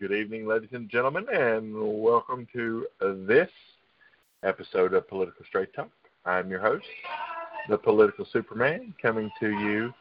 Good 0.00 0.12
evening, 0.12 0.46
ladies 0.46 0.68
and 0.70 0.88
gentlemen, 0.88 1.26
and 1.28 1.74
welcome 1.74 2.46
to 2.52 2.86
this 3.00 3.50
episode 4.44 4.94
of 4.94 5.08
Political 5.08 5.44
Straight 5.44 5.74
Talk. 5.74 5.90
I'm 6.24 6.48
your 6.48 6.60
host, 6.60 6.86
the 7.68 7.78
Political 7.78 8.28
Superman, 8.32 8.94
coming 9.02 9.28
to 9.40 9.50
you 9.50 9.92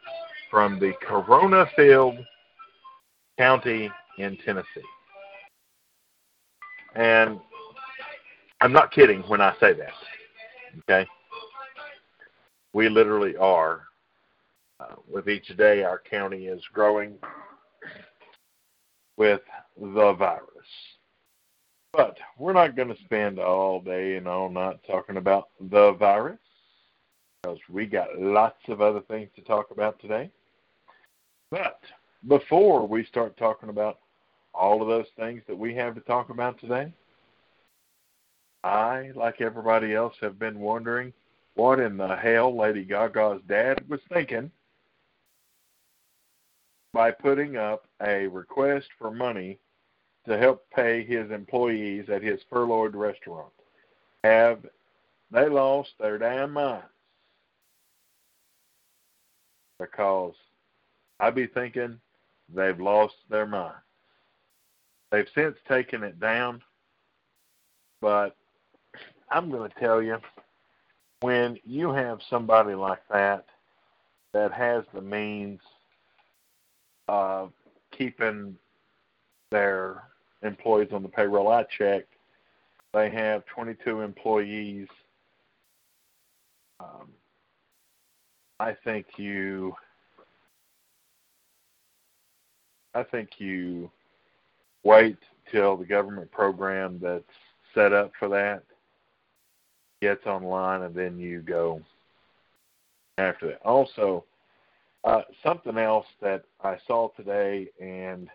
from 0.51 0.79
the 0.79 0.93
Corona 1.01 1.65
filled 1.75 2.19
county 3.39 3.89
in 4.19 4.37
Tennessee. 4.45 4.67
And 6.93 7.39
I'm 8.61 8.71
not 8.71 8.91
kidding 8.91 9.21
when 9.23 9.41
I 9.41 9.55
say 9.59 9.73
that, 9.73 9.93
okay? 10.81 11.09
We 12.73 12.87
literally 12.87 13.35
are. 13.37 13.81
Uh, 14.79 14.93
with 15.11 15.27
each 15.27 15.57
day, 15.57 15.83
our 15.83 15.97
county 16.07 16.45
is 16.45 16.61
growing 16.71 17.17
with 19.17 19.41
the 19.79 20.13
virus. 20.13 20.47
But 21.91 22.17
we're 22.37 22.53
not 22.53 22.75
going 22.75 22.89
to 22.89 23.03
spend 23.03 23.39
all 23.39 23.81
day 23.81 24.15
and 24.15 24.27
all 24.27 24.49
night 24.49 24.79
talking 24.87 25.17
about 25.17 25.49
the 25.59 25.93
virus 25.93 26.39
because 27.41 27.59
we 27.69 27.85
got 27.85 28.19
lots 28.19 28.59
of 28.67 28.81
other 28.81 29.01
things 29.01 29.29
to 29.35 29.41
talk 29.41 29.71
about 29.71 29.99
today. 29.99 30.29
But 31.49 31.79
before 32.27 32.87
we 32.87 33.05
start 33.05 33.37
talking 33.37 33.69
about 33.69 33.99
all 34.53 34.81
of 34.81 34.87
those 34.87 35.07
things 35.17 35.41
that 35.47 35.57
we 35.57 35.73
have 35.75 35.95
to 35.95 36.01
talk 36.01 36.29
about 36.29 36.59
today, 36.59 36.91
I, 38.63 39.11
like 39.15 39.39
everybody 39.39 39.93
else, 39.95 40.15
have 40.21 40.37
been 40.37 40.59
wondering 40.59 41.13
what 41.55 41.79
in 41.79 41.97
the 41.97 42.15
hell 42.15 42.55
Lady 42.55 42.83
Gaga's 42.83 43.41
dad 43.47 43.83
was 43.87 44.01
thinking 44.13 44.51
by 46.97 47.11
putting 47.11 47.57
up 47.57 47.85
a 48.01 48.25
request 48.25 48.87
for 48.97 49.11
money 49.11 49.59
to 50.27 50.35
help 50.35 50.65
pay 50.75 51.05
his 51.05 51.29
employees 51.29 52.09
at 52.11 52.23
his 52.23 52.39
furloughed 52.49 52.95
restaurant. 52.95 53.53
Have 54.23 54.65
they 55.29 55.47
lost 55.47 55.91
their 55.99 56.17
damn 56.17 56.53
minds? 56.53 56.87
Because 59.79 60.33
I 61.19 61.29
be 61.29 61.45
thinking 61.45 61.99
they've 62.51 62.79
lost 62.79 63.13
their 63.29 63.45
mind. 63.45 63.75
They've 65.11 65.29
since 65.35 65.55
taken 65.69 66.01
it 66.01 66.19
down, 66.19 66.63
but 68.01 68.35
I'm 69.29 69.51
going 69.51 69.69
to 69.69 69.79
tell 69.79 70.01
you 70.01 70.17
when 71.19 71.59
you 71.63 71.91
have 71.91 72.21
somebody 72.27 72.73
like 72.73 73.07
that 73.11 73.45
that 74.33 74.51
has 74.51 74.83
the 74.95 75.01
means 75.01 75.59
of 77.07 77.51
keeping 77.91 78.55
their 79.51 80.03
employees 80.43 80.89
on 80.91 81.03
the 81.03 81.09
payroll. 81.09 81.49
I 81.49 81.63
checked. 81.77 82.13
They 82.93 83.09
have 83.09 83.45
22 83.45 84.01
employees. 84.01 84.87
Um, 86.79 87.09
I 88.59 88.75
think 88.83 89.05
you. 89.17 89.75
I 92.93 93.03
think 93.03 93.29
you 93.37 93.91
wait 94.83 95.17
till 95.51 95.77
the 95.77 95.85
government 95.85 96.31
program 96.31 96.99
that's 97.01 97.23
set 97.75 97.93
up 97.93 98.11
for 98.17 98.27
that 98.29 98.63
gets 100.01 100.25
online, 100.25 100.83
and 100.83 100.95
then 100.95 101.19
you 101.19 101.41
go 101.41 101.81
after 103.17 103.47
that. 103.47 103.61
Also, 103.65 104.23
uh, 105.03 105.21
something 105.43 105.77
else 105.77 106.05
that 106.21 106.43
I 106.61 106.77
saw 106.87 107.09
today, 107.09 107.69
and 107.81 108.29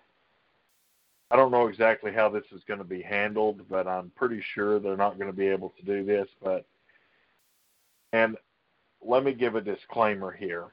I 1.31 1.37
don't 1.37 1.51
know 1.51 1.67
exactly 1.67 2.13
how 2.13 2.29
this 2.29 2.45
is 2.53 2.63
going 2.67 2.79
to 2.79 2.85
be 2.85 3.03
handled, 3.03 3.63
but 3.69 3.87
I'm 3.87 4.11
pretty 4.17 4.43
sure 4.55 4.79
they're 4.79 4.97
not 4.97 5.19
going 5.19 5.31
to 5.31 5.37
be 5.37 5.49
able 5.49 5.73
to 5.79 5.85
do 5.85 6.05
this. 6.05 6.29
But 6.43 6.67
and 8.13 8.37
let 9.01 9.25
me 9.25 9.33
give 9.33 9.55
a 9.55 9.61
disclaimer 9.61 10.31
here. 10.31 10.67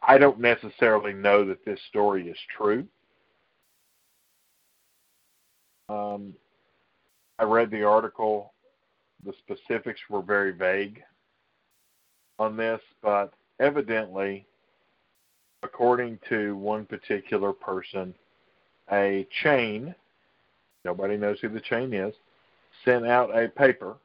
I 0.00 0.18
don't 0.18 0.40
necessarily 0.40 1.12
know 1.12 1.44
that 1.46 1.64
this 1.64 1.80
story 1.88 2.28
is 2.28 2.38
true. 2.56 2.86
Um, 5.88 6.34
I 7.38 7.44
read 7.44 7.70
the 7.70 7.84
article. 7.84 8.52
The 9.24 9.32
specifics 9.38 10.00
were 10.08 10.22
very 10.22 10.52
vague 10.52 11.02
on 12.38 12.56
this, 12.56 12.80
but 13.02 13.32
evidently 13.58 14.46
according 15.62 16.18
to 16.28 16.56
one 16.56 16.84
particular 16.84 17.52
person, 17.52 18.14
a 18.92 19.26
chain, 19.42 19.94
nobody 20.84 21.16
knows 21.16 21.38
who 21.40 21.48
the 21.48 21.60
chain 21.60 21.92
is, 21.92 22.14
sent 22.84 23.06
out 23.06 23.36
a 23.36 23.48
paper 23.48 23.96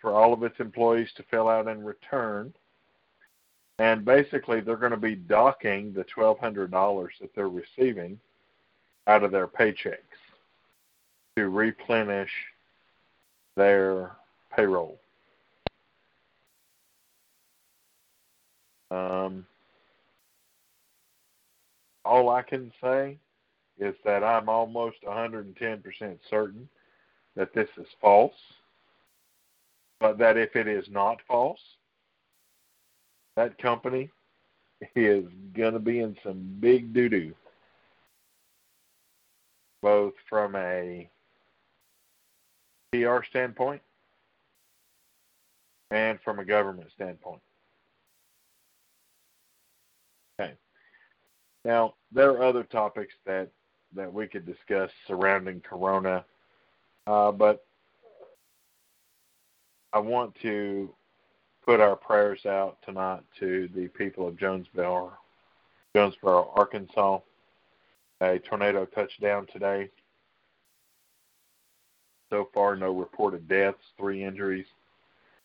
for 0.00 0.12
all 0.12 0.32
of 0.32 0.42
its 0.42 0.58
employees 0.58 1.08
to 1.16 1.24
fill 1.30 1.48
out 1.48 1.68
and 1.68 1.86
return. 1.86 2.52
And 3.78 4.04
basically, 4.04 4.60
they're 4.60 4.76
going 4.76 4.92
to 4.92 4.96
be 4.96 5.14
docking 5.14 5.92
the 5.92 6.04
$1,200 6.04 7.08
that 7.20 7.34
they're 7.34 7.48
receiving 7.48 8.20
out 9.06 9.24
of 9.24 9.32
their 9.32 9.48
paychecks 9.48 9.96
to 11.36 11.48
replenish 11.48 12.30
their 13.56 14.12
payroll. 14.54 14.98
Um, 18.90 19.46
all 22.04 22.30
I 22.30 22.42
can 22.42 22.72
say 22.82 23.18
is 23.78 23.94
that 24.04 24.22
I'm 24.22 24.48
almost 24.48 24.98
110% 25.06 26.18
certain 26.28 26.68
that 27.36 27.54
this 27.54 27.68
is 27.78 27.86
false, 28.00 28.34
but 30.00 30.18
that 30.18 30.36
if 30.36 30.56
it 30.56 30.68
is 30.68 30.86
not 30.90 31.20
false, 31.26 31.60
that 33.36 33.58
company 33.58 34.10
is 34.94 35.24
going 35.54 35.72
to 35.72 35.78
be 35.78 36.00
in 36.00 36.16
some 36.22 36.56
big 36.60 36.92
doo 36.92 37.08
doo, 37.08 37.34
both 39.80 40.14
from 40.28 40.54
a 40.56 41.08
PR 42.92 43.20
standpoint 43.30 43.80
and 45.90 46.18
from 46.24 46.38
a 46.38 46.44
government 46.44 46.90
standpoint. 46.94 47.40
Okay. 50.40 50.54
Now, 51.64 51.94
there 52.10 52.30
are 52.30 52.42
other 52.42 52.64
topics 52.64 53.14
that, 53.26 53.48
that 53.94 54.12
we 54.12 54.26
could 54.26 54.46
discuss 54.46 54.90
surrounding 55.06 55.60
Corona, 55.60 56.24
uh, 57.06 57.32
but 57.32 57.64
I 59.92 59.98
want 59.98 60.34
to 60.42 60.92
put 61.64 61.80
our 61.80 61.96
prayers 61.96 62.44
out 62.46 62.78
tonight 62.84 63.22
to 63.40 63.68
the 63.74 63.88
people 63.88 64.26
of 64.26 64.38
Jonesboro, 64.38 65.12
Jonesboro, 65.94 66.52
Arkansas. 66.54 67.20
A 68.20 68.38
tornado 68.38 68.84
touched 68.86 69.20
down 69.20 69.46
today 69.52 69.90
So 72.30 72.48
far, 72.54 72.76
no 72.76 72.92
reported 72.92 73.46
deaths, 73.46 73.82
three 73.98 74.24
injuries. 74.24 74.66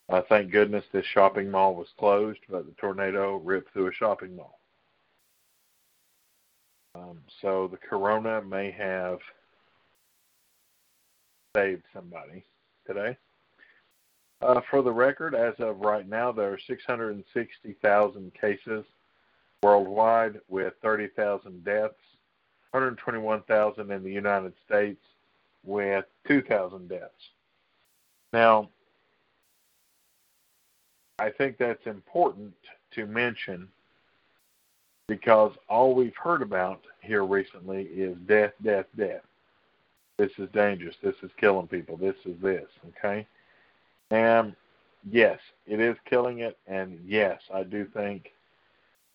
Uh, 0.08 0.22
thank 0.28 0.50
goodness 0.50 0.84
this 0.90 1.04
shopping 1.04 1.50
mall 1.50 1.74
was 1.74 1.88
closed, 1.98 2.38
but 2.48 2.64
the 2.64 2.72
tornado 2.80 3.36
ripped 3.36 3.72
through 3.74 3.88
a 3.88 3.92
shopping 3.92 4.34
mall. 4.34 4.57
Um, 6.98 7.18
so 7.40 7.68
the 7.68 7.76
corona 7.76 8.42
may 8.42 8.70
have 8.72 9.18
saved 11.56 11.84
somebody 11.92 12.44
today. 12.86 13.16
Uh, 14.40 14.60
for 14.70 14.82
the 14.82 14.92
record, 14.92 15.34
as 15.34 15.54
of 15.58 15.80
right 15.80 16.08
now, 16.08 16.32
there 16.32 16.52
are 16.52 16.58
660,000 16.58 18.32
cases 18.34 18.84
worldwide 19.62 20.40
with 20.48 20.74
30,000 20.82 21.64
deaths, 21.64 21.94
121,000 22.70 23.90
in 23.90 24.02
the 24.04 24.10
United 24.10 24.52
States 24.64 25.02
with 25.64 26.04
2,000 26.26 26.88
deaths. 26.88 27.30
Now, 28.32 28.70
I 31.18 31.30
think 31.30 31.58
that's 31.58 31.86
important 31.86 32.54
to 32.92 33.06
mention 33.06 33.68
because 35.08 35.52
all 35.68 35.94
we've 35.94 36.16
heard 36.16 36.42
about 36.42 36.82
here 37.00 37.24
recently 37.24 37.84
is 37.84 38.16
death, 38.28 38.52
death, 38.62 38.86
death. 38.96 39.22
This 40.18 40.30
is 40.38 40.48
dangerous. 40.52 40.94
This 41.02 41.14
is 41.22 41.30
killing 41.40 41.66
people. 41.66 41.96
This 41.96 42.16
is 42.24 42.36
this. 42.42 42.66
Okay? 42.88 43.26
And 44.10 44.54
yes, 45.10 45.38
it 45.66 45.80
is 45.80 45.96
killing 46.08 46.40
it. 46.40 46.58
And 46.66 47.00
yes, 47.06 47.40
I 47.52 47.62
do 47.62 47.86
think 47.94 48.32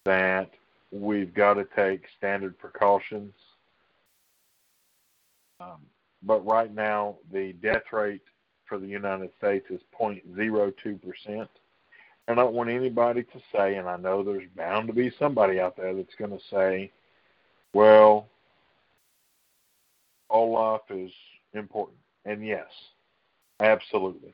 that 0.06 0.50
we've 0.92 1.34
got 1.34 1.56
to 1.56 1.68
take 1.76 2.04
standard 2.18 2.58
precautions. 2.58 3.34
Um, 5.60 5.82
but 6.24 6.46
right 6.46 6.74
now, 6.74 7.18
the 7.32 7.54
death 7.62 7.84
rate 7.92 8.22
for 8.66 8.78
the 8.80 8.88
United 8.88 9.30
States 9.38 9.66
is 9.70 9.82
0.02%. 10.00 11.48
I 12.28 12.36
don't 12.36 12.54
want 12.54 12.70
anybody 12.70 13.24
to 13.24 13.42
say, 13.52 13.76
and 13.76 13.88
I 13.88 13.98
know 13.98 14.24
there's 14.24 14.48
bound 14.56 14.88
to 14.88 14.94
be 14.94 15.12
somebody 15.20 15.60
out 15.60 15.76
there 15.76 15.94
that's 15.94 16.16
going 16.16 16.32
to 16.32 16.44
say, 16.50 16.92
well, 17.74 18.28
all 20.30 20.52
life 20.52 20.82
is 20.90 21.12
important. 21.54 21.98
And 22.26 22.46
yes, 22.46 22.68
absolutely. 23.60 24.34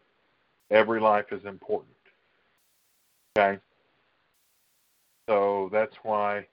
Every 0.69 0.99
life 0.99 1.31
is 1.31 1.43
important. 1.45 1.95
Okay? 3.37 3.59
So 5.27 5.69
that's 5.71 5.95
why 6.03 6.47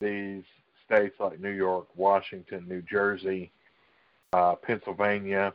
these 0.00 0.44
states 0.84 1.16
like 1.18 1.40
New 1.40 1.50
York, 1.50 1.88
Washington, 1.96 2.64
New 2.68 2.82
Jersey, 2.82 3.52
uh, 4.32 4.54
Pennsylvania, 4.54 5.52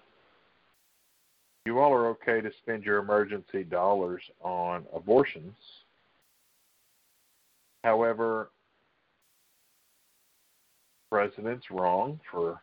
you 1.66 1.80
all 1.80 1.94
are 1.94 2.08
okay 2.08 2.42
to 2.42 2.52
spend 2.62 2.84
your 2.84 2.98
emergency 2.98 3.64
dollars 3.64 4.22
on 4.42 4.86
abortions. 4.94 5.56
However, 7.84 8.50
president's 11.12 11.70
wrong 11.70 12.20
for 12.32 12.62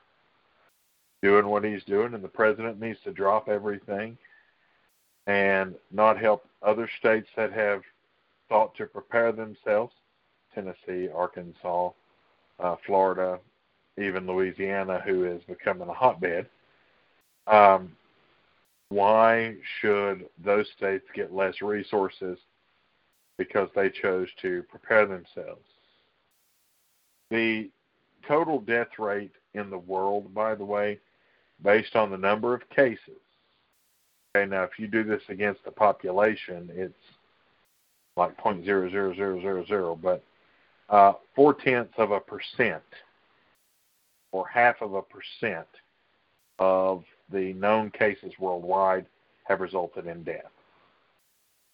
doing 1.23 1.47
what 1.47 1.65
he's 1.65 1.85
doing, 1.85 2.15
and 2.15 2.25
the 2.25 2.29
president 2.29 2.81
needs 2.81 2.99
to 3.05 3.12
drop 3.12 3.49
everything 3.49 4.17
and 5.27 5.75
not 5.93 6.19
help 6.19 6.44
other 6.62 6.89
states 6.99 7.29
that 7.37 7.53
have 7.53 7.83
thought 8.49 8.75
to 8.77 8.87
prepare 8.87 9.31
themselves 9.33 9.93
Tennessee, 10.55 11.09
Arkansas, 11.15 11.91
uh, 12.61 12.77
Florida, 12.87 13.39
even 13.99 14.27
Louisiana, 14.27 15.03
who 15.05 15.25
is 15.25 15.43
becoming 15.44 15.89
a 15.89 15.93
hotbed. 15.93 16.47
Um, 17.47 17.93
why 18.90 19.56
should 19.81 20.26
those 20.43 20.67
states 20.76 21.05
get 21.14 21.32
less 21.32 21.61
resources 21.61 22.38
because 23.37 23.69
they 23.75 23.90
chose 23.90 24.29
to 24.43 24.62
prepare 24.64 25.06
themselves? 25.06 25.64
The 27.31 27.70
total 28.26 28.61
death 28.61 28.99
rate 28.99 29.32
in 29.55 29.70
the 29.70 29.79
world, 29.79 30.32
by 30.35 30.55
the 30.55 30.64
way, 30.64 30.99
based 31.62 31.96
on 31.96 32.11
the 32.11 32.17
number 32.17 32.55
of 32.55 32.69
cases. 32.70 33.20
Okay, 34.35 34.49
now 34.49 34.62
if 34.62 34.79
you 34.79 34.87
do 34.87 35.05
this 35.05 35.23
against 35.29 35.64
the 35.64 35.70
population, 35.70 36.70
it's 36.73 36.94
like 38.17 38.37
point 38.37 38.64
zero 38.64 38.91
zero 38.91 39.14
zero 39.14 39.41
zero 39.41 39.64
zero, 39.67 39.99
but 40.00 40.23
uh, 40.88 41.12
four 41.34 41.55
tenths 41.55 41.94
of 41.99 42.11
a 42.11 42.20
percent 42.20 42.82
or 44.32 44.46
half 44.46 44.81
of 44.81 44.94
a 44.94 45.02
percent 45.02 45.67
of 46.58 47.05
the 47.33 47.53
known 47.55 47.91
cases 47.91 48.33
worldwide 48.39 49.07
have 49.45 49.61
resulted 49.61 50.07
in 50.07 50.23
death. 50.23 50.51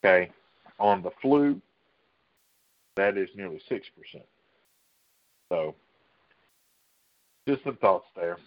Okay, 0.05 0.31
on 0.79 1.03
the 1.03 1.11
flu, 1.23 1.61
that 2.97 3.17
is 3.17 3.29
nearly 3.37 3.61
six 3.69 3.87
percent. 3.97 4.27
So, 5.51 5.75
just 7.49 7.65
some 7.65 7.77
thoughts 7.77 8.07
there. 8.17 8.39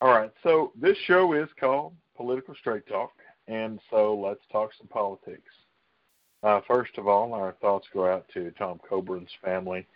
All 0.00 0.10
right, 0.10 0.32
so 0.42 0.72
this 0.80 0.96
show 1.06 1.32
is 1.32 1.48
called 1.58 1.94
Political 2.16 2.54
Straight 2.56 2.86
Talk, 2.86 3.12
and 3.48 3.80
so 3.90 4.14
let's 4.14 4.40
talk 4.52 4.70
some 4.76 4.88
politics. 4.88 5.50
Uh, 6.42 6.60
first 6.68 6.98
of 6.98 7.08
all, 7.08 7.32
our 7.32 7.54
thoughts 7.60 7.86
go 7.92 8.06
out 8.06 8.26
to 8.34 8.50
Tom 8.52 8.78
Coburn's 8.88 9.30
family. 9.42 9.86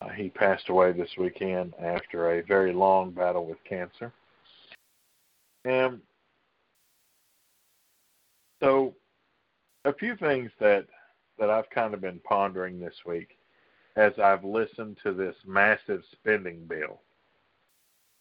Uh, 0.00 0.08
he 0.08 0.30
passed 0.30 0.68
away 0.70 0.92
this 0.92 1.10
weekend 1.18 1.74
after 1.78 2.32
a 2.32 2.42
very 2.42 2.72
long 2.72 3.10
battle 3.10 3.46
with 3.46 3.58
cancer. 3.68 4.12
And 5.64 6.00
so, 8.62 8.94
a 9.84 9.92
few 9.92 10.16
things 10.16 10.50
that 10.60 10.86
that 11.38 11.50
I've 11.50 11.70
kind 11.70 11.94
of 11.94 12.00
been 12.00 12.20
pondering 12.24 12.78
this 12.78 12.94
week 13.06 13.38
as 13.96 14.12
I've 14.22 14.44
listened 14.44 14.98
to 15.02 15.12
this 15.12 15.34
massive 15.46 16.02
spending 16.12 16.66
bill 16.66 17.00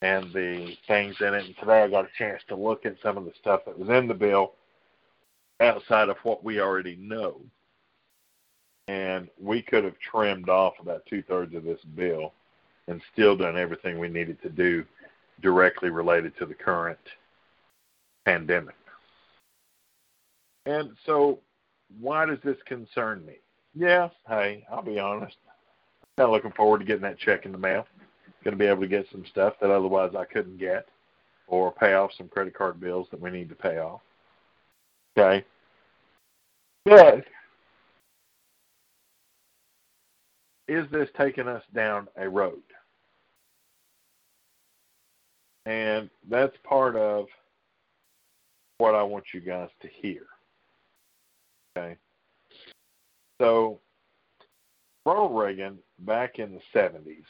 and 0.01 0.31
the 0.33 0.77
things 0.87 1.15
in 1.19 1.33
it. 1.33 1.45
And 1.45 1.55
today 1.57 1.83
I 1.83 1.89
got 1.89 2.05
a 2.05 2.17
chance 2.17 2.41
to 2.47 2.55
look 2.55 2.85
at 2.85 2.95
some 3.03 3.17
of 3.17 3.25
the 3.25 3.33
stuff 3.39 3.61
that 3.65 3.77
was 3.77 3.89
in 3.89 4.07
the 4.07 4.13
bill 4.13 4.53
outside 5.59 6.07
of 6.07 6.17
what 6.23 6.43
we 6.43 6.61
already 6.61 6.95
know. 6.95 7.41
And 8.87 9.27
we 9.39 9.61
could 9.61 9.83
have 9.83 9.99
trimmed 9.99 10.49
off 10.49 10.73
about 10.79 11.05
two 11.05 11.21
thirds 11.23 11.53
of 11.53 11.63
this 11.63 11.81
bill 11.95 12.33
and 12.87 13.01
still 13.13 13.35
done 13.35 13.57
everything 13.57 13.99
we 13.99 14.09
needed 14.09 14.41
to 14.41 14.49
do 14.49 14.85
directly 15.41 15.89
related 15.89 16.35
to 16.37 16.45
the 16.45 16.55
current 16.55 16.97
pandemic. 18.31 18.75
And 20.65 20.91
so, 21.05 21.39
why 21.99 22.25
does 22.25 22.39
this 22.43 22.57
concern 22.65 23.25
me? 23.25 23.35
Yeah, 23.73 24.09
hey, 24.27 24.65
I'll 24.71 24.81
be 24.81 24.99
honest. 24.99 25.37
I'm 26.17 26.31
looking 26.31 26.51
forward 26.51 26.79
to 26.79 26.85
getting 26.85 27.03
that 27.03 27.17
check 27.17 27.45
in 27.45 27.51
the 27.51 27.57
mail 27.57 27.85
going 28.43 28.57
to 28.57 28.59
be 28.59 28.67
able 28.67 28.81
to 28.81 28.87
get 28.87 29.05
some 29.11 29.25
stuff 29.29 29.55
that 29.61 29.69
otherwise 29.69 30.11
I 30.17 30.25
couldn't 30.25 30.57
get, 30.57 30.87
or 31.47 31.71
pay 31.71 31.93
off 31.93 32.11
some 32.17 32.27
credit 32.27 32.53
card 32.53 32.79
bills 32.79 33.07
that 33.11 33.19
we 33.19 33.31
need 33.31 33.49
to 33.49 33.55
pay 33.55 33.77
off. 33.79 34.01
Okay. 35.17 35.45
But 36.85 37.25
is 40.67 40.89
this 40.91 41.09
taking 41.17 41.47
us 41.47 41.63
down 41.73 42.07
a 42.15 42.29
road? 42.29 42.61
And 45.65 46.09
that's 46.29 46.55
part 46.63 46.95
of 46.95 47.27
what 48.79 48.95
I 48.95 49.03
want 49.03 49.25
you 49.33 49.41
guys 49.41 49.69
to 49.81 49.87
hear. 49.87 50.23
Okay. 51.77 51.95
So, 53.39 53.79
Ronald 55.05 55.37
Reagan, 55.37 55.77
back 55.99 56.39
in 56.39 56.53
the 56.53 56.61
70s, 56.79 57.23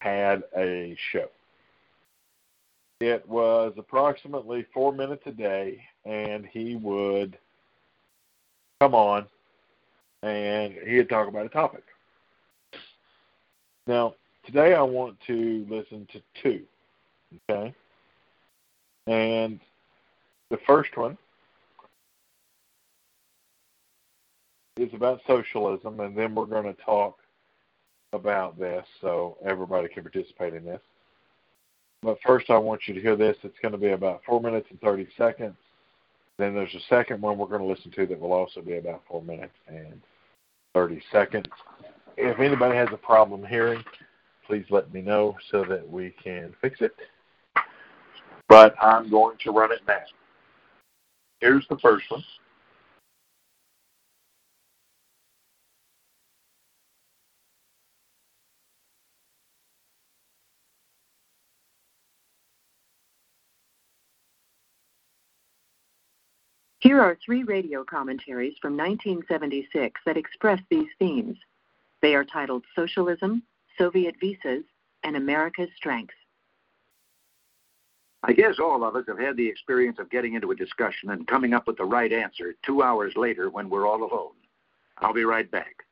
had 0.00 0.42
a 0.56 0.96
show. 1.12 1.28
It 3.00 3.28
was 3.28 3.74
approximately 3.76 4.64
four 4.72 4.92
minutes 4.92 5.24
a 5.26 5.32
day, 5.32 5.84
and 6.04 6.46
he 6.46 6.76
would 6.76 7.36
come 8.80 8.94
on 8.94 9.26
and 10.22 10.74
he'd 10.86 11.08
talk 11.08 11.28
about 11.28 11.46
a 11.46 11.48
topic. 11.48 11.84
Now, 13.86 14.14
today 14.44 14.74
I 14.74 14.82
want 14.82 15.16
to 15.26 15.66
listen 15.68 16.06
to 16.12 16.22
two, 16.42 16.62
okay? 17.50 17.74
And 19.08 19.58
the 20.52 20.58
first 20.66 20.94
one 20.98 21.16
is 24.76 24.92
about 24.92 25.20
socialism, 25.26 25.98
and 26.00 26.16
then 26.16 26.34
we're 26.34 26.44
going 26.44 26.64
to 26.64 26.82
talk 26.82 27.16
about 28.12 28.58
this 28.58 28.84
so 29.00 29.38
everybody 29.44 29.88
can 29.88 30.02
participate 30.02 30.52
in 30.52 30.64
this. 30.66 30.80
But 32.02 32.18
first, 32.26 32.50
I 32.50 32.58
want 32.58 32.82
you 32.86 32.92
to 32.92 33.00
hear 33.00 33.16
this. 33.16 33.36
It's 33.42 33.58
going 33.62 33.72
to 33.72 33.78
be 33.78 33.92
about 33.92 34.20
four 34.26 34.42
minutes 34.42 34.66
and 34.68 34.78
30 34.82 35.08
seconds. 35.16 35.56
Then 36.38 36.54
there's 36.54 36.74
a 36.74 36.80
second 36.90 37.22
one 37.22 37.38
we're 37.38 37.46
going 37.46 37.62
to 37.62 37.66
listen 37.66 37.90
to 37.92 38.06
that 38.06 38.20
will 38.20 38.34
also 38.34 38.60
be 38.60 38.76
about 38.76 39.02
four 39.08 39.22
minutes 39.22 39.54
and 39.68 40.02
30 40.74 41.00
seconds. 41.10 41.46
If 42.18 42.38
anybody 42.40 42.76
has 42.76 42.88
a 42.92 42.98
problem 42.98 43.42
hearing, 43.42 43.82
please 44.46 44.66
let 44.68 44.92
me 44.92 45.00
know 45.00 45.34
so 45.50 45.64
that 45.64 45.88
we 45.88 46.14
can 46.22 46.54
fix 46.60 46.82
it. 46.82 46.94
but 48.50 48.74
I'm 48.82 49.08
going 49.10 49.38
to 49.44 49.50
run 49.50 49.72
it 49.72 49.80
now. 49.88 50.02
Here's 51.42 51.66
the 51.68 51.76
first 51.78 52.08
one. 52.08 52.22
Here 66.78 67.00
are 67.00 67.18
three 67.24 67.42
radio 67.42 67.82
commentaries 67.82 68.54
from 68.62 68.76
1976 68.76 70.00
that 70.06 70.16
express 70.16 70.60
these 70.70 70.86
themes. 71.00 71.36
They 72.02 72.14
are 72.14 72.24
titled 72.24 72.64
Socialism, 72.76 73.42
Soviet 73.76 74.14
Visas, 74.20 74.62
and 75.02 75.16
America's 75.16 75.70
Strength. 75.76 76.14
I 78.22 78.32
guess 78.32 78.58
all 78.60 78.84
of 78.84 78.94
us 78.94 79.04
have 79.08 79.18
had 79.18 79.36
the 79.36 79.48
experience 79.48 79.98
of 79.98 80.10
getting 80.10 80.34
into 80.34 80.52
a 80.52 80.56
discussion 80.56 81.10
and 81.10 81.26
coming 81.26 81.54
up 81.54 81.66
with 81.66 81.76
the 81.76 81.84
right 81.84 82.12
answer 82.12 82.54
two 82.64 82.82
hours 82.82 83.14
later 83.16 83.50
when 83.50 83.68
we're 83.68 83.86
all 83.86 84.04
alone. 84.04 84.34
I'll 84.98 85.12
be 85.12 85.24
right 85.24 85.50
back. 85.50 85.84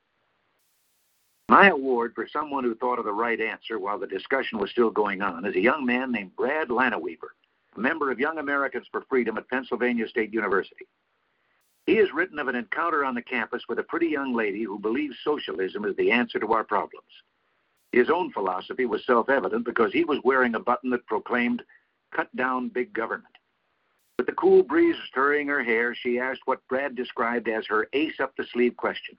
My 1.48 1.68
award 1.68 2.12
for 2.14 2.28
someone 2.32 2.62
who 2.62 2.76
thought 2.76 3.00
of 3.00 3.04
the 3.04 3.12
right 3.12 3.40
answer 3.40 3.80
while 3.80 3.98
the 3.98 4.06
discussion 4.06 4.60
was 4.60 4.70
still 4.70 4.90
going 4.90 5.20
on 5.20 5.44
is 5.44 5.56
a 5.56 5.60
young 5.60 5.84
man 5.84 6.12
named 6.12 6.36
Brad 6.36 6.68
Linaweaver 6.68 7.30
a 7.76 7.80
member 7.80 8.10
of 8.10 8.18
Young 8.18 8.38
Americans 8.38 8.86
for 8.90 9.04
Freedom 9.08 9.38
at 9.38 9.48
Pennsylvania 9.48 10.08
State 10.08 10.32
University. 10.32 10.86
He 11.86 11.96
has 11.96 12.12
written 12.12 12.38
of 12.38 12.48
an 12.48 12.56
encounter 12.56 13.04
on 13.04 13.14
the 13.14 13.22
campus 13.22 13.62
with 13.68 13.78
a 13.78 13.84
pretty 13.84 14.08
young 14.08 14.34
lady 14.34 14.62
who 14.62 14.78
believes 14.78 15.16
socialism 15.24 15.84
is 15.84 15.96
the 15.96 16.10
answer 16.10 16.38
to 16.38 16.52
our 16.52 16.64
problems. 16.64 17.06
His 17.92 18.10
own 18.10 18.32
philosophy 18.32 18.86
was 18.86 19.04
self 19.06 19.28
evident 19.28 19.64
because 19.64 19.92
he 19.92 20.04
was 20.04 20.18
wearing 20.22 20.54
a 20.54 20.60
button 20.60 20.90
that 20.90 21.06
proclaimed, 21.06 21.62
Cut 22.14 22.34
down 22.36 22.68
big 22.68 22.92
government. 22.92 23.34
With 24.18 24.26
the 24.26 24.32
cool 24.32 24.62
breeze 24.62 24.96
stirring 25.08 25.48
her 25.48 25.62
hair, 25.62 25.94
she 25.94 26.18
asked 26.18 26.42
what 26.44 26.66
Brad 26.68 26.94
described 26.94 27.48
as 27.48 27.66
her 27.66 27.88
ace 27.92 28.20
up 28.20 28.36
the 28.36 28.44
sleeve 28.52 28.76
question. 28.76 29.16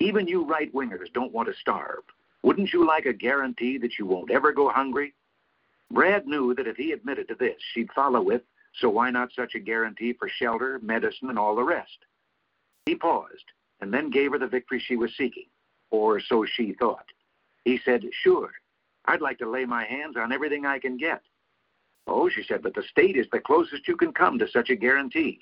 Even 0.00 0.26
you 0.26 0.44
right 0.44 0.72
wingers 0.74 1.12
don't 1.14 1.32
want 1.32 1.48
to 1.48 1.54
starve. 1.60 2.02
Wouldn't 2.42 2.72
you 2.72 2.84
like 2.84 3.06
a 3.06 3.12
guarantee 3.12 3.78
that 3.78 3.98
you 3.98 4.06
won't 4.06 4.32
ever 4.32 4.52
go 4.52 4.68
hungry? 4.68 5.14
Brad 5.92 6.26
knew 6.26 6.54
that 6.54 6.66
if 6.66 6.76
he 6.76 6.92
admitted 6.92 7.28
to 7.28 7.36
this, 7.36 7.60
she'd 7.72 7.92
follow 7.92 8.20
with, 8.20 8.42
so 8.80 8.88
why 8.88 9.10
not 9.10 9.32
such 9.32 9.54
a 9.54 9.60
guarantee 9.60 10.14
for 10.14 10.28
shelter, 10.28 10.80
medicine, 10.82 11.28
and 11.28 11.38
all 11.38 11.54
the 11.54 11.62
rest? 11.62 11.98
He 12.86 12.96
paused 12.96 13.44
and 13.80 13.92
then 13.92 14.10
gave 14.10 14.32
her 14.32 14.38
the 14.38 14.46
victory 14.46 14.80
she 14.80 14.96
was 14.96 15.14
seeking, 15.16 15.46
or 15.90 16.20
so 16.20 16.44
she 16.44 16.72
thought. 16.72 17.04
He 17.64 17.78
said, 17.84 18.04
Sure, 18.22 18.50
I'd 19.04 19.20
like 19.20 19.38
to 19.38 19.50
lay 19.50 19.64
my 19.64 19.84
hands 19.84 20.16
on 20.16 20.32
everything 20.32 20.66
I 20.66 20.78
can 20.78 20.96
get. 20.96 21.22
Oh, 22.06 22.28
she 22.28 22.42
said, 22.42 22.62
but 22.62 22.74
the 22.74 22.82
state 22.82 23.16
is 23.16 23.26
the 23.30 23.40
closest 23.40 23.86
you 23.86 23.96
can 23.96 24.12
come 24.12 24.38
to 24.38 24.48
such 24.48 24.70
a 24.70 24.76
guarantee. 24.76 25.40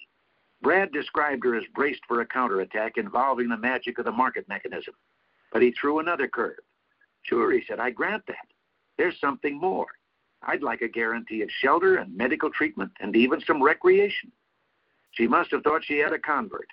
Brad 0.63 0.93
described 0.93 1.45
her 1.45 1.57
as 1.57 1.65
braced 1.75 2.03
for 2.07 2.21
a 2.21 2.27
counterattack 2.27 2.99
involving 2.99 3.49
the 3.49 3.57
magic 3.57 3.99
of 3.99 4.05
the 4.05 4.13
market 4.13 4.47
mechanism. 4.49 4.95
But 5.53 5.63
he 5.63 5.73
threw 5.73 5.99
another 5.99 6.29
curve. 6.29 6.59
Sure, 7.23 7.53
he 7.53 7.63
said, 7.67 7.81
I 7.81 7.91
grant 7.91 8.25
that. 8.27 8.47
There's 8.99 9.19
something 9.21 9.59
more. 9.59 9.87
I'd 10.43 10.63
like 10.63 10.83
a 10.83 10.89
guarantee 10.89 11.43
of 11.43 11.51
shelter 11.51 11.97
and 11.97 12.17
medical 12.17 12.51
treatment 12.51 12.93
and 13.01 13.17
even 13.17 13.41
some 13.41 13.63
recreation. 13.63 14.31
She 15.13 15.27
must 15.27 15.51
have 15.51 15.63
thought 15.63 15.85
she 15.85 15.99
had 15.99 16.13
a 16.13 16.19
convert. 16.19 16.69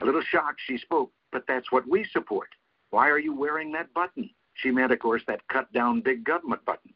A 0.00 0.04
little 0.04 0.22
shocked, 0.22 0.60
she 0.64 0.78
spoke, 0.78 1.12
but 1.32 1.44
that's 1.46 1.70
what 1.70 1.88
we 1.88 2.04
support. 2.04 2.48
Why 2.90 3.08
are 3.08 3.18
you 3.18 3.34
wearing 3.34 3.72
that 3.72 3.92
button? 3.94 4.30
She 4.54 4.70
meant, 4.70 4.92
of 4.92 4.98
course, 4.98 5.22
that 5.26 5.46
cut 5.48 5.72
down 5.72 6.00
big 6.00 6.24
government 6.24 6.64
button. 6.64 6.92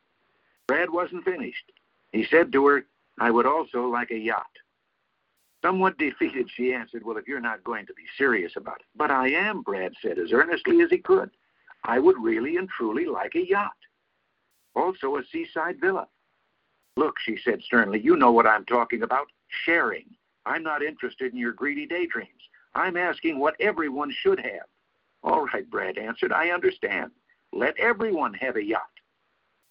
Brad 0.67 0.91
wasn't 0.91 1.25
finished. 1.25 1.71
He 2.13 2.25
said 2.25 2.53
to 2.53 2.67
her, 2.67 2.87
I 3.19 3.31
would 3.31 3.47
also 3.47 3.87
like 3.87 4.11
a 4.11 4.19
yacht. 4.19 4.47
Somewhat 5.63 5.99
defeated, 5.99 6.49
she 6.55 6.75
answered, 6.75 7.05
Well, 7.05 7.17
if 7.17 7.29
you're 7.29 7.41
not 7.41 7.65
going 7.65 7.87
to 7.87 7.95
be 7.95 8.03
serious 8.19 8.53
about 8.57 8.81
it. 8.81 8.87
But 8.97 9.11
I 9.11 9.29
am, 9.29 9.63
Brad 9.63 9.93
said, 10.03 10.19
as 10.19 10.33
earnestly 10.33 10.81
as 10.83 10.91
he 10.91 10.99
could. 10.99 11.31
I 11.85 11.99
would 11.99 12.17
really 12.19 12.57
and 12.57 12.69
truly 12.69 13.07
like 13.07 13.35
a 13.35 13.47
yacht 13.47 13.73
also 14.75 15.17
a 15.17 15.23
seaside 15.31 15.81
villa. 15.81 16.09
Look, 16.97 17.15
she 17.25 17.39
said 17.43 17.63
sternly, 17.63 18.01
you 18.01 18.17
know 18.17 18.33
what 18.33 18.47
I'm 18.47 18.65
talking 18.65 19.03
about 19.03 19.27
sharing. 19.65 20.07
I'm 20.45 20.63
not 20.63 20.83
interested 20.83 21.33
in 21.33 21.39
your 21.39 21.53
greedy 21.53 21.87
daydreams. 21.87 22.29
I'm 22.75 22.97
asking 22.97 23.39
what 23.39 23.61
everyone 23.61 24.13
should 24.23 24.41
have. 24.41 24.67
All 25.23 25.47
right, 25.47 25.69
Brad 25.71 25.99
answered, 25.99 26.33
I 26.33 26.51
understand. 26.51 27.13
Let 27.53 27.79
everyone 27.79 28.35
have 28.35 28.57
a 28.57 28.65
yacht. 28.65 28.83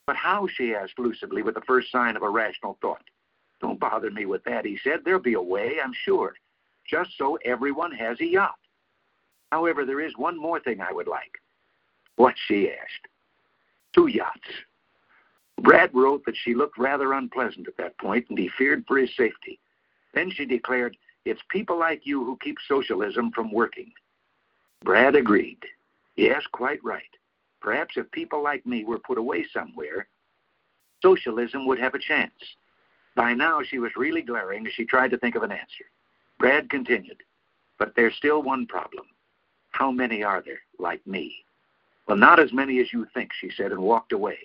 But 0.08 0.15
how? 0.15 0.48
she 0.48 0.74
asked 0.74 1.00
lucidly 1.00 1.41
with 1.41 1.55
the 1.55 1.62
first 1.62 1.91
sign 1.91 2.15
of 2.15 2.24
a 2.24 2.29
rational 2.29 2.77
thought. 2.81 3.03
Don't 3.62 3.79
bother 3.79 4.10
me 4.10 4.25
with 4.25 4.43
that, 4.46 4.65
he 4.65 4.77
said. 4.84 5.01
There'll 5.03 5.22
be 5.22 5.36
a 5.36 5.41
way, 5.41 5.77
I'm 5.84 5.93
sure. 5.93 6.34
Just 6.89 7.12
so 7.17 7.38
everyone 7.46 7.91
has 7.91 8.20
a 8.20 8.25
yacht. 8.25 8.58
However, 9.51 9.86
there 9.86 10.01
is 10.01 10.13
one 10.17 10.38
more 10.38 10.60
thing 10.60 10.81
I 10.81 10.91
would 10.91 11.08
like. 11.08 11.38
What? 12.15 12.36
she 12.48 12.72
asked. 12.72 13.08
Two 13.93 14.08
yachts. 14.08 14.50
Brad 15.62 15.93
wrote 15.93 16.25
that 16.25 16.38
she 16.38 16.55
looked 16.55 16.77
rather 16.77 17.13
unpleasant 17.13 17.67
at 17.67 17.77
that 17.77 17.98
point 18.00 18.25
and 18.29 18.38
he 18.38 18.50
feared 18.58 18.84
for 18.88 18.98
his 18.98 19.15
safety. 19.15 19.60
Then 20.13 20.31
she 20.31 20.46
declared, 20.46 20.98
It's 21.25 21.41
people 21.50 21.77
like 21.77 22.05
you 22.05 22.24
who 22.24 22.38
keep 22.41 22.58
socialism 22.67 23.31
from 23.31 23.51
working. 23.51 23.91
Brad 24.84 25.15
agreed. 25.15 25.63
Yes, 26.15 26.43
quite 26.51 26.84
right. 26.84 27.03
Perhaps 27.61 27.95
if 27.97 28.09
people 28.11 28.43
like 28.43 28.65
me 28.65 28.83
were 28.83 28.99
put 28.99 29.17
away 29.17 29.45
somewhere, 29.53 30.07
socialism 31.01 31.67
would 31.67 31.79
have 31.79 31.93
a 31.93 31.99
chance. 31.99 32.33
By 33.15 33.33
now, 33.33 33.61
she 33.61 33.79
was 33.79 33.91
really 33.95 34.21
glaring 34.21 34.65
as 34.65 34.73
she 34.73 34.85
tried 34.85 35.11
to 35.11 35.17
think 35.17 35.35
of 35.35 35.43
an 35.43 35.51
answer. 35.51 35.85
Brad 36.39 36.69
continued, 36.69 37.21
But 37.77 37.93
there's 37.95 38.15
still 38.15 38.41
one 38.41 38.65
problem. 38.65 39.05
How 39.71 39.91
many 39.91 40.23
are 40.23 40.41
there 40.41 40.59
like 40.79 41.05
me? 41.05 41.33
Well, 42.07 42.17
not 42.17 42.39
as 42.39 42.51
many 42.51 42.79
as 42.79 42.91
you 42.91 43.05
think, 43.13 43.31
she 43.33 43.51
said, 43.55 43.71
and 43.71 43.81
walked 43.81 44.11
away. 44.11 44.37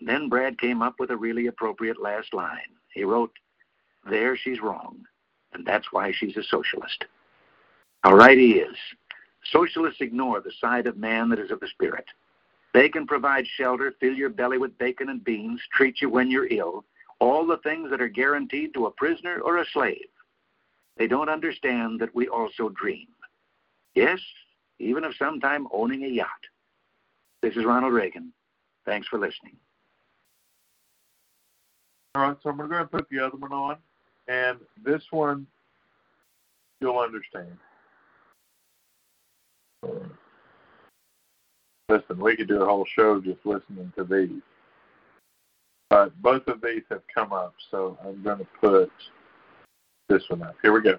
Then 0.00 0.28
Brad 0.28 0.58
came 0.58 0.82
up 0.82 0.94
with 0.98 1.10
a 1.10 1.16
really 1.16 1.46
appropriate 1.46 2.00
last 2.00 2.32
line. 2.32 2.70
He 2.92 3.04
wrote, 3.04 3.32
There 4.08 4.36
she's 4.36 4.60
wrong, 4.60 4.98
and 5.52 5.66
that's 5.66 5.90
why 5.90 6.12
she's 6.12 6.36
a 6.36 6.42
socialist. 6.44 7.04
How 8.02 8.14
right 8.14 8.38
he 8.38 8.52
is. 8.52 8.76
Socialists 9.50 10.00
ignore 10.00 10.40
the 10.40 10.52
side 10.60 10.86
of 10.86 10.96
man 10.96 11.28
that 11.30 11.38
is 11.38 11.50
of 11.50 11.60
the 11.60 11.68
spirit. 11.68 12.06
They 12.76 12.90
can 12.90 13.06
provide 13.06 13.46
shelter, 13.46 13.94
fill 14.00 14.12
your 14.12 14.28
belly 14.28 14.58
with 14.58 14.76
bacon 14.76 15.08
and 15.08 15.24
beans, 15.24 15.62
treat 15.72 16.02
you 16.02 16.10
when 16.10 16.30
you're 16.30 16.52
ill, 16.52 16.84
all 17.20 17.46
the 17.46 17.56
things 17.56 17.88
that 17.88 18.02
are 18.02 18.08
guaranteed 18.08 18.74
to 18.74 18.84
a 18.84 18.90
prisoner 18.90 19.40
or 19.40 19.56
a 19.56 19.64
slave. 19.72 20.04
They 20.98 21.06
don't 21.06 21.30
understand 21.30 21.98
that 22.00 22.14
we 22.14 22.28
also 22.28 22.68
dream. 22.68 23.06
Yes, 23.94 24.18
even 24.78 25.04
of 25.04 25.14
sometime 25.18 25.66
owning 25.72 26.04
a 26.04 26.08
yacht. 26.08 26.28
This 27.40 27.56
is 27.56 27.64
Ronald 27.64 27.94
Reagan. 27.94 28.30
Thanks 28.84 29.08
for 29.08 29.18
listening. 29.18 29.56
All 32.14 32.28
right, 32.28 32.36
so 32.42 32.50
I'm 32.50 32.58
going 32.58 32.68
to 32.68 32.84
put 32.84 33.08
the 33.08 33.20
other 33.20 33.38
one 33.38 33.54
on, 33.54 33.76
and 34.28 34.58
this 34.84 35.02
one 35.10 35.46
you'll 36.82 36.98
understand. 36.98 37.56
Listen, 41.88 42.18
we 42.18 42.36
could 42.36 42.48
do 42.48 42.62
a 42.62 42.66
whole 42.66 42.86
show 42.96 43.20
just 43.20 43.44
listening 43.44 43.92
to 43.96 44.04
these. 44.04 44.42
But 45.88 46.20
both 46.20 46.46
of 46.48 46.60
these 46.60 46.82
have 46.90 47.02
come 47.14 47.32
up, 47.32 47.54
so 47.70 47.96
I'm 48.04 48.22
going 48.24 48.38
to 48.38 48.46
put 48.60 48.90
this 50.08 50.24
one 50.28 50.42
up. 50.42 50.56
Here 50.62 50.72
we 50.72 50.82
go. 50.82 50.98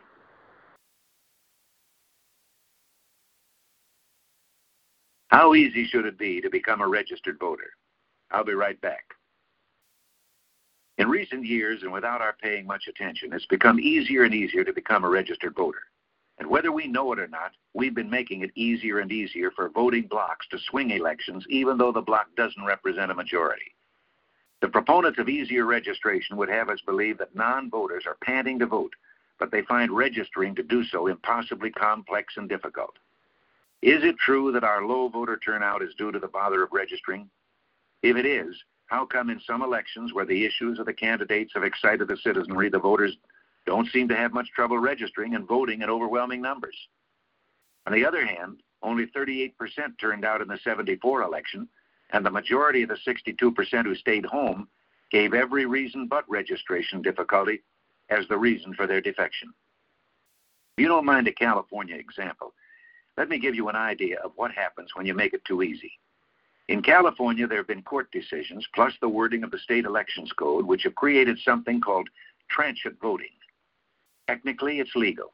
How 5.28 5.56
easy 5.56 5.86
should 5.86 6.06
it 6.06 6.18
be 6.18 6.40
to 6.40 6.50
become 6.50 6.82
a 6.82 6.88
registered 6.88 7.38
voter? 7.38 7.72
I'll 8.32 8.46
be 8.46 8.54
right 8.54 8.80
back. 8.80 9.04
In 11.00 11.10
recent 11.10 11.46
years, 11.46 11.84
and 11.84 11.92
without 11.92 12.22
our 12.22 12.36
paying 12.42 12.66
much 12.66 12.88
attention, 12.88 13.34
it's 13.34 13.46
become 13.46 13.80
easier 13.80 14.24
and 14.24 14.34
easier 14.34 14.64
to 14.64 14.74
become 14.74 15.04
a 15.04 15.10
registered 15.10 15.54
voter. 15.54 15.82
And 16.40 16.50
whether 16.50 16.72
we 16.72 16.88
know 16.88 17.12
it 17.14 17.20
or 17.20 17.28
not, 17.28 17.54
we've 17.74 17.96
been 17.96 18.10
making 18.10 18.42
it 18.42 18.52
easier 18.56 19.00
and 19.00 19.12
easier 19.12 19.50
for 19.52 19.70
voting 19.70 20.08
blocs 20.08 20.48
to 20.50 20.60
swing 20.70 20.92
elections, 20.92 21.46
even 21.50 21.78
though 21.78 21.92
the 21.92 22.02
bloc 22.02 22.28
doesn't 22.36 22.66
represent 22.66 23.12
a 23.12 23.16
majority. 23.16 23.74
The 24.62 24.70
proponents 24.70 25.20
of 25.20 25.30
easier 25.30 25.66
registration 25.66 26.38
would 26.38 26.50
have 26.50 26.70
us 26.70 26.82
believe 26.86 27.18
that 27.20 27.36
non 27.36 27.70
voters 27.70 28.06
are 28.06 28.18
panting 28.24 28.60
to 28.60 28.66
vote, 28.66 28.94
but 29.40 29.52
they 29.52 29.62
find 29.64 29.92
registering 29.92 30.56
to 30.56 30.64
do 30.64 30.84
so 30.84 31.08
impossibly 31.08 31.72
complex 31.72 32.36
and 32.38 32.50
difficult. 32.50 32.98
Is 33.82 34.04
it 34.04 34.18
true 34.18 34.52
that 34.52 34.64
our 34.64 34.84
low 34.84 35.08
voter 35.10 35.38
turnout 35.38 35.84
is 35.84 35.94
due 35.96 36.12
to 36.12 36.20
the 36.20 36.28
bother 36.28 36.64
of 36.64 36.72
registering? 36.72 37.30
If 38.02 38.16
it 38.16 38.26
is, 38.26 38.56
how 38.88 39.06
come 39.06 39.30
in 39.30 39.40
some 39.40 39.62
elections 39.62 40.14
where 40.14 40.26
the 40.26 40.46
issues 40.46 40.80
of 40.80 40.86
the 40.86 40.94
candidates 40.94 41.52
have 41.54 41.64
excited 41.64 42.08
the 42.08 42.18
citizenry, 42.18 42.70
the 42.70 42.80
voters 42.80 43.16
don't 43.68 43.92
seem 43.92 44.08
to 44.08 44.16
have 44.16 44.34
much 44.34 44.50
trouble 44.56 44.80
registering 44.80 45.36
and 45.36 45.48
voting 45.48 45.82
in 45.82 45.90
overwhelming 45.90 46.42
numbers? 46.42 46.76
On 47.86 47.94
the 47.94 48.06
other 48.06 48.26
hand, 48.26 48.62
only 48.82 49.06
38% 49.08 49.54
turned 50.00 50.26
out 50.26 50.42
in 50.42 50.48
the 50.48 50.58
74 50.64 51.22
election, 51.22 51.68
and 52.12 52.26
the 52.26 52.32
majority 52.32 52.84
of 52.84 52.90
the 52.90 52.98
62% 53.06 53.84
who 53.84 53.96
stayed 53.96 54.26
home 54.26 54.68
gave 55.12 55.34
every 55.34 55.66
reason 55.66 56.08
but 56.08 56.24
registration 56.30 57.02
difficulty 57.02 57.62
as 58.10 58.28
the 58.30 58.38
reason 58.38 58.74
for 58.74 58.88
their 58.88 59.02
defection. 59.02 59.54
If 60.78 60.84
you 60.84 60.88
don't 60.88 61.06
mind 61.06 61.28
a 61.28 61.34
California 61.34 61.98
example, 61.98 62.54
let 63.18 63.30
me 63.30 63.40
give 63.40 63.56
you 63.56 63.68
an 63.68 63.76
idea 63.76 64.20
of 64.24 64.32
what 64.36 64.52
happens 64.52 64.92
when 64.94 65.06
you 65.06 65.14
make 65.14 65.34
it 65.34 65.44
too 65.44 65.62
easy. 65.62 65.92
In 66.70 66.82
California, 66.82 67.48
there 67.48 67.58
have 67.58 67.68
been 67.68 67.82
court 67.82 68.12
decisions, 68.12 68.66
plus 68.74 68.94
the 69.02 69.10
wording 69.10 69.44
of 69.44 69.52
the 69.52 69.60
state 69.60 69.86
elections 69.86 70.32
code, 70.34 70.66
which 70.66 70.84
have 70.84 70.96
created 70.96 71.38
something 71.40 71.82
called 71.82 72.10
transit 72.50 72.94
voting. 73.02 73.30
Technically, 74.28 74.80
it's 74.80 74.96
legal. 74.96 75.34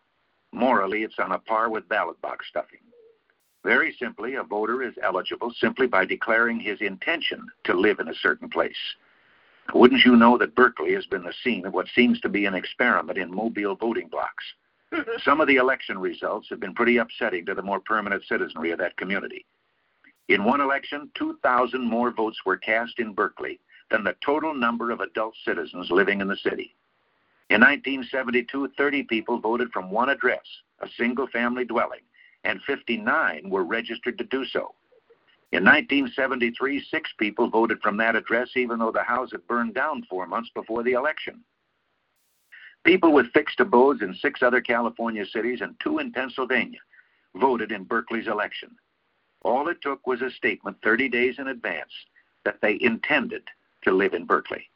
Morally, 0.52 1.04
it's 1.04 1.18
on 1.18 1.32
a 1.32 1.40
par 1.40 1.70
with 1.70 1.90
ballot 1.90 2.22
box 2.22 2.46
stuffing. 2.48 2.80
Very 3.64 3.96
simply, 3.98 4.36
a 4.36 4.44
voter 4.44 4.84
is 4.84 4.94
eligible 5.02 5.52
simply 5.58 5.88
by 5.88 6.06
declaring 6.06 6.60
his 6.60 6.82
intention 6.82 7.48
to 7.64 7.74
live 7.74 8.00
in 8.00 8.10
a 8.10 8.16
certain 8.16 8.50
place. 8.50 8.96
Wouldn't 9.74 10.04
you 10.06 10.16
know 10.16 10.38
that 10.38 10.56
Berkeley 10.56 10.94
has 10.94 11.06
been 11.06 11.24
the 11.24 11.34
scene 11.44 11.66
of 11.66 11.74
what 11.74 11.88
seems 11.96 12.20
to 12.22 12.30
be 12.30 12.46
an 12.46 12.54
experiment 12.54 13.18
in 13.18 13.34
mobile 13.34 13.76
voting 13.76 14.10
blocks? 14.10 14.44
Some 15.24 15.40
of 15.40 15.48
the 15.48 15.56
election 15.56 15.98
results 15.98 16.48
have 16.50 16.60
been 16.60 16.76
pretty 16.76 16.98
upsetting 16.98 17.46
to 17.46 17.56
the 17.56 17.62
more 17.62 17.80
permanent 17.80 18.24
citizenry 18.26 18.72
of 18.72 18.80
that 18.80 18.98
community. 18.98 19.46
In 20.28 20.44
one 20.44 20.62
election, 20.62 21.10
2,000 21.16 21.82
more 21.82 22.12
votes 22.12 22.38
were 22.46 22.58
cast 22.58 23.00
in 23.00 23.14
Berkeley 23.14 23.60
than 23.90 24.04
the 24.04 24.16
total 24.24 24.54
number 24.54 24.92
of 24.92 25.00
adult 25.00 25.36
citizens 25.46 25.90
living 25.90 26.22
in 26.22 26.28
the 26.28 26.38
city. 26.38 26.76
In 27.50 27.62
1972, 27.62 28.70
30 28.78 29.04
people 29.04 29.40
voted 29.40 29.72
from 29.72 29.92
one 29.92 30.10
address, 30.10 30.46
a 30.80 30.88
single 30.98 31.28
family 31.28 31.66
dwelling, 31.66 32.02
and 32.44 32.62
59 32.64 33.50
were 33.50 33.64
registered 33.64 34.18
to 34.18 34.24
do 34.24 34.46
so. 34.46 34.74
In 35.52 35.64
1973, 35.64 36.84
six 36.90 37.12
people 37.20 37.48
voted 37.48 37.80
from 37.82 37.98
that 37.98 38.16
address, 38.16 38.50
even 38.56 38.80
though 38.80 38.92
the 38.92 39.04
house 39.04 39.32
had 39.32 39.46
burned 39.48 39.76
down 39.76 40.04
four 40.10 40.26
months 40.26 40.50
before 40.56 40.82
the 40.82 40.94
election. 40.94 41.44
People 42.84 43.14
with 43.14 43.32
fixed 43.34 43.60
abodes 43.60 44.02
in 44.02 44.16
six 44.16 44.42
other 44.42 44.62
California 44.62 45.26
cities 45.26 45.62
and 45.62 45.76
two 45.80 46.00
in 46.00 46.12
Pennsylvania 46.12 46.80
voted 47.36 47.72
in 47.72 47.84
Berkeley's 47.84 48.28
election. 48.28 48.76
All 49.44 49.68
it 49.68 49.82
took 49.82 50.06
was 50.08 50.22
a 50.22 50.32
statement 50.32 50.78
30 50.84 51.10
days 51.10 51.36
in 51.38 51.48
advance 51.48 51.92
that 52.46 52.60
they 52.62 52.78
intended 52.82 53.44
to 53.84 53.92
live 53.92 54.14
in 54.14 54.26
Berkeley. 54.26 54.70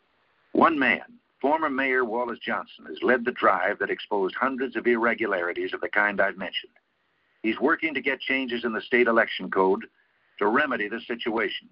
One 0.51 0.77
man, 0.77 1.03
former 1.41 1.69
Mayor 1.69 2.05
Wallace 2.05 2.39
Johnson, 2.39 2.85
has 2.87 3.01
led 3.01 3.25
the 3.25 3.31
drive 3.31 3.79
that 3.79 3.89
exposed 3.89 4.35
hundreds 4.35 4.75
of 4.75 4.87
irregularities 4.87 5.73
of 5.73 5.81
the 5.81 5.89
kind 5.89 6.19
I've 6.19 6.37
mentioned. 6.37 6.73
He's 7.43 7.59
working 7.59 7.93
to 7.93 8.01
get 8.01 8.19
changes 8.19 8.63
in 8.63 8.73
the 8.73 8.81
state 8.81 9.07
election 9.07 9.49
code 9.49 9.85
to 10.39 10.47
remedy 10.47 10.87
the 10.87 11.01
situation. 11.07 11.69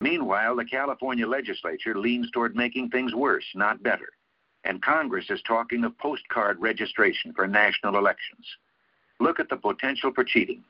Meanwhile, 0.00 0.56
the 0.56 0.64
California 0.64 1.26
legislature 1.26 1.98
leans 1.98 2.30
toward 2.30 2.56
making 2.56 2.90
things 2.90 3.14
worse, 3.14 3.44
not 3.54 3.82
better. 3.82 4.08
And 4.64 4.82
Congress 4.82 5.30
is 5.30 5.40
talking 5.42 5.84
of 5.84 5.96
postcard 5.98 6.58
registration 6.60 7.32
for 7.32 7.46
national 7.46 7.96
elections. 7.96 8.46
Look 9.20 9.40
at 9.40 9.48
the 9.48 9.56
potential 9.56 10.12
for 10.14 10.24
cheating. 10.24 10.62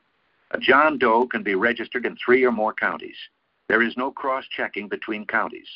A 0.51 0.59
John 0.59 0.97
Doe 0.97 1.27
can 1.27 1.43
be 1.43 1.55
registered 1.55 2.05
in 2.05 2.17
three 2.17 2.43
or 2.43 2.51
more 2.51 2.73
counties. 2.73 3.17
There 3.67 3.83
is 3.83 3.95
no 3.97 4.11
cross 4.11 4.45
checking 4.55 4.87
between 4.87 5.25
counties. 5.27 5.67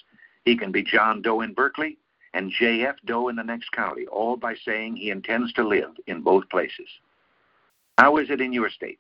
He 0.46 0.58
can 0.58 0.72
be 0.72 0.82
John 0.82 1.22
Doe 1.22 1.42
in 1.42 1.54
Berkeley 1.54 1.98
and 2.34 2.52
J.F. 2.52 2.96
Doe 3.06 3.30
in 3.30 3.36
the 3.36 3.44
next 3.44 3.72
county, 3.72 4.06
all 4.08 4.36
by 4.36 4.56
saying 4.66 4.96
he 4.96 5.12
intends 5.12 5.54
to 5.54 5.68
live 5.68 5.92
in 6.08 6.22
both 6.22 6.50
places. 6.50 6.88
How 7.98 8.18
is 8.18 8.30
it 8.30 8.42
in 8.42 8.54
your 8.54 8.70
state? 8.70 9.00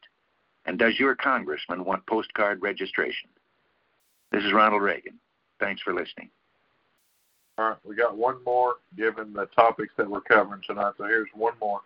And 0.65 0.77
does 0.77 0.99
your 0.99 1.15
congressman 1.15 1.83
want 1.83 2.05
postcard 2.05 2.61
registration? 2.61 3.29
This 4.31 4.43
is 4.43 4.53
Ronald 4.53 4.81
Reagan. 4.81 5.19
Thanks 5.59 5.81
for 5.81 5.93
listening. 5.93 6.29
All 7.57 7.69
right, 7.69 7.77
we 7.83 7.95
got 7.95 8.17
one 8.17 8.43
more 8.43 8.75
given 8.97 9.33
the 9.33 9.45
topics 9.47 9.93
that 9.97 10.09
we're 10.09 10.21
covering 10.21 10.61
tonight. 10.65 10.93
So 10.97 11.05
here's 11.05 11.27
one 11.35 11.53
more. 11.59 11.81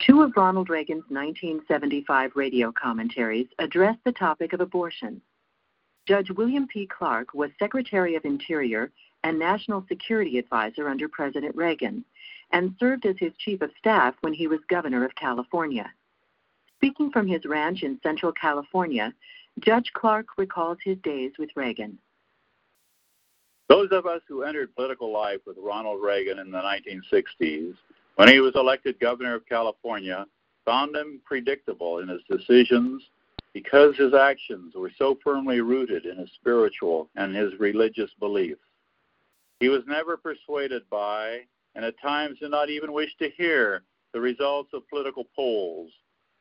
Two 0.00 0.22
of 0.22 0.32
Ronald 0.36 0.70
Reagan's 0.70 1.04
1975 1.08 2.32
radio 2.34 2.72
commentaries 2.72 3.46
addressed 3.58 4.02
the 4.04 4.12
topic 4.12 4.52
of 4.52 4.60
abortion. 4.60 5.20
Judge 6.10 6.32
William 6.32 6.66
P. 6.66 6.88
Clark 6.88 7.34
was 7.34 7.52
Secretary 7.56 8.16
of 8.16 8.24
Interior 8.24 8.90
and 9.22 9.38
National 9.38 9.84
Security 9.86 10.38
Advisor 10.38 10.88
under 10.88 11.08
President 11.08 11.54
Reagan 11.54 12.04
and 12.50 12.74
served 12.80 13.06
as 13.06 13.14
his 13.20 13.30
chief 13.38 13.60
of 13.60 13.70
staff 13.78 14.16
when 14.22 14.32
he 14.32 14.48
was 14.48 14.58
governor 14.68 15.04
of 15.04 15.14
California. 15.14 15.88
Speaking 16.78 17.12
from 17.12 17.28
his 17.28 17.44
ranch 17.44 17.84
in 17.84 18.00
central 18.02 18.32
California, 18.32 19.14
Judge 19.60 19.92
Clark 19.92 20.26
recalls 20.36 20.78
his 20.82 20.98
days 21.04 21.30
with 21.38 21.50
Reagan. 21.54 21.96
Those 23.68 23.90
of 23.92 24.04
us 24.04 24.22
who 24.26 24.42
entered 24.42 24.74
political 24.74 25.12
life 25.12 25.42
with 25.46 25.58
Ronald 25.62 26.02
Reagan 26.02 26.40
in 26.40 26.50
the 26.50 26.58
1960s 26.58 27.74
when 28.16 28.26
he 28.26 28.40
was 28.40 28.56
elected 28.56 28.98
governor 28.98 29.36
of 29.36 29.46
California, 29.46 30.26
found 30.64 30.96
him 30.96 31.20
predictable 31.24 32.00
in 32.00 32.08
his 32.08 32.22
decisions 32.28 33.00
because 33.52 33.96
his 33.96 34.14
actions 34.14 34.74
were 34.74 34.92
so 34.96 35.18
firmly 35.22 35.60
rooted 35.60 36.06
in 36.06 36.18
his 36.18 36.30
spiritual 36.34 37.08
and 37.16 37.34
his 37.34 37.58
religious 37.58 38.10
beliefs. 38.18 38.60
He 39.58 39.68
was 39.68 39.82
never 39.86 40.16
persuaded 40.16 40.82
by, 40.88 41.40
and 41.74 41.84
at 41.84 42.00
times 42.00 42.38
did 42.38 42.50
not 42.50 42.70
even 42.70 42.92
wish 42.92 43.14
to 43.18 43.30
hear, 43.30 43.82
the 44.12 44.20
results 44.20 44.70
of 44.72 44.88
political 44.88 45.26
polls. 45.36 45.90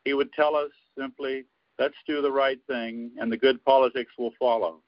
He 0.05 0.13
would 0.13 0.31
tell 0.33 0.55
us 0.55 0.71
simply, 0.97 1.45
let's 1.77 1.95
do 2.07 2.21
the 2.21 2.31
right 2.31 2.59
thing, 2.67 3.11
and 3.19 3.31
the 3.31 3.37
good 3.37 3.63
politics 3.63 4.11
will 4.17 4.33
follow. 4.39 4.81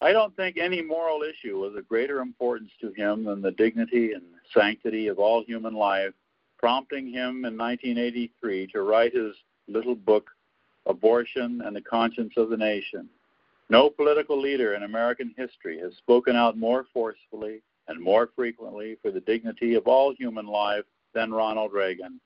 I 0.00 0.12
don't 0.12 0.36
think 0.36 0.58
any 0.58 0.82
moral 0.82 1.22
issue 1.22 1.58
was 1.58 1.74
of 1.74 1.88
greater 1.88 2.20
importance 2.20 2.70
to 2.80 2.92
him 2.92 3.24
than 3.24 3.40
the 3.40 3.52
dignity 3.52 4.12
and 4.12 4.24
sanctity 4.52 5.08
of 5.08 5.18
all 5.18 5.42
human 5.44 5.74
life, 5.74 6.12
prompting 6.58 7.06
him 7.06 7.44
in 7.44 7.56
1983 7.56 8.66
to 8.68 8.82
write 8.82 9.14
his 9.14 9.34
little 9.68 9.94
book, 9.94 10.30
Abortion 10.86 11.62
and 11.64 11.74
the 11.74 11.80
Conscience 11.80 12.34
of 12.36 12.50
the 12.50 12.56
Nation. 12.56 13.08
No 13.68 13.90
political 13.90 14.40
leader 14.40 14.74
in 14.74 14.84
American 14.84 15.34
history 15.36 15.78
has 15.80 15.94
spoken 15.96 16.36
out 16.36 16.56
more 16.56 16.86
forcefully 16.92 17.62
and 17.88 18.00
more 18.00 18.30
frequently 18.36 18.96
for 19.02 19.10
the 19.10 19.20
dignity 19.20 19.74
of 19.74 19.86
all 19.86 20.14
human 20.14 20.46
life 20.46 20.84
than 21.14 21.32
Ronald 21.32 21.72
Reagan. 21.72 22.20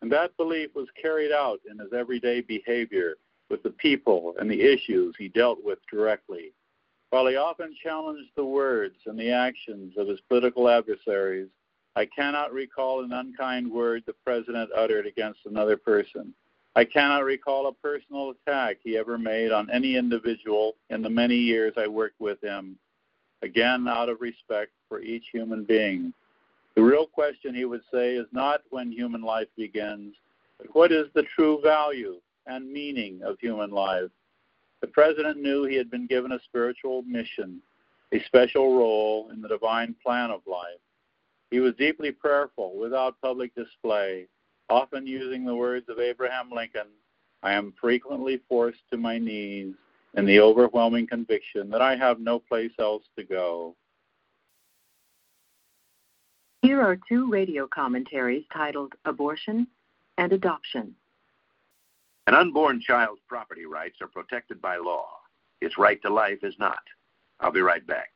And 0.00 0.10
that 0.12 0.36
belief 0.36 0.70
was 0.74 0.88
carried 1.00 1.32
out 1.32 1.60
in 1.70 1.78
his 1.78 1.92
everyday 1.92 2.40
behavior 2.40 3.16
with 3.50 3.62
the 3.62 3.70
people 3.70 4.34
and 4.40 4.50
the 4.50 4.62
issues 4.62 5.14
he 5.18 5.28
dealt 5.28 5.62
with 5.62 5.78
directly. 5.90 6.52
While 7.10 7.26
he 7.26 7.36
often 7.36 7.76
challenged 7.82 8.30
the 8.34 8.44
words 8.44 8.96
and 9.04 9.18
the 9.18 9.30
actions 9.30 9.94
of 9.98 10.08
his 10.08 10.20
political 10.28 10.68
adversaries, 10.68 11.48
I 11.94 12.06
cannot 12.06 12.54
recall 12.54 13.04
an 13.04 13.12
unkind 13.12 13.70
word 13.70 14.02
the 14.06 14.14
president 14.24 14.70
uttered 14.74 15.06
against 15.06 15.40
another 15.44 15.76
person. 15.76 16.32
I 16.74 16.84
cannot 16.84 17.24
recall 17.24 17.66
a 17.66 17.72
personal 17.72 18.30
attack 18.30 18.78
he 18.82 18.96
ever 18.96 19.18
made 19.18 19.52
on 19.52 19.70
any 19.70 19.96
individual 19.96 20.74
in 20.88 21.02
the 21.02 21.10
many 21.10 21.36
years 21.36 21.74
I 21.76 21.86
worked 21.86 22.18
with 22.18 22.40
him, 22.42 22.78
again, 23.42 23.86
out 23.86 24.08
of 24.08 24.22
respect 24.22 24.70
for 24.88 25.00
each 25.00 25.24
human 25.30 25.64
being. 25.64 26.14
The 26.74 26.82
real 26.82 27.06
question, 27.06 27.54
he 27.54 27.66
would 27.66 27.82
say, 27.92 28.14
is 28.14 28.26
not 28.32 28.62
when 28.70 28.90
human 28.90 29.20
life 29.20 29.48
begins, 29.56 30.14
but 30.56 30.74
what 30.74 30.92
is 30.92 31.08
the 31.14 31.24
true 31.34 31.60
value 31.62 32.20
and 32.46 32.72
meaning 32.72 33.20
of 33.22 33.38
human 33.38 33.70
life? 33.70 34.10
The 34.80 34.86
president 34.86 35.40
knew 35.40 35.64
he 35.64 35.76
had 35.76 35.90
been 35.90 36.06
given 36.06 36.32
a 36.32 36.40
spiritual 36.40 37.02
mission, 37.02 37.60
a 38.12 38.24
special 38.24 38.78
role 38.78 39.28
in 39.30 39.42
the 39.42 39.48
divine 39.48 39.94
plan 40.02 40.30
of 40.30 40.40
life. 40.46 40.80
He 41.50 41.60
was 41.60 41.74
deeply 41.74 42.12
prayerful 42.12 42.78
without 42.78 43.20
public 43.20 43.54
display, 43.54 44.26
often 44.72 45.06
using 45.06 45.44
the 45.44 45.54
words 45.54 45.88
of 45.90 45.98
Abraham 45.98 46.50
Lincoln 46.50 46.88
I 47.42 47.52
am 47.52 47.74
frequently 47.80 48.40
forced 48.48 48.80
to 48.90 48.96
my 48.96 49.18
knees 49.18 49.74
in 50.14 50.24
the 50.24 50.40
overwhelming 50.40 51.06
conviction 51.06 51.70
that 51.70 51.82
I 51.82 51.96
have 51.96 52.20
no 52.20 52.38
place 52.38 52.72
else 52.78 53.02
to 53.18 53.24
go. 53.24 53.74
Here 56.62 56.80
are 56.80 56.96
two 57.08 57.28
radio 57.30 57.66
commentaries 57.66 58.44
titled 58.52 58.92
Abortion 59.04 59.66
and 60.18 60.32
Adoption. 60.32 60.94
An 62.28 62.34
unborn 62.34 62.80
child's 62.80 63.20
property 63.28 63.66
rights 63.66 63.96
are 64.00 64.06
protected 64.06 64.62
by 64.62 64.76
law. 64.76 65.08
Its 65.60 65.76
right 65.76 66.00
to 66.02 66.10
life 66.10 66.38
is 66.42 66.54
not. 66.58 66.82
I'll 67.40 67.52
be 67.52 67.60
right 67.60 67.84
back. 67.86 68.10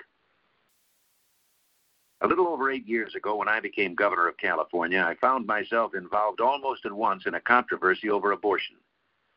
A 2.22 2.26
little 2.26 2.48
over 2.48 2.70
eight 2.70 2.86
years 2.88 3.14
ago, 3.14 3.36
when 3.36 3.48
I 3.48 3.60
became 3.60 3.94
governor 3.94 4.26
of 4.26 4.38
California, 4.38 5.00
I 5.00 5.16
found 5.16 5.46
myself 5.46 5.94
involved 5.94 6.40
almost 6.40 6.86
at 6.86 6.92
once 6.92 7.26
in 7.26 7.34
a 7.34 7.40
controversy 7.40 8.08
over 8.08 8.32
abortion. 8.32 8.76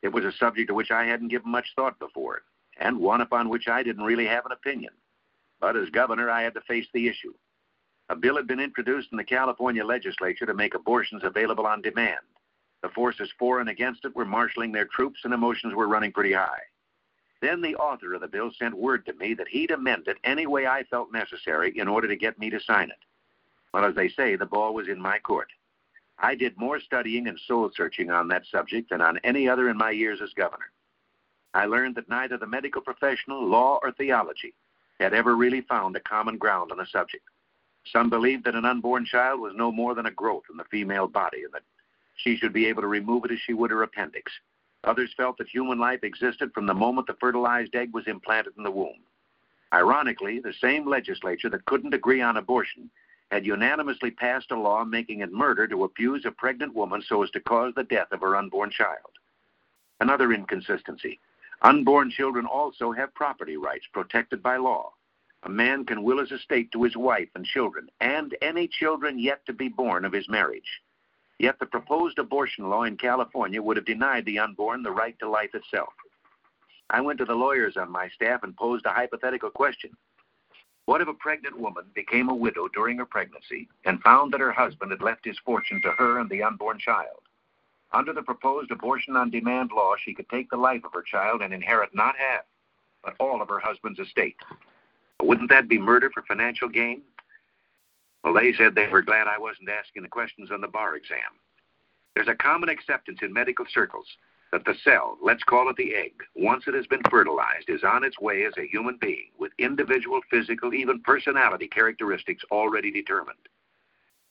It 0.02 0.14
was 0.14 0.24
a 0.24 0.32
subject 0.32 0.70
to 0.70 0.74
which 0.74 0.92
I 0.92 1.06
hadn't 1.06 1.28
given 1.28 1.52
much 1.52 1.74
thought 1.76 2.00
before, 2.00 2.44
and 2.80 2.98
one 2.98 3.20
upon 3.20 3.50
which 3.50 3.68
I 3.68 3.84
didn't 3.84 4.06
really 4.06 4.26
have 4.26 4.46
an 4.46 4.54
opinion. 4.54 4.94
But 5.60 5.76
as 5.76 5.90
governor, 5.90 6.30
I 6.30 6.42
had 6.42 6.54
to 6.54 6.62
face 6.62 6.88
the 6.94 7.10
issue. 7.10 7.34
A 8.08 8.16
bill 8.16 8.38
had 8.38 8.48
been 8.48 8.62
introduced 8.62 9.10
in 9.12 9.18
the 9.18 9.26
California 9.26 9.84
legislature 9.84 10.46
to 10.46 10.54
make 10.54 10.74
abortions 10.74 11.24
available 11.26 11.68
on 11.68 11.82
demand. 11.82 12.22
The 12.82 12.90
forces 12.90 13.30
for 13.38 13.60
and 13.60 13.70
against 13.70 14.06
it 14.06 14.16
were 14.16 14.26
marshaling 14.26 14.72
their 14.72 14.86
troops, 14.86 15.20
and 15.26 15.34
emotions 15.34 15.76
were 15.76 15.90
running 15.90 16.14
pretty 16.14 16.32
high. 16.32 16.62
Then 17.42 17.62
the 17.62 17.76
author 17.76 18.14
of 18.14 18.22
the 18.22 18.28
bill 18.28 18.52
sent 18.58 18.74
word 18.74 19.06
to 19.06 19.14
me 19.14 19.34
that 19.36 19.48
he'd 19.48 19.72
amend 19.72 20.08
it 20.08 20.18
any 20.24 20.46
way 20.46 20.68
I 20.68 20.84
felt 20.84 21.12
necessary 21.12 21.78
in 21.78 21.88
order 21.88 22.08
to 22.08 22.16
get 22.16 22.38
me 22.38 22.50
to 22.50 22.60
sign 22.60 22.90
it. 22.90 23.00
Well, 23.74 23.86
as 23.86 23.96
they 23.96 24.10
say, 24.10 24.36
the 24.36 24.46
ball 24.46 24.74
was 24.74 24.88
in 24.88 25.00
my 25.00 25.20
court. 25.20 25.50
I 26.18 26.36
did 26.36 26.58
more 26.58 26.80
studying 26.82 27.28
and 27.28 27.40
soul 27.40 27.72
searching 27.74 28.12
on 28.12 28.28
that 28.28 28.46
subject 28.52 28.90
than 28.90 29.02
on 29.02 29.20
any 29.24 29.48
other 29.48 29.70
in 29.70 29.78
my 29.78 29.92
years 29.92 30.20
as 30.22 30.34
governor. 30.34 30.72
I 31.54 31.66
learned 31.66 31.96
that 31.96 32.10
neither 32.10 32.38
the 32.38 32.46
medical 32.46 32.82
professional, 32.82 33.46
law, 33.46 33.80
or 33.82 33.92
theology 33.92 34.54
had 35.00 35.14
ever 35.14 35.36
really 35.36 35.62
found 35.62 35.96
a 35.96 36.02
common 36.02 36.38
ground 36.38 36.72
on 36.72 36.78
the 36.78 36.86
subject. 36.86 37.24
Some 37.86 38.10
believed 38.10 38.44
that 38.46 38.56
an 38.56 38.66
unborn 38.66 39.06
child 39.06 39.40
was 39.40 39.54
no 39.56 39.72
more 39.72 39.96
than 39.96 40.06
a 40.06 40.12
growth 40.12 40.44
in 40.52 40.58
the 40.58 40.66
female 40.66 41.08
body 41.08 41.44
and 41.44 41.54
that 41.54 41.64
she 42.18 42.36
should 42.36 42.54
be 42.54 42.66
able 42.66 42.82
to 42.82 42.88
remove 42.88 43.24
it 43.26 43.32
as 43.32 43.40
she 43.40 43.54
would 43.54 43.72
her 43.72 43.84
appendix. 43.84 44.32
Others 44.84 45.14
felt 45.16 45.38
that 45.38 45.50
human 45.50 45.78
life 45.78 46.04
existed 46.04 46.54
from 46.54 46.66
the 46.66 46.74
moment 46.74 47.08
the 47.08 47.14
fertilized 47.16 47.76
egg 47.76 47.94
was 47.94 48.08
implanted 48.08 48.54
in 48.58 48.64
the 48.64 48.72
womb. 48.72 49.00
Ironically, 49.74 50.40
the 50.40 50.54
same 50.54 50.88
legislature 50.88 51.50
that 51.50 51.66
couldn't 51.66 51.94
agree 51.94 52.22
on 52.22 52.38
abortion 52.38 52.90
had 53.30 53.46
unanimously 53.46 54.10
passed 54.10 54.52
a 54.52 54.60
law 54.60 54.84
making 54.84 55.20
it 55.20 55.32
murder 55.32 55.68
to 55.68 55.84
abuse 55.84 56.26
a 56.26 56.32
pregnant 56.32 56.74
woman 56.74 57.02
so 57.02 57.22
as 57.22 57.30
to 57.32 57.40
cause 57.40 57.74
the 57.76 57.84
death 57.84 58.12
of 58.12 58.22
her 58.22 58.36
unborn 58.36 58.72
child. 58.72 59.12
Another 60.00 60.32
inconsistency 60.34 61.20
unborn 61.62 62.10
children 62.10 62.46
also 62.46 62.92
have 62.92 63.14
property 63.14 63.58
rights 63.58 63.86
protected 63.92 64.42
by 64.42 64.56
law. 64.56 64.94
A 65.44 65.50
man 65.50 65.86
can 65.86 66.04
will 66.04 66.20
his 66.20 66.32
estate 66.32 66.72
to 66.72 66.84
his 66.84 66.96
wife 66.96 67.30
and 67.36 67.46
children, 67.46 67.90
and 68.00 68.36
any 68.42 68.68
children 68.68 69.20
yet 69.20 69.46
to 69.46 69.54
be 69.54 69.68
born 69.68 70.06
of 70.06 70.14
his 70.14 70.28
marriage. 70.30 70.82
Yet 71.40 71.58
the 71.58 71.66
proposed 71.66 72.20
abortion 72.20 72.70
law 72.70 72.84
in 72.84 72.98
California 72.98 73.62
would 73.62 73.78
have 73.78 73.86
denied 73.86 74.26
the 74.26 74.40
unborn 74.40 74.84
the 74.84 74.92
right 74.92 75.18
to 75.20 75.30
life 75.30 75.56
itself. 75.56 75.94
I 76.90 77.02
went 77.02 77.18
to 77.20 77.26
the 77.26 77.36
lawyers 77.36 77.78
on 77.78 77.90
my 77.90 78.10
staff 78.10 78.44
and 78.44 78.56
posed 78.58 78.86
a 78.86 78.90
hypothetical 78.90 79.50
question. 79.50 79.92
What 80.86 81.02
if 81.02 81.08
a 81.08 81.14
pregnant 81.14 81.58
woman 81.58 81.86
became 81.94 82.30
a 82.30 82.36
widow 82.36 82.68
during 82.68 82.98
her 82.98 83.06
pregnancy 83.06 83.70
and 83.86 84.02
found 84.02 84.34
that 84.34 84.42
her 84.42 84.52
husband 84.52 84.92
had 84.92 85.02
left 85.02 85.24
his 85.24 85.38
fortune 85.46 85.82
to 85.84 85.92
her 85.92 86.20
and 86.20 86.30
the 86.30 86.44
unborn 86.44 86.80
child? 86.80 87.22
Under 87.94 88.12
the 88.12 88.24
proposed 88.24 88.72
abortion 88.72 89.16
on 89.16 89.30
demand 89.30 89.72
law, 89.72 89.94
she 90.04 90.14
could 90.14 90.28
take 90.30 90.50
the 90.50 90.58
life 90.58 90.84
of 90.84 90.94
her 90.94 91.04
child 91.04 91.42
and 91.42 91.54
inherit 91.54 91.94
not 91.94 92.16
half, 92.18 92.42
but 93.04 93.16
all 93.20 93.42
of 93.42 93.50
her 93.50 93.60
husband's 93.60 94.00
estate. 94.00 94.36
Wouldn't 95.22 95.50
that 95.50 95.70
be 95.70 95.78
murder 95.78 96.10
for 96.14 96.24
financial 96.24 96.70
gain? 96.70 97.02
Well, 98.24 98.34
they 98.34 98.54
said 98.54 98.76
they 98.76 98.88
were 98.88 99.02
glad 99.02 99.28
I 99.28 99.38
wasn't 99.38 99.70
asking 99.70 100.04
the 100.04 100.10
questions 100.10 100.52
on 100.52 100.62
the 100.62 100.68
bar 100.68 100.96
exam. 100.96 101.40
There's 102.16 102.28
a 102.28 102.36
common 102.36 102.70
acceptance 102.70 103.20
in 103.22 103.32
medical 103.32 103.66
circles 103.72 104.08
that 104.52 104.66
the 104.66 104.76
cell, 104.84 105.18
let's 105.22 105.44
call 105.44 105.70
it 105.70 105.76
the 105.78 105.94
egg, 105.96 106.14
once 106.36 106.64
it 106.68 106.74
has 106.74 106.88
been 106.88 107.04
fertilized, 107.10 107.70
is 107.70 107.84
on 107.84 108.04
its 108.04 108.20
way 108.20 108.46
as 108.46 108.54
a 108.58 108.68
human 108.68 108.98
being 109.00 109.30
with 109.38 109.52
individual 109.60 110.20
physical, 110.30 110.74
even 110.74 111.02
personality 111.02 111.68
characteristics 111.68 112.44
already 112.52 112.92
determined. 112.92 113.38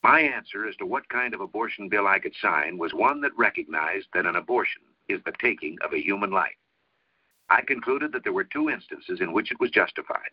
My 0.03 0.20
answer 0.20 0.66
as 0.68 0.77
to 0.77 0.87
what 0.87 1.09
kind 1.09 1.35
of 1.35 1.40
abortion 1.40 1.88
bill 1.88 2.07
I 2.07 2.18
could 2.18 2.35
sign 2.40 2.79
was 2.79 2.92
one 2.94 3.20
that 3.22 3.37
recognized 3.37 4.09
that 4.12 4.27
an 4.27 4.37
abortion 4.37 4.83
is 5.09 5.20
the 5.24 5.33
taking 5.40 5.77
of 5.85 5.92
a 5.92 6.03
human 6.03 6.31
life. 6.31 6.57
I 7.48 7.62
concluded 7.62 8.12
that 8.12 8.24
there 8.24 8.33
were 8.33 8.44
two 8.44 8.70
instances 8.70 9.20
in 9.20 9.33
which 9.33 9.51
it 9.51 9.61
was 9.61 9.70
justified. 9.70 10.31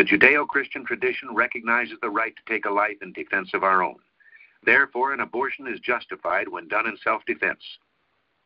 The 0.00 0.06
Judeo 0.06 0.48
Christian 0.48 0.82
tradition 0.82 1.34
recognizes 1.34 1.98
the 2.00 2.08
right 2.08 2.34
to 2.34 2.42
take 2.50 2.64
a 2.64 2.70
life 2.70 2.96
in 3.02 3.12
defense 3.12 3.50
of 3.52 3.62
our 3.62 3.82
own. 3.82 3.98
Therefore, 4.64 5.12
an 5.12 5.20
abortion 5.20 5.66
is 5.66 5.78
justified 5.78 6.48
when 6.48 6.68
done 6.68 6.86
in 6.86 6.96
self 7.04 7.22
defense. 7.26 7.60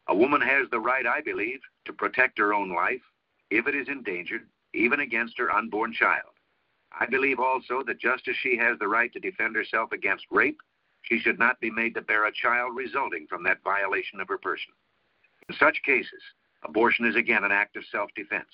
A 0.09 0.17
woman 0.17 0.41
has 0.41 0.69
the 0.69 0.81
right, 0.81 1.07
I 1.07 1.21
believe, 1.21 1.61
to 1.85 1.93
protect 1.93 2.39
her 2.39 2.53
own 2.53 2.75
life 2.75 3.03
if 3.51 3.69
it 3.69 3.77
is 3.77 3.87
endangered, 3.87 4.49
even 4.73 4.99
against 4.99 5.39
her 5.39 5.53
unborn 5.53 5.93
child. 5.93 6.33
I 6.91 7.07
believe 7.07 7.39
also 7.39 7.85
that 7.85 8.01
just 8.01 8.27
as 8.27 8.35
she 8.43 8.57
has 8.57 8.77
the 8.81 8.89
right 8.89 9.13
to 9.13 9.21
defend 9.21 9.55
herself 9.55 9.93
against 9.93 10.27
rape, 10.33 10.59
she 11.03 11.21
should 11.21 11.39
not 11.39 11.61
be 11.61 11.71
made 11.71 11.95
to 11.95 12.03
bear 12.03 12.27
a 12.27 12.33
child 12.33 12.75
resulting 12.75 13.29
from 13.29 13.45
that 13.45 13.63
violation 13.63 14.19
of 14.19 14.27
her 14.27 14.39
person. 14.39 14.73
In 15.49 15.55
such 15.55 15.85
cases, 15.85 16.23
abortion 16.65 17.07
is 17.07 17.15
again 17.15 17.45
an 17.45 17.53
act 17.53 17.77
of 17.77 17.85
self 17.93 18.11
defense. 18.17 18.51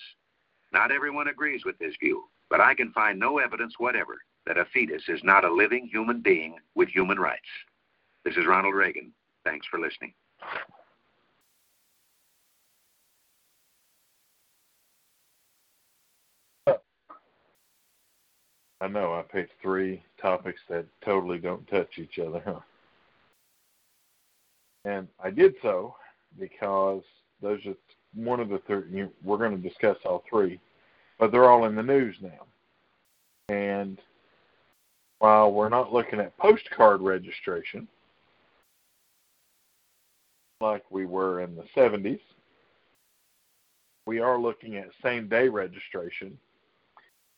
Not 0.70 0.92
everyone 0.92 1.28
agrees 1.28 1.64
with 1.64 1.78
this 1.78 1.94
view, 1.98 2.24
but 2.50 2.60
I 2.60 2.74
can 2.74 2.92
find 2.92 3.18
no 3.18 3.38
evidence 3.38 3.74
whatever 3.78 4.18
that 4.46 4.58
a 4.58 4.64
fetus 4.66 5.02
is 5.08 5.20
not 5.22 5.44
a 5.44 5.52
living 5.52 5.86
human 5.86 6.20
being 6.20 6.56
with 6.74 6.88
human 6.88 7.18
rights. 7.18 7.40
This 8.24 8.36
is 8.36 8.46
Ronald 8.46 8.74
Reagan. 8.74 9.12
Thanks 9.44 9.66
for 9.70 9.78
listening. 9.78 10.12
I 18.82 18.88
know 18.88 19.12
I 19.12 19.22
picked 19.22 19.60
three 19.60 20.02
topics 20.20 20.60
that 20.70 20.86
totally 21.04 21.38
don't 21.38 21.68
touch 21.68 21.98
each 21.98 22.18
other? 22.18 22.42
And 24.86 25.06
I 25.22 25.30
did 25.30 25.54
so 25.60 25.94
because 26.38 27.02
those 27.42 27.60
are 27.66 27.74
one 28.14 28.40
of 28.40 28.48
the 28.48 28.58
three. 28.66 29.06
We're 29.22 29.36
going 29.36 29.60
to 29.60 29.68
discuss 29.68 29.98
all 30.06 30.24
three 30.30 30.58
but 31.20 31.30
they're 31.30 31.50
all 31.50 31.66
in 31.66 31.76
the 31.76 31.82
news 31.82 32.16
now. 32.22 32.46
And 33.50 34.00
while 35.18 35.52
we're 35.52 35.68
not 35.68 35.92
looking 35.92 36.18
at 36.18 36.36
postcard 36.38 37.02
registration 37.02 37.86
like 40.62 40.82
we 40.90 41.04
were 41.04 41.42
in 41.42 41.54
the 41.54 41.64
70s, 41.76 42.20
we 44.06 44.18
are 44.18 44.40
looking 44.40 44.76
at 44.76 44.88
same 45.04 45.28
day 45.28 45.48
registration 45.48 46.38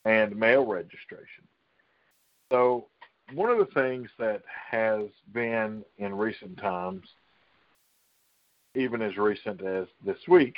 and 0.05 0.37
mail 0.37 0.64
registration. 0.64 1.45
So, 2.53 2.87
one 3.35 3.51
of 3.51 3.59
the 3.59 3.73
things 3.73 4.09
that 4.18 4.42
has 4.71 5.07
been 5.33 5.85
in 5.99 6.14
recent 6.14 6.59
times, 6.59 7.07
even 8.75 9.01
as 9.01 9.16
recent 9.16 9.62
as 9.62 9.87
this 10.05 10.18
week, 10.29 10.57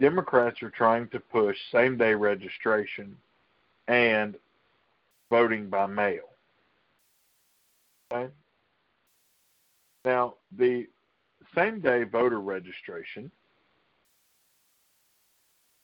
Democrats 0.00 0.62
are 0.62 0.70
trying 0.70 1.08
to 1.08 1.20
push 1.20 1.56
same 1.72 1.96
day 1.96 2.14
registration 2.14 3.16
and 3.88 4.36
voting 5.30 5.68
by 5.68 5.86
mail. 5.86 6.22
Okay? 8.12 8.32
Now, 10.04 10.34
the 10.56 10.86
same 11.54 11.80
day 11.80 12.04
voter 12.04 12.40
registration 12.40 13.30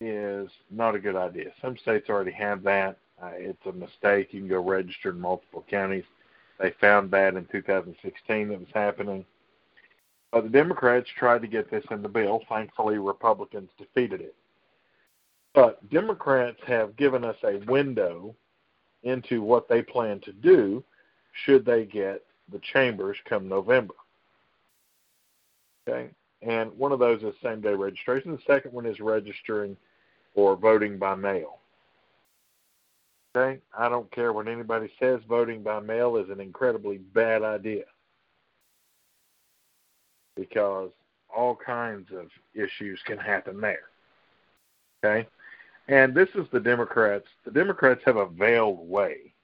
is 0.00 0.48
not 0.70 0.94
a 0.94 0.98
good 0.98 1.16
idea. 1.16 1.50
Some 1.60 1.76
states 1.76 2.08
already 2.08 2.32
have 2.32 2.62
that. 2.62 2.98
Uh, 3.22 3.30
it's 3.34 3.66
a 3.66 3.72
mistake. 3.72 4.32
You 4.32 4.40
can 4.40 4.48
go 4.48 4.60
register 4.60 5.10
in 5.10 5.20
multiple 5.20 5.64
counties. 5.68 6.04
They 6.58 6.72
found 6.80 7.10
that 7.10 7.34
in 7.34 7.46
2016 7.46 8.48
that 8.48 8.58
was 8.58 8.68
happening. 8.72 9.24
Uh, 10.34 10.40
the 10.40 10.48
Democrats 10.48 11.08
tried 11.16 11.42
to 11.42 11.46
get 11.46 11.70
this 11.70 11.84
in 11.92 12.02
the 12.02 12.08
bill. 12.08 12.42
Thankfully, 12.48 12.98
Republicans 12.98 13.70
defeated 13.78 14.20
it. 14.20 14.34
But 15.54 15.88
Democrats 15.90 16.58
have 16.66 16.96
given 16.96 17.24
us 17.24 17.36
a 17.44 17.58
window 17.70 18.34
into 19.04 19.42
what 19.42 19.68
they 19.68 19.80
plan 19.80 20.18
to 20.20 20.32
do 20.32 20.82
should 21.44 21.64
they 21.64 21.84
get 21.84 22.24
the 22.50 22.60
chambers 22.72 23.16
come 23.28 23.48
November. 23.48 23.94
Okay? 25.86 26.10
And 26.42 26.76
one 26.76 26.90
of 26.90 26.98
those 26.98 27.22
is 27.22 27.34
same 27.40 27.60
day 27.60 27.74
registration. 27.74 28.32
The 28.32 28.42
second 28.44 28.72
one 28.72 28.86
is 28.86 28.98
registering 28.98 29.76
or 30.34 30.56
voting 30.56 30.98
by 30.98 31.14
mail. 31.14 31.60
Okay? 33.36 33.60
I 33.78 33.88
don't 33.88 34.10
care 34.10 34.32
what 34.32 34.48
anybody 34.48 34.90
says, 34.98 35.20
voting 35.28 35.62
by 35.62 35.78
mail 35.78 36.16
is 36.16 36.28
an 36.28 36.40
incredibly 36.40 36.98
bad 36.98 37.42
idea 37.42 37.84
because 40.36 40.90
all 41.34 41.56
kinds 41.56 42.08
of 42.12 42.26
issues 42.54 43.00
can 43.06 43.18
happen 43.18 43.60
there. 43.60 43.88
Okay? 45.04 45.28
And 45.88 46.14
this 46.14 46.28
is 46.34 46.46
the 46.52 46.60
Democrats. 46.60 47.26
The 47.44 47.50
Democrats 47.50 48.00
have 48.06 48.16
a 48.16 48.26
veiled 48.26 48.88
way 48.88 49.34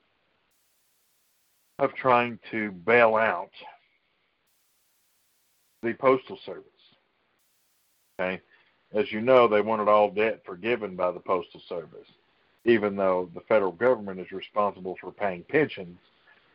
of 1.79 1.95
trying 1.95 2.39
to 2.51 2.71
bail 2.71 3.17
out 3.17 3.51
the 5.83 5.95
Postal 5.95 6.39
Service. 6.45 6.65
Okay? 8.19 8.41
As 8.93 9.11
you 9.13 9.21
know, 9.21 9.49
they 9.49 9.61
wanted 9.61 9.89
all 9.89 10.11
debt 10.11 10.43
forgiven 10.45 10.97
by 10.97 11.11
the 11.11 11.21
Postal 11.21 11.61
Service, 11.69 12.09
even 12.65 12.97
though 12.97 13.31
the 13.35 13.41
federal 13.43 13.73
government 13.73 14.21
is 14.21 14.33
responsible 14.33 14.97
for 15.01 15.13
paying 15.13 15.45
pensions 15.49 15.99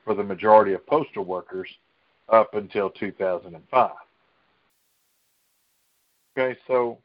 for 0.04 0.14
the 0.14 0.24
majority 0.24 0.74
of 0.74 0.86
postal 0.86 1.26
workers 1.26 1.70
up 2.30 2.54
until 2.54 2.90
2005. 2.92 3.92
Okay, 6.38 6.58
so 6.68 7.00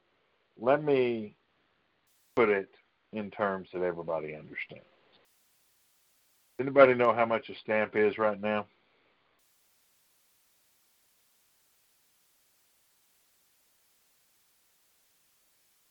let 0.58 0.82
me 0.82 1.34
put 2.34 2.48
it 2.48 2.68
in 3.12 3.30
terms 3.30 3.68
that 3.72 3.82
everybody 3.82 4.34
understands. 4.34 4.84
Anybody 6.58 6.94
know 6.94 7.14
how 7.14 7.24
much 7.24 7.48
a 7.48 7.54
stamp 7.62 7.96
is 7.96 8.18
right 8.18 8.40
now? 8.40 8.66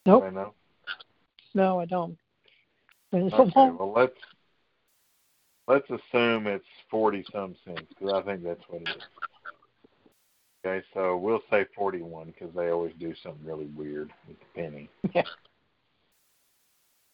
Nope. 0.06 0.24
I 0.26 0.30
know. 0.30 0.54
No, 1.54 1.80
I 1.80 1.86
don't. 1.86 2.18
okay, 3.14 3.52
well 3.56 3.92
let's 3.96 4.14
let's 5.68 5.88
assume 5.90 6.46
it's 6.46 6.66
forty 6.92 7.26
some 7.32 7.56
cents 7.66 7.82
because 7.90 8.14
I 8.14 8.22
think 8.22 8.44
that's 8.44 8.62
what 8.68 8.84
it 8.84 8.90
is. 8.90 9.04
Okay, 10.66 10.86
so 10.94 11.16
we'll 11.18 11.42
say 11.50 11.66
forty-one 11.76 12.28
because 12.38 12.54
they 12.54 12.70
always 12.70 12.94
do 13.00 13.14
something 13.24 13.46
really 13.46 13.68
weird 13.68 14.12
with 14.28 14.38
the 14.40 14.62
penny. 14.62 14.90
Yeah. 15.16 15.24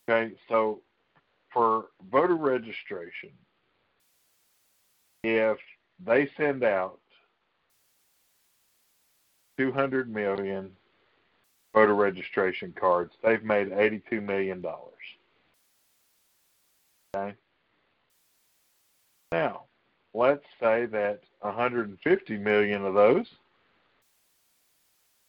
Okay, 0.08 0.36
so 0.50 0.82
for 1.52 1.86
voter 2.12 2.36
registration, 2.36 3.32
if 5.24 5.58
they 6.06 6.30
send 6.38 6.64
out 6.64 7.00
200 9.58 10.10
million 10.10 10.72
voter 11.74 11.96
registration 11.96 12.74
cards, 12.80 13.14
they've 13.24 13.44
made 13.44 13.72
82 13.72 14.22
million 14.22 14.62
dollars. 14.62 14.92
Okay. 17.16 17.36
Now, 19.32 19.65
let's 20.16 20.46
say 20.60 20.86
that 20.86 21.22
150 21.42 22.38
million 22.38 22.86
of 22.86 22.94
those 22.94 23.26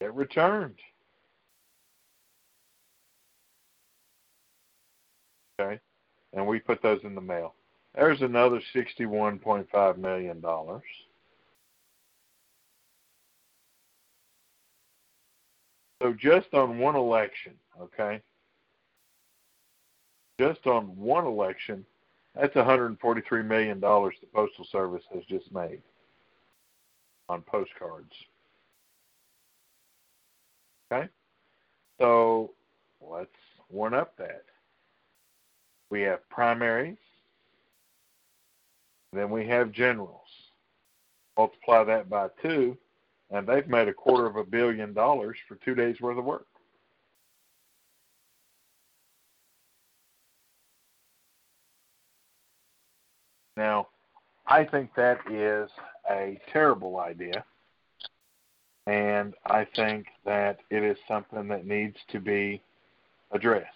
get 0.00 0.14
returned. 0.14 0.78
Okay, 5.60 5.80
and 6.34 6.46
we 6.46 6.60
put 6.60 6.82
those 6.82 7.00
in 7.02 7.14
the 7.14 7.20
mail. 7.20 7.54
There's 7.94 8.20
another 8.20 8.60
$61.5 8.74 9.98
million. 9.98 10.44
So 16.02 16.12
just 16.12 16.52
on 16.52 16.78
one 16.78 16.94
election, 16.94 17.54
okay, 17.80 18.20
just 20.38 20.66
on 20.66 20.94
one 20.94 21.24
election, 21.24 21.86
that's 22.38 22.54
$143 22.54 23.44
million 23.46 23.80
the 23.80 24.10
Postal 24.34 24.66
Service 24.70 25.02
has 25.12 25.24
just 25.24 25.52
made 25.52 25.80
on 27.28 27.42
postcards. 27.42 28.12
Okay? 30.92 31.08
So 31.98 32.52
let's 33.00 33.30
one 33.68 33.94
up 33.94 34.16
that. 34.18 34.44
We 35.90 36.02
have 36.02 36.28
primaries, 36.28 36.98
then 39.12 39.30
we 39.30 39.46
have 39.46 39.72
generals. 39.72 40.20
Multiply 41.36 41.84
that 41.84 42.10
by 42.10 42.28
two, 42.42 42.76
and 43.30 43.46
they've 43.46 43.68
made 43.68 43.88
a 43.88 43.92
quarter 43.92 44.26
of 44.26 44.36
a 44.36 44.44
billion 44.44 44.92
dollars 44.92 45.36
for 45.48 45.56
two 45.56 45.74
days 45.74 46.00
worth 46.00 46.18
of 46.18 46.24
work. 46.24 46.46
Now, 53.56 53.88
I 54.46 54.64
think 54.64 54.94
that 54.96 55.18
is 55.30 55.70
a 56.10 56.38
terrible 56.52 56.98
idea, 57.00 57.44
and 58.86 59.34
I 59.46 59.66
think 59.74 60.06
that 60.24 60.58
it 60.70 60.84
is 60.84 60.96
something 61.08 61.48
that 61.48 61.66
needs 61.66 61.96
to 62.12 62.20
be 62.20 62.62
addressed 63.32 63.66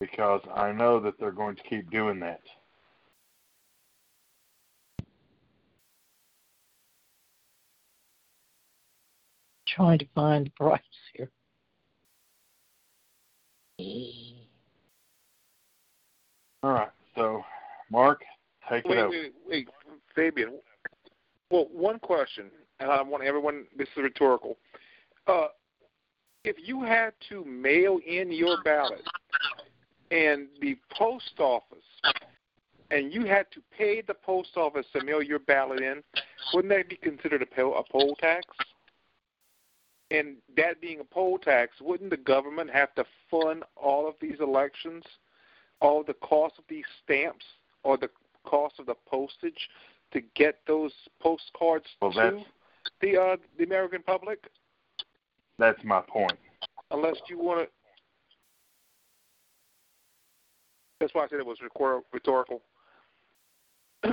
because 0.00 0.40
I 0.54 0.72
know 0.72 1.00
that 1.00 1.14
they're 1.18 1.32
going 1.32 1.56
to 1.56 1.62
keep 1.62 1.90
doing 1.90 2.20
that. 2.20 2.40
Trying 9.66 9.98
to 9.98 10.06
find 10.14 10.46
the 10.46 10.50
price 10.50 10.80
here. 11.14 11.30
All 16.62 16.72
right. 16.72 16.88
So, 17.16 17.44
Mark, 17.90 18.22
take 18.68 18.84
wait, 18.86 18.98
it. 18.98 19.10
Wait, 19.10 19.34
wait, 19.48 19.68
Fabian. 20.14 20.58
Well, 21.50 21.68
one 21.72 21.98
question, 21.98 22.50
and 22.80 22.90
I 22.90 23.02
want 23.02 23.24
everyone. 23.24 23.64
This 23.76 23.88
is 23.96 24.02
rhetorical. 24.02 24.58
Uh, 25.26 25.46
if 26.44 26.56
you 26.62 26.82
had 26.82 27.12
to 27.28 27.44
mail 27.44 27.98
in 28.06 28.30
your 28.30 28.62
ballot, 28.62 29.02
and 30.10 30.46
the 30.60 30.76
post 30.96 31.32
office, 31.38 31.78
and 32.90 33.12
you 33.12 33.24
had 33.24 33.50
to 33.52 33.60
pay 33.76 34.00
the 34.00 34.14
post 34.14 34.50
office 34.56 34.86
to 34.92 35.04
mail 35.04 35.22
your 35.22 35.40
ballot 35.40 35.80
in, 35.80 36.02
wouldn't 36.54 36.72
that 36.72 36.88
be 36.88 36.96
considered 36.96 37.42
a 37.42 37.46
poll, 37.46 37.76
a 37.76 37.82
poll 37.90 38.14
tax? 38.20 38.44
And 40.12 40.36
that 40.56 40.80
being 40.80 41.00
a 41.00 41.04
poll 41.04 41.38
tax, 41.38 41.72
wouldn't 41.80 42.10
the 42.10 42.16
government 42.16 42.70
have 42.70 42.94
to 42.94 43.04
fund 43.28 43.64
all 43.74 44.06
of 44.06 44.14
these 44.20 44.38
elections, 44.40 45.02
all 45.80 46.02
the 46.02 46.14
cost 46.14 46.54
of 46.58 46.64
these 46.68 46.84
stamps, 47.04 47.44
or 47.82 47.96
the 47.96 48.10
cost 48.44 48.78
of 48.78 48.86
the 48.86 48.94
postage 49.08 49.68
to 50.12 50.20
get 50.34 50.60
those 50.66 50.92
postcards 51.20 51.86
well, 52.00 52.12
to 52.12 52.44
the 53.00 53.20
uh, 53.20 53.36
the 53.58 53.64
American 53.64 54.02
public? 54.02 54.44
That's 55.58 55.82
my 55.84 56.00
point. 56.00 56.38
Unless 56.90 57.16
you 57.28 57.38
want 57.38 57.60
to 57.60 57.68
That's 61.00 61.14
why 61.14 61.24
I 61.24 61.28
said 61.28 61.40
it 61.40 61.46
was 61.46 61.58
rhetorical. 62.12 62.62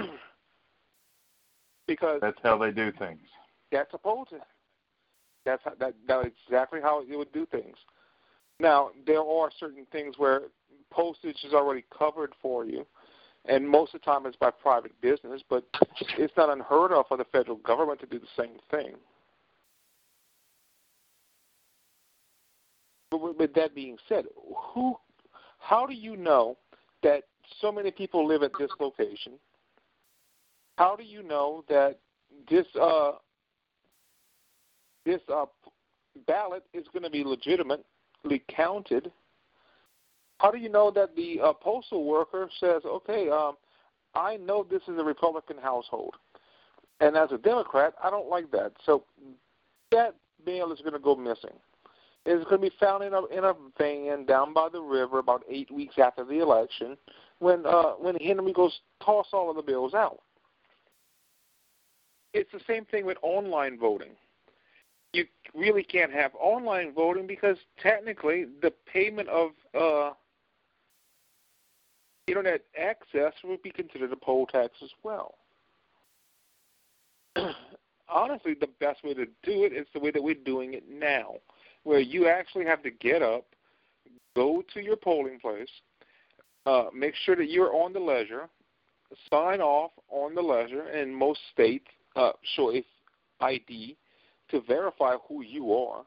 because 1.87 2.19
that's 2.21 2.37
how 2.43 2.57
they 2.57 2.71
do 2.71 2.91
things. 2.91 3.19
That's 3.71 3.91
supposed 3.91 4.31
to. 4.31 4.39
That's 5.45 5.61
how, 5.63 5.73
that 5.79 5.93
that's 6.07 6.29
exactly 6.47 6.79
how 6.81 7.01
it 7.01 7.17
would 7.17 7.31
do 7.31 7.45
things. 7.45 7.77
Now 8.59 8.91
there 9.05 9.21
are 9.21 9.49
certain 9.59 9.85
things 9.91 10.15
where 10.17 10.41
postage 10.93 11.37
is 11.43 11.53
already 11.53 11.83
covered 11.97 12.33
for 12.41 12.65
you, 12.65 12.85
and 13.45 13.67
most 13.67 13.93
of 13.93 14.01
the 14.01 14.05
time 14.05 14.25
it's 14.25 14.37
by 14.37 14.51
private 14.51 14.99
business. 15.01 15.41
But 15.49 15.65
it's 16.17 16.33
not 16.37 16.49
unheard 16.49 16.91
of 16.91 17.07
for 17.07 17.17
the 17.17 17.25
federal 17.25 17.57
government 17.57 17.99
to 18.01 18.05
do 18.05 18.19
the 18.19 18.41
same 18.41 18.57
thing. 18.71 18.95
But 23.11 23.37
with 23.37 23.53
that 23.53 23.75
being 23.75 23.97
said, 24.09 24.25
who, 24.73 24.95
how 25.59 25.85
do 25.85 25.93
you 25.93 26.17
know 26.17 26.57
that 27.03 27.23
so 27.61 27.71
many 27.71 27.91
people 27.91 28.25
live 28.27 28.41
at 28.41 28.51
this 28.57 28.71
location? 28.79 29.33
How 30.77 30.95
do 30.95 31.03
you 31.03 31.21
know 31.21 31.63
that 31.69 31.99
this 32.49 32.65
uh, 32.81 33.11
this 35.05 35.21
uh, 35.31 35.45
ballot 36.25 36.63
is 36.73 36.85
going 36.91 37.03
to 37.03 37.09
be 37.09 37.23
legitimately 37.23 38.43
counted? 38.49 39.11
How 40.43 40.51
do 40.51 40.57
you 40.57 40.67
know 40.67 40.91
that 40.91 41.15
the 41.15 41.39
uh, 41.39 41.53
postal 41.53 42.03
worker 42.03 42.49
says, 42.59 42.81
"Okay, 42.85 43.29
um, 43.29 43.55
I 44.13 44.35
know 44.35 44.67
this 44.69 44.81
is 44.89 44.99
a 44.99 45.03
Republican 45.03 45.57
household, 45.57 46.15
and 46.99 47.15
as 47.15 47.31
a 47.31 47.37
Democrat, 47.37 47.93
I 48.03 48.09
don't 48.09 48.29
like 48.29 48.51
that, 48.51 48.73
so 48.85 49.05
that 49.91 50.15
mail 50.45 50.73
is 50.73 50.79
going 50.81 50.93
to 50.93 50.99
go 50.99 51.15
missing." 51.15 51.57
It's 52.25 52.43
going 52.49 52.61
to 52.61 52.69
be 52.69 52.75
found 52.77 53.05
in 53.05 53.13
a 53.13 53.25
in 53.27 53.45
a 53.45 53.53
van 53.77 54.25
down 54.25 54.53
by 54.53 54.67
the 54.67 54.81
river 54.81 55.19
about 55.19 55.43
eight 55.49 55.71
weeks 55.71 55.95
after 55.97 56.25
the 56.25 56.39
election, 56.39 56.97
when 57.39 57.65
uh, 57.65 57.93
when 57.93 58.15
Henry 58.15 58.51
goes 58.51 58.81
toss 59.01 59.27
all 59.31 59.49
of 59.49 59.55
the 59.55 59.61
bills 59.61 59.93
out. 59.93 60.19
It's 62.33 62.51
the 62.51 62.61
same 62.67 62.83
thing 62.85 63.05
with 63.05 63.17
online 63.21 63.77
voting. 63.79 64.11
You 65.13 65.25
really 65.53 65.83
can't 65.83 66.11
have 66.11 66.31
online 66.37 66.91
voting 66.91 67.27
because 67.27 67.57
technically 67.81 68.47
the 68.61 68.73
payment 68.91 69.29
of 69.29 69.51
uh, 69.79 70.13
internet 72.27 72.61
access 72.79 73.33
would 73.43 73.61
be 73.61 73.71
considered 73.71 74.11
a 74.11 74.15
poll 74.15 74.45
tax 74.45 74.73
as 74.81 74.89
well. 75.03 75.35
Honestly, 78.09 78.53
the 78.59 78.69
best 78.79 79.03
way 79.03 79.13
to 79.13 79.25
do 79.25 79.63
it 79.63 79.73
is 79.73 79.87
the 79.93 79.99
way 79.99 80.11
that 80.11 80.21
we're 80.21 80.35
doing 80.35 80.73
it 80.73 80.83
now 80.89 81.35
where 81.83 81.99
you 81.99 82.27
actually 82.27 82.65
have 82.65 82.81
to 82.83 82.91
get 82.91 83.21
up, 83.21 83.45
go 84.35 84.63
to 84.73 84.81
your 84.81 84.95
polling 84.95 85.39
place, 85.39 85.69
uh, 86.65 86.85
make 86.95 87.13
sure 87.25 87.35
that 87.35 87.49
you're 87.49 87.75
on 87.75 87.93
the 87.93 87.99
ledger, 87.99 88.47
sign 89.29 89.61
off 89.61 89.91
on 90.09 90.33
the 90.33 90.41
ledger, 90.41 90.87
and 90.87 91.13
most 91.13 91.39
states 91.51 91.87
uh, 92.15 92.31
show 92.55 92.73
a 92.73 92.83
ID 93.41 93.97
to 94.49 94.61
verify 94.61 95.15
who 95.27 95.43
you 95.43 95.73
are. 95.73 96.03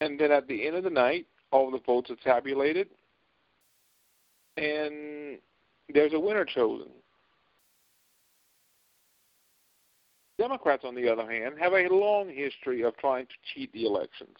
And 0.00 0.18
then 0.18 0.32
at 0.32 0.48
the 0.48 0.66
end 0.66 0.76
of 0.76 0.84
the 0.84 0.90
night, 0.90 1.26
all 1.50 1.70
the 1.70 1.80
votes 1.86 2.10
are 2.10 2.16
tabulated, 2.16 2.88
and 4.56 5.38
there's 5.92 6.12
a 6.12 6.20
winner 6.20 6.44
chosen. 6.44 6.88
Democrats, 10.38 10.82
on 10.84 10.94
the 10.94 11.08
other 11.08 11.30
hand, 11.30 11.54
have 11.60 11.72
a 11.72 11.88
long 11.88 12.28
history 12.28 12.82
of 12.82 12.96
trying 12.96 13.26
to 13.26 13.34
cheat 13.54 13.72
the 13.72 13.84
elections. 13.84 14.36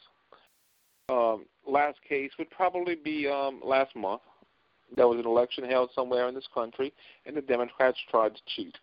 Um, 1.09 1.45
last 1.67 1.99
case 2.09 2.31
would 2.39 2.51
probably 2.51 2.97
be 2.97 3.29
um, 3.29 3.61
last 3.63 3.95
month. 3.95 4.23
There 4.97 5.07
was 5.07 5.19
an 5.19 5.27
election 5.27 5.65
held 5.65 5.91
somewhere 5.95 6.29
in 6.29 6.35
this 6.35 6.49
country, 6.53 6.93
and 7.25 7.37
the 7.37 7.41
Democrats 7.41 7.99
tried 8.11 8.35
to 8.35 8.41
cheat. 8.57 8.77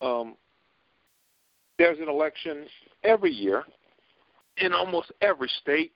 Um, 0.00 0.36
there's 1.78 1.98
an 1.98 2.08
election 2.08 2.66
every 3.04 3.30
year 3.30 3.64
in 4.58 4.72
almost 4.72 5.12
every 5.20 5.50
state 5.60 5.92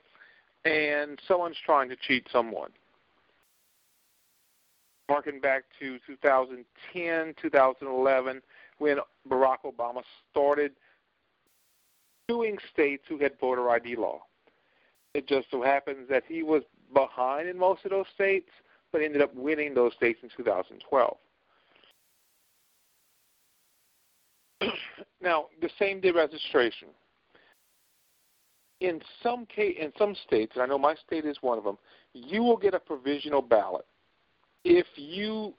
and 0.65 1.19
someone's 1.27 1.57
trying 1.65 1.89
to 1.89 1.97
cheat 1.97 2.27
someone. 2.31 2.71
Harking 5.11 5.41
back 5.41 5.65
to 5.81 5.99
2010, 6.07 7.35
2011, 7.43 8.43
when 8.79 8.99
Barack 9.29 9.57
Obama 9.67 10.03
started 10.31 10.71
suing 12.31 12.59
states 12.73 13.03
who 13.09 13.19
had 13.19 13.33
voter 13.41 13.69
ID 13.71 13.97
law. 13.97 14.21
It 15.15 15.27
just 15.27 15.49
so 15.51 15.63
happens 15.65 16.09
that 16.11 16.23
he 16.29 16.45
was 16.45 16.63
behind 16.95 17.49
in 17.49 17.59
most 17.59 17.85
of 17.85 17.91
those 17.91 18.07
states, 18.15 18.51
but 18.93 19.03
ended 19.03 19.21
up 19.21 19.35
winning 19.35 19.75
those 19.75 19.95
states 19.95 20.21
in 20.23 20.29
2012. 20.37 21.17
now, 25.21 25.47
the 25.61 25.71
same 25.77 26.01
day 26.01 26.13
registration. 26.13 26.87
In 28.81 29.01
some 29.25 29.45
case, 29.47 29.77
in 29.81 29.93
some 29.99 30.15
states, 30.25 30.53
and 30.55 30.63
I 30.63 30.67
know 30.67 30.79
my 30.79 30.95
state 31.05 31.25
is 31.25 31.39
one 31.41 31.59
of 31.59 31.65
them, 31.65 31.79
you 32.15 32.45
will 32.45 32.57
get 32.57 32.75
a 32.75 32.79
provisional 32.79 33.43
ballot 33.43 33.87
if 34.65 34.87
you 34.97 35.55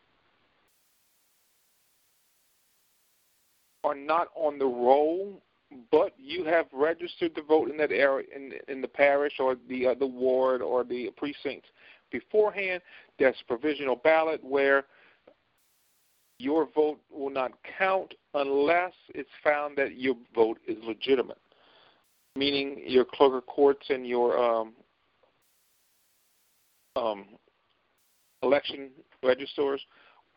are 3.84 3.96
not 3.96 4.28
on 4.36 4.60
the 4.60 4.66
roll, 4.66 5.42
but 5.92 6.14
you 6.18 6.44
have 6.46 6.66
registered 6.74 7.34
to 7.36 7.42
vote 7.44 7.70
in 7.70 7.78
that 7.78 7.92
area, 7.92 8.28
in, 8.36 8.52
in 8.68 8.82
the 8.82 8.88
parish 8.88 9.34
or 9.40 9.56
the 9.70 9.88
uh, 9.88 9.94
the 9.96 10.06
ward 10.06 10.62
or 10.62 10.84
the 10.84 11.10
precinct 11.18 11.66
beforehand, 12.12 12.82
there's 13.18 13.36
provisional 13.48 13.96
ballot 13.96 14.44
where 14.44 14.86
your 16.38 16.68
vote 16.76 17.00
will 17.12 17.30
not 17.30 17.52
count 17.78 18.14
unless 18.34 18.94
it's 19.16 19.30
found 19.44 19.78
that 19.78 19.98
your 19.98 20.16
vote 20.36 20.60
is 20.68 20.78
legitimate, 20.84 21.38
meaning 22.36 22.82
your 22.86 23.06
clerk 23.06 23.34
of 23.34 23.46
courts 23.46 23.86
and 23.90 24.06
your 24.06 24.38
um, 24.38 24.74
um, 26.96 27.26
election 28.44 28.90
registrars 29.24 29.82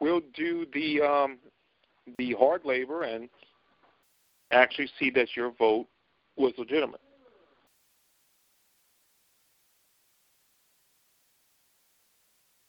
will 0.00 0.20
do 0.34 0.66
the 0.74 1.00
um, 1.00 1.38
the 2.18 2.34
hard 2.38 2.64
labor 2.64 3.02
and 3.02 3.28
actually 4.50 4.88
see 4.98 5.10
that 5.10 5.28
your 5.36 5.52
vote 5.52 5.86
was 6.36 6.52
legitimate. 6.58 7.00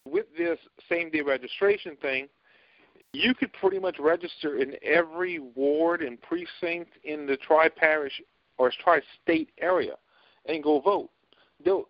With 0.08 0.26
this 0.38 0.60
same 0.88 1.10
day 1.10 1.22
registration 1.22 1.98
thing, 1.98 2.28
you 3.12 3.34
could 3.34 3.52
pretty 3.54 3.80
much 3.80 3.98
register 4.00 4.58
in 4.58 4.76
every 4.84 5.40
ward 5.40 6.02
and 6.02 6.22
precinct 6.22 6.92
in 7.04 7.26
the 7.26 7.38
tri 7.38 7.70
parish 7.70 8.22
or 8.58 8.72
tri 8.84 9.02
state 9.22 9.50
area 9.60 9.94
and 10.48 10.64
go 10.64 10.80
vote. 10.80 11.10
They'll, 11.64 11.90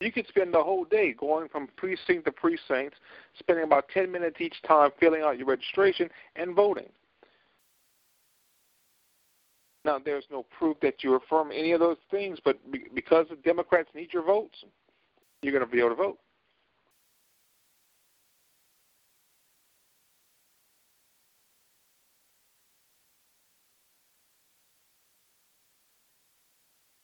you 0.00 0.12
could 0.12 0.26
spend 0.28 0.54
the 0.54 0.62
whole 0.62 0.84
day 0.84 1.12
going 1.12 1.48
from 1.48 1.68
precinct 1.76 2.24
to 2.26 2.32
precinct, 2.32 2.94
spending 3.38 3.64
about 3.64 3.88
10 3.88 4.10
minutes 4.10 4.36
each 4.40 4.54
time 4.66 4.90
filling 5.00 5.22
out 5.22 5.38
your 5.38 5.46
registration 5.46 6.08
and 6.36 6.54
voting. 6.54 6.88
Now, 9.84 9.98
there's 9.98 10.26
no 10.30 10.44
proof 10.56 10.76
that 10.82 11.02
you 11.02 11.14
affirm 11.14 11.50
any 11.50 11.72
of 11.72 11.80
those 11.80 11.96
things, 12.10 12.38
but 12.44 12.58
because 12.94 13.26
the 13.30 13.36
Democrats 13.36 13.88
need 13.94 14.12
your 14.12 14.24
votes, 14.24 14.64
you're 15.42 15.52
going 15.52 15.64
to 15.64 15.70
be 15.70 15.80
able 15.80 15.90
to 15.90 15.94
vote. 15.94 16.18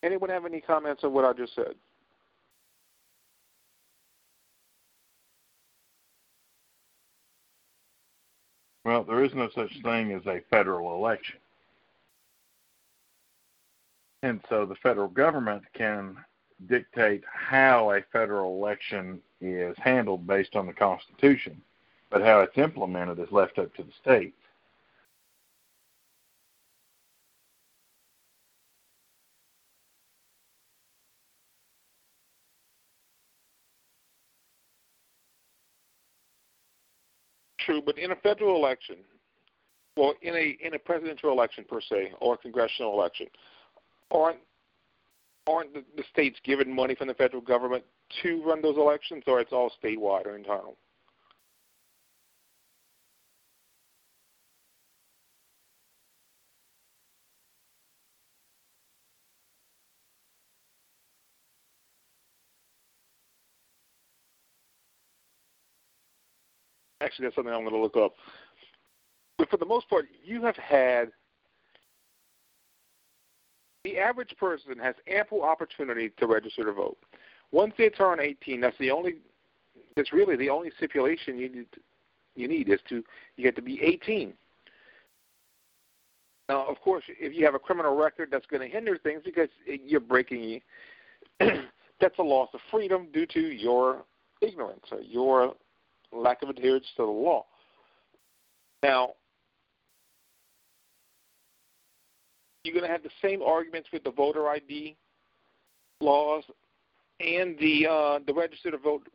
Anyone 0.02 0.28
have 0.28 0.44
any 0.44 0.60
comments 0.60 1.02
on 1.02 1.14
what 1.14 1.24
I 1.24 1.32
just 1.32 1.54
said? 1.54 1.74
Well, 8.84 9.02
there 9.02 9.24
is 9.24 9.34
no 9.34 9.48
such 9.54 9.80
thing 9.82 10.12
as 10.12 10.26
a 10.26 10.42
federal 10.50 10.94
election. 10.94 11.36
And 14.22 14.40
so 14.48 14.64
the 14.64 14.74
federal 14.76 15.08
government 15.08 15.62
can 15.74 16.16
dictate 16.66 17.22
how 17.30 17.90
a 17.92 18.02
federal 18.12 18.56
election 18.56 19.20
is 19.40 19.76
handled 19.78 20.26
based 20.26 20.56
on 20.56 20.66
the 20.66 20.72
Constitution, 20.72 21.60
but 22.10 22.22
how 22.22 22.40
it's 22.40 22.56
implemented 22.56 23.18
is 23.18 23.30
left 23.30 23.58
up 23.58 23.74
to 23.74 23.82
the 23.82 23.92
states. 24.00 24.36
True, 37.64 37.82
but 37.84 37.98
in 37.98 38.10
a 38.10 38.16
federal 38.16 38.56
election, 38.56 38.96
well, 39.96 40.14
in 40.22 40.34
a 40.34 40.56
in 40.64 40.74
a 40.74 40.78
presidential 40.78 41.30
election 41.30 41.64
per 41.68 41.80
se, 41.80 42.12
or 42.20 42.34
a 42.34 42.38
congressional 42.38 42.92
election, 42.92 43.26
aren't 44.10 44.38
aren't 45.46 45.74
the, 45.74 45.84
the 45.96 46.04
states 46.10 46.38
given 46.44 46.74
money 46.74 46.94
from 46.94 47.08
the 47.08 47.14
federal 47.14 47.42
government 47.42 47.84
to 48.22 48.42
run 48.44 48.62
those 48.62 48.76
elections, 48.76 49.22
or 49.26 49.40
it's 49.40 49.52
all 49.52 49.70
statewide 49.82 50.26
or 50.26 50.36
internal? 50.36 50.76
Actually, 67.04 67.26
that's 67.26 67.36
something 67.36 67.52
I'm 67.52 67.60
going 67.60 67.74
to 67.74 67.80
look 67.80 67.96
up. 67.96 68.14
But 69.36 69.50
for 69.50 69.56
the 69.56 69.66
most 69.66 69.88
part, 69.90 70.06
you 70.24 70.42
have 70.42 70.56
had 70.56 71.10
the 73.84 73.98
average 73.98 74.34
person 74.38 74.78
has 74.78 74.94
ample 75.06 75.42
opportunity 75.42 76.10
to 76.18 76.26
register 76.26 76.64
to 76.64 76.72
vote. 76.72 76.96
Once 77.52 77.74
they 77.76 77.90
turn 77.90 78.20
18, 78.20 78.60
that's 78.60 78.78
the 78.78 78.90
only. 78.90 79.16
That's 79.96 80.12
really 80.12 80.36
the 80.36 80.50
only 80.50 80.72
stipulation 80.76 81.38
you 81.38 81.48
need. 81.48 81.66
You 82.34 82.48
need 82.48 82.68
is 82.68 82.80
to 82.88 83.04
you 83.36 83.46
have 83.46 83.54
to 83.56 83.62
be 83.62 83.80
18. 83.82 84.32
Now, 86.48 86.66
of 86.66 86.80
course, 86.80 87.04
if 87.08 87.34
you 87.34 87.44
have 87.44 87.54
a 87.54 87.58
criminal 87.58 87.96
record, 87.96 88.28
that's 88.30 88.46
going 88.46 88.62
to 88.62 88.68
hinder 88.68 88.98
things 88.98 89.22
because 89.24 89.48
you're 89.66 90.00
breaking. 90.00 90.60
that's 91.40 92.18
a 92.18 92.22
loss 92.22 92.48
of 92.54 92.60
freedom 92.70 93.08
due 93.12 93.26
to 93.26 93.40
your 93.40 94.04
ignorance 94.40 94.84
or 94.90 95.00
your 95.00 95.54
lack 96.14 96.42
of 96.42 96.48
adherence 96.48 96.86
to 96.96 97.02
the 97.02 97.10
law. 97.10 97.44
Now, 98.82 99.14
you're 102.64 102.74
going 102.74 102.84
to 102.84 102.90
have 102.90 103.02
the 103.02 103.10
same 103.22 103.42
arguments 103.42 103.88
with 103.92 104.04
the 104.04 104.10
voter 104.10 104.48
ID 104.48 104.96
laws 106.00 106.44
and 107.20 107.58
the 107.58 107.86
uh, 107.86 108.18
the 108.26 108.34
register 108.34 108.70
to 108.70 108.78
vote. 108.78 109.08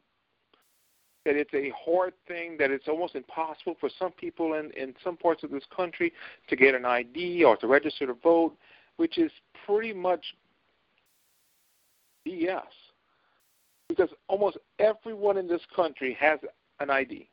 That 1.26 1.36
it's 1.36 1.54
a 1.54 1.72
hard 1.78 2.14
thing, 2.28 2.56
that 2.60 2.72
it's 2.72 2.88
almost 2.88 3.14
impossible 3.14 3.76
for 3.80 3.90
some 4.00 4.12
people 4.14 4.54
in, 4.54 4.72
in 4.72 4.96
some 5.04 5.18
parts 5.18 5.44
of 5.44 5.52
this 5.52 5.66
country 5.76 6.14
to 6.48 6.56
get 6.56 6.76
an 6.76 6.86
ID 6.86 7.44
or 7.44 7.58
to 7.58 7.68
register 7.68 8.08
to 8.08 8.14
vote, 8.14 8.56
which 8.96 9.18
is 9.18 9.30
pretty 9.66 9.92
much 9.92 10.24
BS. 12.26 12.62
Because 13.90 14.10
almost 14.30 14.58
everyone 14.80 15.38
in 15.38 15.48
this 15.48 15.62
country 15.76 16.18
has 16.20 16.40
an 16.80 16.90
ID. 16.90 17.30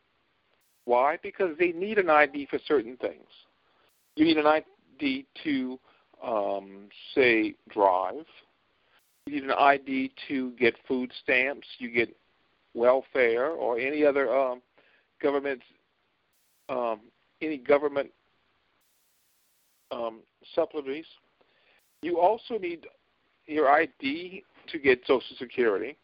Why? 0.84 1.18
Because 1.22 1.56
they 1.58 1.72
need 1.72 1.98
an 1.98 2.10
ID 2.10 2.46
for 2.46 2.58
certain 2.66 2.96
things. 2.96 3.26
You 4.14 4.24
need 4.24 4.38
an 4.38 4.46
ID 4.46 5.26
to, 5.44 5.78
um, 6.24 6.88
say, 7.14 7.54
drive. 7.70 8.24
You 9.26 9.34
need 9.34 9.44
an 9.44 9.52
ID 9.58 10.12
to 10.28 10.52
get 10.52 10.74
food 10.86 11.10
stamps. 11.22 11.66
You 11.78 11.90
get 11.90 12.16
welfare 12.74 13.48
or 13.48 13.78
any 13.78 14.04
other 14.04 14.34
um, 14.34 14.62
government, 15.20 15.60
um, 16.68 17.00
any 17.42 17.58
government 17.58 18.10
um, 19.90 20.20
supplements. 20.54 21.08
You 22.02 22.20
also 22.20 22.58
need 22.58 22.86
your 23.46 23.68
ID 23.68 24.44
to 24.70 24.78
get 24.78 25.00
Social 25.06 25.36
Security 25.38 25.96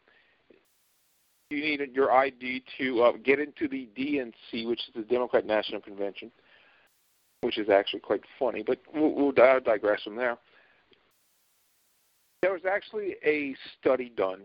you 1.52 1.62
need 1.62 1.94
your 1.94 2.12
ID 2.12 2.64
to 2.78 3.02
uh, 3.02 3.12
get 3.22 3.38
into 3.38 3.68
the 3.68 3.88
DNC, 3.96 4.66
which 4.66 4.80
is 4.88 4.94
the 4.94 5.02
Democrat 5.02 5.46
National 5.46 5.80
Convention, 5.80 6.30
which 7.42 7.58
is 7.58 7.68
actually 7.68 8.00
quite 8.00 8.22
funny, 8.38 8.62
but 8.66 8.80
we'll, 8.94 9.14
we'll 9.14 9.32
digress 9.32 10.02
from 10.02 10.16
there. 10.16 10.38
There 12.40 12.52
was 12.52 12.62
actually 12.68 13.16
a 13.24 13.54
study 13.78 14.12
done 14.16 14.42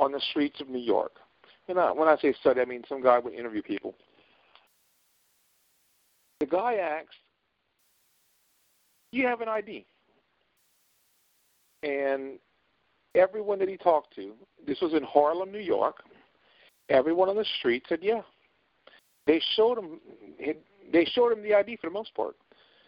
on 0.00 0.12
the 0.12 0.20
streets 0.30 0.60
of 0.60 0.68
New 0.68 0.80
York. 0.80 1.12
And 1.68 1.78
I, 1.78 1.92
when 1.92 2.08
I 2.08 2.16
say 2.16 2.32
study, 2.40 2.60
I 2.60 2.64
mean 2.64 2.82
some 2.88 3.02
guy 3.02 3.18
would 3.18 3.34
interview 3.34 3.62
people. 3.62 3.94
The 6.40 6.46
guy 6.46 6.74
asked, 6.76 7.08
"Do 9.12 9.18
you 9.18 9.26
have 9.26 9.40
an 9.40 9.48
ID?" 9.48 9.84
And 11.82 12.38
everyone 13.14 13.58
that 13.58 13.68
he 13.68 13.76
talked 13.76 14.14
to, 14.16 14.32
this 14.66 14.80
was 14.80 14.94
in 14.94 15.02
Harlem, 15.02 15.50
New 15.50 15.58
York, 15.58 16.02
everyone 16.88 17.28
on 17.28 17.36
the 17.36 17.46
street 17.58 17.84
said, 17.88 18.00
yeah. 18.02 18.22
They 19.26 19.42
showed 19.56 19.78
him 19.78 20.00
they 20.90 21.04
showed 21.04 21.32
him 21.32 21.42
the 21.42 21.54
ID 21.54 21.76
for 21.76 21.88
the 21.88 21.92
most 21.92 22.14
part. 22.14 22.34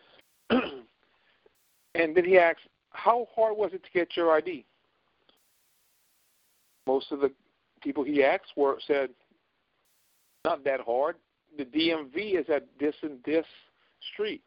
and 0.51 2.17
then 2.17 2.25
he 2.25 2.39
asked, 2.39 2.61
how 2.93 3.27
hard 3.35 3.57
was 3.57 3.73
it 3.75 3.83
to 3.85 3.91
get 3.93 4.17
your 4.17 4.33
ID? 4.33 4.65
Most 6.87 7.13
of 7.13 7.21
the 7.21 7.31
people 7.83 8.03
he 8.03 8.25
asked 8.25 8.53
were 8.57 8.79
said, 8.87 9.11
not 10.45 10.65
that 10.65 10.81
hard. 10.81 11.17
The 11.59 11.65
DMV 11.65 12.41
is 12.41 12.47
at 12.49 12.67
this 12.79 12.95
and 13.03 13.19
this 13.25 13.45
street. 14.13 14.43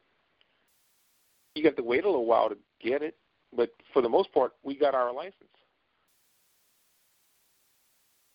You 1.55 1.63
got 1.63 1.77
to 1.77 1.83
wait 1.83 2.03
a 2.03 2.07
little 2.07 2.25
while 2.25 2.49
to 2.49 2.57
get 2.81 3.03
it, 3.03 3.15
but 3.55 3.71
for 3.93 4.01
the 4.01 4.09
most 4.09 4.31
part, 4.33 4.53
we 4.63 4.75
got 4.75 4.95
our 4.95 5.13
license. 5.13 5.35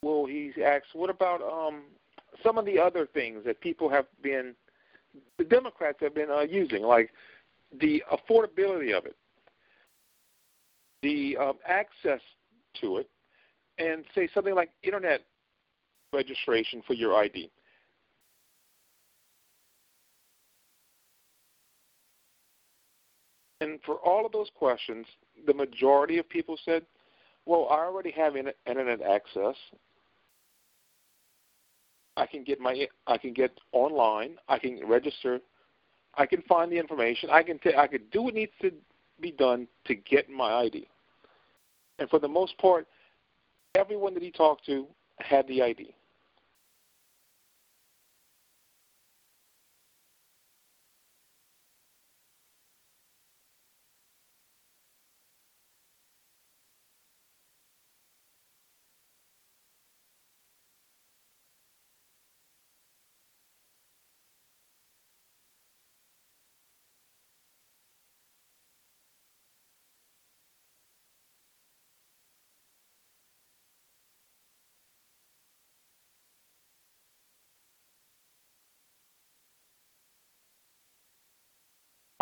Well, 0.02 0.26
he 0.26 0.52
asked, 0.64 0.94
what 0.94 1.10
about 1.10 1.42
um, 1.42 1.84
some 2.42 2.58
of 2.58 2.64
the 2.64 2.78
other 2.78 3.06
things 3.06 3.44
that 3.44 3.60
people 3.60 3.88
have 3.88 4.06
been, 4.22 4.54
the 5.38 5.44
Democrats 5.44 5.98
have 6.00 6.14
been 6.14 6.30
uh, 6.30 6.42
using, 6.42 6.82
like 6.82 7.10
the 7.80 8.02
affordability 8.12 8.96
of 8.96 9.06
it, 9.06 9.16
the 11.02 11.36
um, 11.36 11.54
access 11.66 12.20
to 12.80 12.98
it, 12.98 13.10
and 13.78 14.04
say 14.14 14.28
something 14.32 14.54
like 14.54 14.70
internet 14.82 15.22
registration 16.12 16.82
for 16.86 16.94
your 16.94 17.14
ID. 17.14 17.50
And 23.60 23.80
for 23.84 23.96
all 23.96 24.24
of 24.24 24.32
those 24.32 24.50
questions, 24.54 25.06
the 25.46 25.54
majority 25.54 26.18
of 26.18 26.28
people 26.28 26.56
said, 26.64 26.84
well, 27.44 27.66
I 27.70 27.78
already 27.78 28.10
have 28.12 28.36
internet 28.36 29.02
access. 29.02 29.56
I 32.16 32.26
can 32.26 32.42
get 32.44 32.60
my 32.60 32.86
I 33.06 33.16
can 33.16 33.32
get 33.32 33.58
online. 33.72 34.36
I 34.48 34.58
can 34.58 34.80
register. 34.86 35.40
I 36.14 36.26
can 36.26 36.42
find 36.42 36.70
the 36.70 36.76
information. 36.76 37.30
I 37.30 37.42
can 37.42 37.58
t- 37.58 37.76
I 37.76 37.86
can 37.86 38.02
do 38.12 38.22
what 38.22 38.34
needs 38.34 38.52
to 38.60 38.72
be 39.20 39.30
done 39.30 39.68
to 39.86 39.94
get 39.94 40.28
my 40.28 40.52
ID. 40.64 40.88
And 41.98 42.10
for 42.10 42.18
the 42.18 42.28
most 42.28 42.58
part, 42.58 42.86
everyone 43.76 44.14
that 44.14 44.22
he 44.22 44.30
talked 44.30 44.66
to 44.66 44.86
had 45.20 45.46
the 45.46 45.62
ID. 45.62 45.94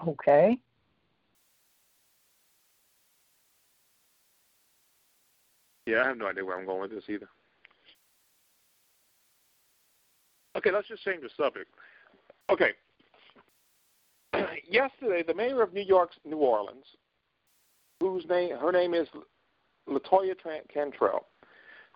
Okay. 0.06 0.58
Yeah, 5.86 6.02
I 6.02 6.08
have 6.08 6.18
no 6.18 6.26
idea 6.26 6.44
where 6.44 6.58
I'm 6.58 6.66
going 6.66 6.80
with 6.80 6.90
this 6.90 7.04
either. 7.08 7.28
Okay, 10.56 10.70
let's 10.72 10.88
just 10.88 11.04
change 11.04 11.22
the 11.22 11.30
subject. 11.36 11.68
Okay. 12.50 12.70
Yesterday, 14.68 15.22
the 15.26 15.34
mayor 15.34 15.62
of 15.62 15.72
New 15.72 15.82
York's 15.82 16.16
New 16.24 16.38
Orleans, 16.38 16.86
whose 18.00 18.24
name 18.28 18.56
her 18.56 18.72
name 18.72 18.94
is 18.94 19.06
Latoya 19.88 20.34
Cantrell. 20.72 21.26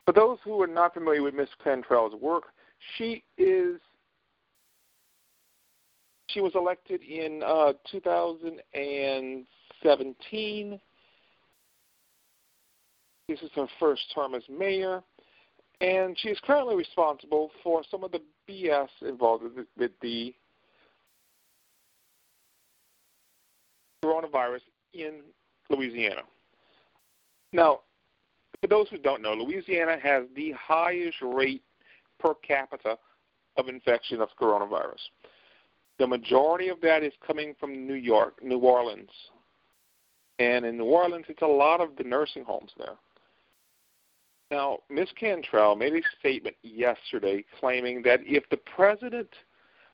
For 0.06 0.12
those 0.12 0.38
who 0.44 0.61
are 0.62 0.66
not 0.66 0.94
familiar 0.94 1.22
with 1.22 1.34
Miss 1.34 1.48
Cantrell's 1.62 2.14
work, 2.20 2.44
she 2.96 3.24
is 3.38 3.80
she 6.33 6.41
was 6.41 6.53
elected 6.55 7.03
in 7.03 7.43
uh, 7.45 7.74
2017. 7.91 10.81
This 13.28 13.43
is 13.43 13.51
her 13.55 13.66
first 13.78 14.03
term 14.14 14.35
as 14.35 14.43
mayor, 14.49 15.03
and 15.81 16.18
she 16.18 16.28
is 16.28 16.39
currently 16.45 16.76
responsible 16.76 17.51
for 17.62 17.83
some 17.91 18.03
of 18.05 18.12
the 18.12 18.22
BS 18.49 18.89
involved 19.03 19.45
with, 19.45 19.66
with 19.76 19.91
the 20.03 20.35
coronavirus 24.05 24.61
in 24.95 25.20
Louisiana. 25.68 26.22
Now, 27.53 27.81
for 28.61 28.66
those 28.66 28.89
who 28.89 28.99
don't 28.99 29.22
know, 29.22 29.35
Louisiana 29.35 29.97
has 30.03 30.24
the 30.35 30.53
highest 30.53 31.18
rate 31.22 31.62
per 32.18 32.35
capita 32.35 32.99
of 33.57 33.68
infection 33.68 34.20
of 34.20 34.28
coronavirus. 34.41 34.99
The 36.01 36.07
majority 36.07 36.68
of 36.68 36.80
that 36.80 37.03
is 37.03 37.12
coming 37.26 37.55
from 37.61 37.86
New 37.86 37.92
York, 37.92 38.42
New 38.42 38.59
Orleans. 38.59 39.11
And 40.38 40.64
in 40.64 40.78
New 40.78 40.86
Orleans, 40.86 41.26
it's 41.28 41.42
a 41.42 41.46
lot 41.46 41.82
of 41.82 41.90
the 41.96 42.05
nursing 42.05 42.42
homes 42.42 42.70
there. 42.78 42.94
Now, 44.51 44.78
Ms. 44.88 45.11
Cantrell 45.14 45.76
made 45.76 45.92
a 45.92 46.01
statement 46.18 46.57
yesterday 46.62 47.44
claiming 47.61 48.01
that 48.05 48.20
if 48.24 48.48
the 48.48 48.57
president 48.57 49.28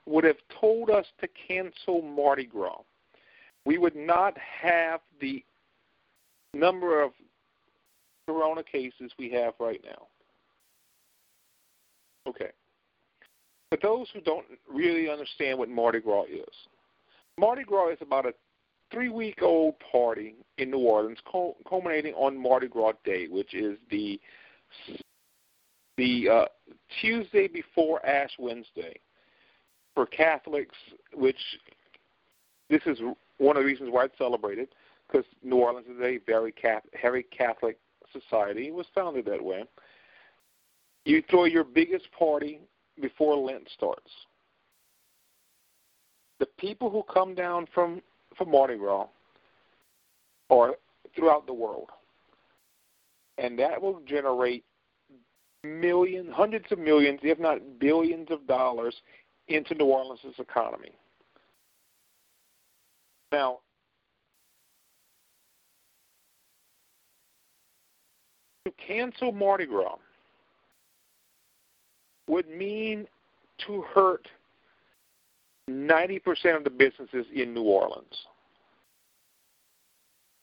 would 0.05 0.23
have 0.23 0.37
told 0.61 0.89
us 0.89 1.05
to 1.19 1.27
cancel 1.45 2.01
Mardi 2.01 2.45
Gras, 2.45 2.83
we 3.65 3.77
would 3.77 3.97
not 3.97 4.33
have 4.37 5.01
the 5.19 5.43
number 6.53 7.03
of 7.03 7.11
corona 8.25 8.63
cases 8.63 9.11
we 9.19 9.29
have 9.31 9.55
right 9.59 9.81
now. 9.83 10.07
Okay. 12.29 12.51
For 13.69 13.77
those 13.81 14.07
who 14.13 14.21
don't 14.21 14.45
really 14.71 15.09
understand 15.09 15.59
what 15.59 15.69
Mardi 15.69 15.99
Gras 15.99 16.23
is, 16.23 16.53
Mardi 17.37 17.63
Gras 17.63 17.89
is 17.89 17.97
about 18.01 18.25
a 18.25 18.33
three 18.91 19.09
week 19.09 19.41
old 19.41 19.75
party 19.91 20.35
in 20.57 20.71
New 20.71 20.79
Orleans, 20.79 21.19
culminating 21.67 22.13
on 22.13 22.41
Mardi 22.41 22.67
Gras 22.67 22.93
Day, 23.03 23.27
which 23.27 23.53
is 23.53 23.77
the 23.91 24.19
the 25.97 26.29
uh, 26.29 26.45
Tuesday 27.01 27.47
before 27.47 28.05
Ash 28.05 28.31
Wednesday. 28.39 28.95
For 29.95 30.05
Catholics, 30.05 30.75
which 31.15 31.39
this 32.69 32.81
is 32.85 32.99
one 33.39 33.57
of 33.57 33.63
the 33.63 33.67
reasons 33.67 33.89
why 33.91 34.05
it's 34.05 34.17
celebrated, 34.17 34.69
because 35.07 35.25
New 35.43 35.55
Orleans 35.55 35.87
is 35.87 35.95
a 35.95 35.99
very 35.99 36.21
very 36.25 37.23
Catholic 37.23 37.79
society. 38.13 38.67
It 38.67 38.75
was 38.75 38.85
founded 38.93 39.25
that 39.25 39.43
way. 39.43 39.63
You 41.03 41.23
throw 41.29 41.45
your 41.45 41.63
biggest 41.63 42.05
party 42.17 42.61
before 43.01 43.37
Lent 43.37 43.67
starts. 43.73 44.11
The 46.39 46.47
people 46.57 46.89
who 46.89 47.03
come 47.11 47.35
down 47.35 47.67
from 47.73 48.01
from 48.37 48.51
Mardi 48.51 48.77
Gras 48.77 49.07
are 50.49 50.75
throughout 51.15 51.47
the 51.47 51.53
world, 51.53 51.89
and 53.37 53.57
that 53.57 53.81
will 53.81 54.01
generate 54.05 54.63
millions, 55.63 56.29
hundreds 56.33 56.71
of 56.71 56.77
millions, 56.77 57.19
if 57.23 57.39
not 57.39 57.79
billions 57.79 58.27
of 58.29 58.45
dollars 58.47 58.95
into 59.47 59.73
New 59.73 59.85
Orleans' 59.85 60.35
economy. 60.37 60.91
Now, 63.31 63.59
to 68.65 68.71
cancel 68.85 69.31
Mardi 69.31 69.65
Gras 69.65 69.97
would 72.27 72.49
mean 72.49 73.07
to 73.65 73.81
hurt 73.93 74.27
90% 75.69 76.21
of 76.55 76.63
the 76.63 76.69
businesses 76.69 77.25
in 77.33 77.53
New 77.53 77.63
Orleans. 77.63 78.25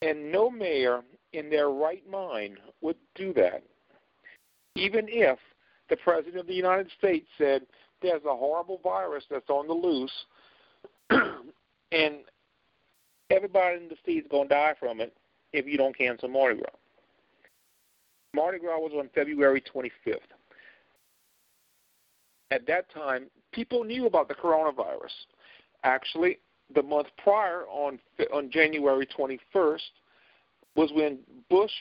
And 0.01 0.31
no 0.31 0.49
mayor 0.49 1.01
in 1.33 1.49
their 1.49 1.69
right 1.69 2.07
mind 2.09 2.57
would 2.81 2.97
do 3.15 3.33
that, 3.33 3.63
even 4.75 5.05
if 5.07 5.39
the 5.89 5.97
President 5.97 6.37
of 6.37 6.47
the 6.47 6.53
United 6.53 6.89
States 6.97 7.27
said 7.37 7.63
there's 8.01 8.23
a 8.25 8.35
horrible 8.35 8.79
virus 8.83 9.23
that's 9.29 9.49
on 9.49 9.67
the 9.67 9.73
loose 9.73 10.11
and 11.91 12.15
everybody 13.29 13.77
in 13.77 13.89
the 13.89 13.95
state 14.01 14.23
is 14.23 14.29
going 14.29 14.47
to 14.49 14.53
die 14.53 14.73
from 14.79 14.99
it 15.01 15.13
if 15.53 15.65
you 15.65 15.77
don't 15.77 15.97
cancel 15.97 16.27
Mardi 16.27 16.57
Gras. 16.57 16.69
Mardi 18.33 18.59
Gras 18.59 18.79
was 18.79 18.91
on 18.97 19.09
February 19.15 19.61
25th 19.61 20.19
at 22.51 22.67
that 22.67 22.91
time, 22.93 23.27
people 23.51 23.83
knew 23.83 24.05
about 24.05 24.27
the 24.27 24.35
coronavirus. 24.35 25.13
Actually, 25.83 26.39
the 26.73 26.83
month 26.83 27.07
prior, 27.17 27.63
on 27.67 27.99
on 28.33 28.49
January 28.51 29.07
21st, 29.17 29.79
was 30.75 30.91
when 30.93 31.19
Bush 31.49 31.71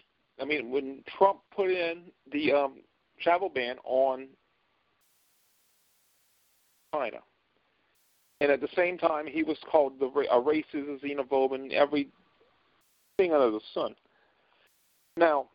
I 0.41 0.45
mean, 0.45 0.71
when 0.71 1.03
Trump 1.17 1.41
put 1.55 1.71
in 1.71 2.03
the 2.33 2.53
um, 2.53 2.81
travel 3.21 3.49
ban 3.49 3.77
on 3.85 4.27
China, 6.93 7.19
and 8.41 8.51
at 8.51 8.61
the 8.61 8.69
same 8.75 8.99
time 8.99 9.27
he 9.27 9.43
was 9.43 9.59
called 9.71 9.99
the 10.01 10.07
a 10.07 10.41
racist, 10.41 10.65
a 10.75 10.99
xenophobe, 11.05 11.55
and 11.55 11.73
everything 11.73 12.11
under 13.21 13.51
the 13.51 13.61
sun. 13.73 13.95
Now, 15.17 15.47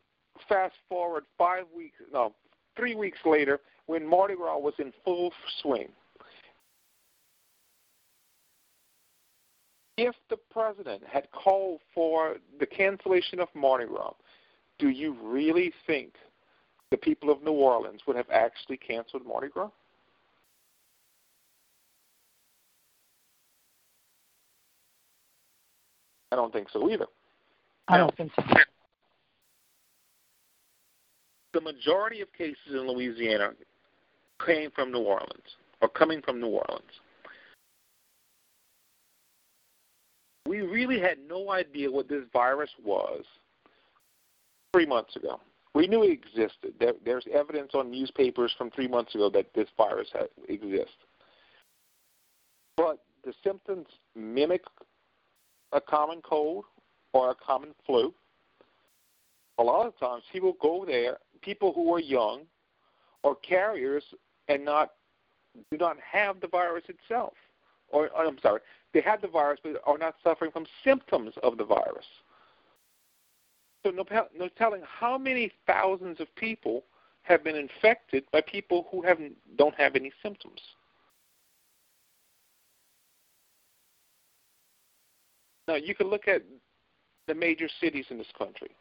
fast 0.47 0.75
forward 0.87 1.25
five 1.37 1.65
weeks, 1.75 1.97
no, 2.13 2.33
three 2.77 2.95
weeks 2.95 3.19
later, 3.25 3.59
when 3.89 4.07
Mardi 4.07 4.35
Gras 4.35 4.59
was 4.59 4.75
in 4.77 4.93
full 5.03 5.33
swing. 5.63 5.87
If 9.97 10.13
the 10.29 10.37
president 10.51 11.01
had 11.11 11.27
called 11.31 11.79
for 11.95 12.35
the 12.59 12.67
cancellation 12.67 13.39
of 13.39 13.47
Mardi 13.55 13.87
Gras, 13.87 14.13
do 14.77 14.89
you 14.89 15.17
really 15.23 15.73
think 15.87 16.13
the 16.91 16.97
people 16.97 17.31
of 17.31 17.41
New 17.41 17.53
Orleans 17.53 18.01
would 18.05 18.15
have 18.15 18.29
actually 18.31 18.77
canceled 18.77 19.25
Mardi 19.25 19.47
Gras? 19.47 19.71
I 26.31 26.35
don't 26.35 26.53
think 26.53 26.67
so 26.71 26.91
either. 26.91 27.07
I 27.87 27.97
don't 27.97 28.15
think 28.15 28.31
so. 28.35 28.43
The 31.53 31.61
majority 31.61 32.21
of 32.21 32.31
cases 32.33 32.55
in 32.69 32.87
Louisiana 32.87 33.53
came 34.45 34.71
from 34.71 34.91
New 34.91 34.99
Orleans 34.99 35.55
or 35.81 35.89
coming 35.89 36.21
from 36.21 36.39
New 36.39 36.47
Orleans. 36.47 36.91
We 40.47 40.61
really 40.61 40.99
had 40.99 41.17
no 41.27 41.51
idea 41.51 41.91
what 41.91 42.09
this 42.09 42.23
virus 42.33 42.71
was 42.83 43.23
three 44.73 44.85
months 44.85 45.15
ago. 45.15 45.39
We 45.75 45.87
knew 45.87 46.03
it 46.03 46.11
existed. 46.11 46.73
There, 46.79 46.93
there's 47.05 47.25
evidence 47.31 47.71
on 47.75 47.91
newspapers 47.91 48.53
from 48.57 48.71
three 48.71 48.87
months 48.87 49.13
ago 49.13 49.29
that 49.29 49.53
this 49.53 49.67
virus 49.77 50.07
had, 50.11 50.29
exists. 50.47 50.95
But 52.75 52.99
the 53.23 53.33
symptoms 53.43 53.87
mimic 54.15 54.63
a 55.71 55.79
common 55.79 56.21
cold 56.21 56.65
or 57.13 57.31
a 57.31 57.35
common 57.35 57.75
flu. 57.85 58.13
A 59.59 59.63
lot 59.63 59.85
of 59.85 59.97
times 59.99 60.23
people 60.31 60.55
go 60.61 60.85
there, 60.85 61.17
people 61.41 61.73
who 61.73 61.93
are 61.93 61.99
young 61.99 62.41
or 63.23 63.35
carriers 63.35 64.03
and 64.49 64.65
not 64.65 64.91
do 65.71 65.77
not 65.77 65.97
have 65.99 66.41
the 66.41 66.47
virus 66.47 66.83
itself. 66.89 67.33
Or 67.87 68.09
I'm 68.15 68.37
sorry, 68.39 68.61
they 68.93 69.01
have 69.01 69.21
the 69.21 69.27
virus 69.27 69.59
but 69.63 69.81
are 69.85 69.97
not 69.97 70.15
suffering 70.23 70.51
from 70.51 70.65
symptoms 70.83 71.33
of 71.41 71.57
the 71.57 71.63
virus. 71.63 72.05
So 73.85 73.91
no, 73.91 74.03
no 74.37 74.49
telling 74.57 74.81
how 74.85 75.17
many 75.17 75.51
thousands 75.65 76.19
of 76.19 76.33
people 76.35 76.83
have 77.23 77.43
been 77.43 77.55
infected 77.55 78.25
by 78.31 78.41
people 78.41 78.87
who 78.91 79.01
have 79.01 79.19
don't 79.57 79.75
have 79.75 79.95
any 79.95 80.11
symptoms. 80.21 80.59
Now 85.67 85.75
you 85.75 85.95
can 85.95 86.07
look 86.07 86.27
at 86.27 86.43
the 87.27 87.35
major 87.35 87.69
cities 87.79 88.05
in 88.09 88.17
this 88.17 88.31
country 88.37 88.71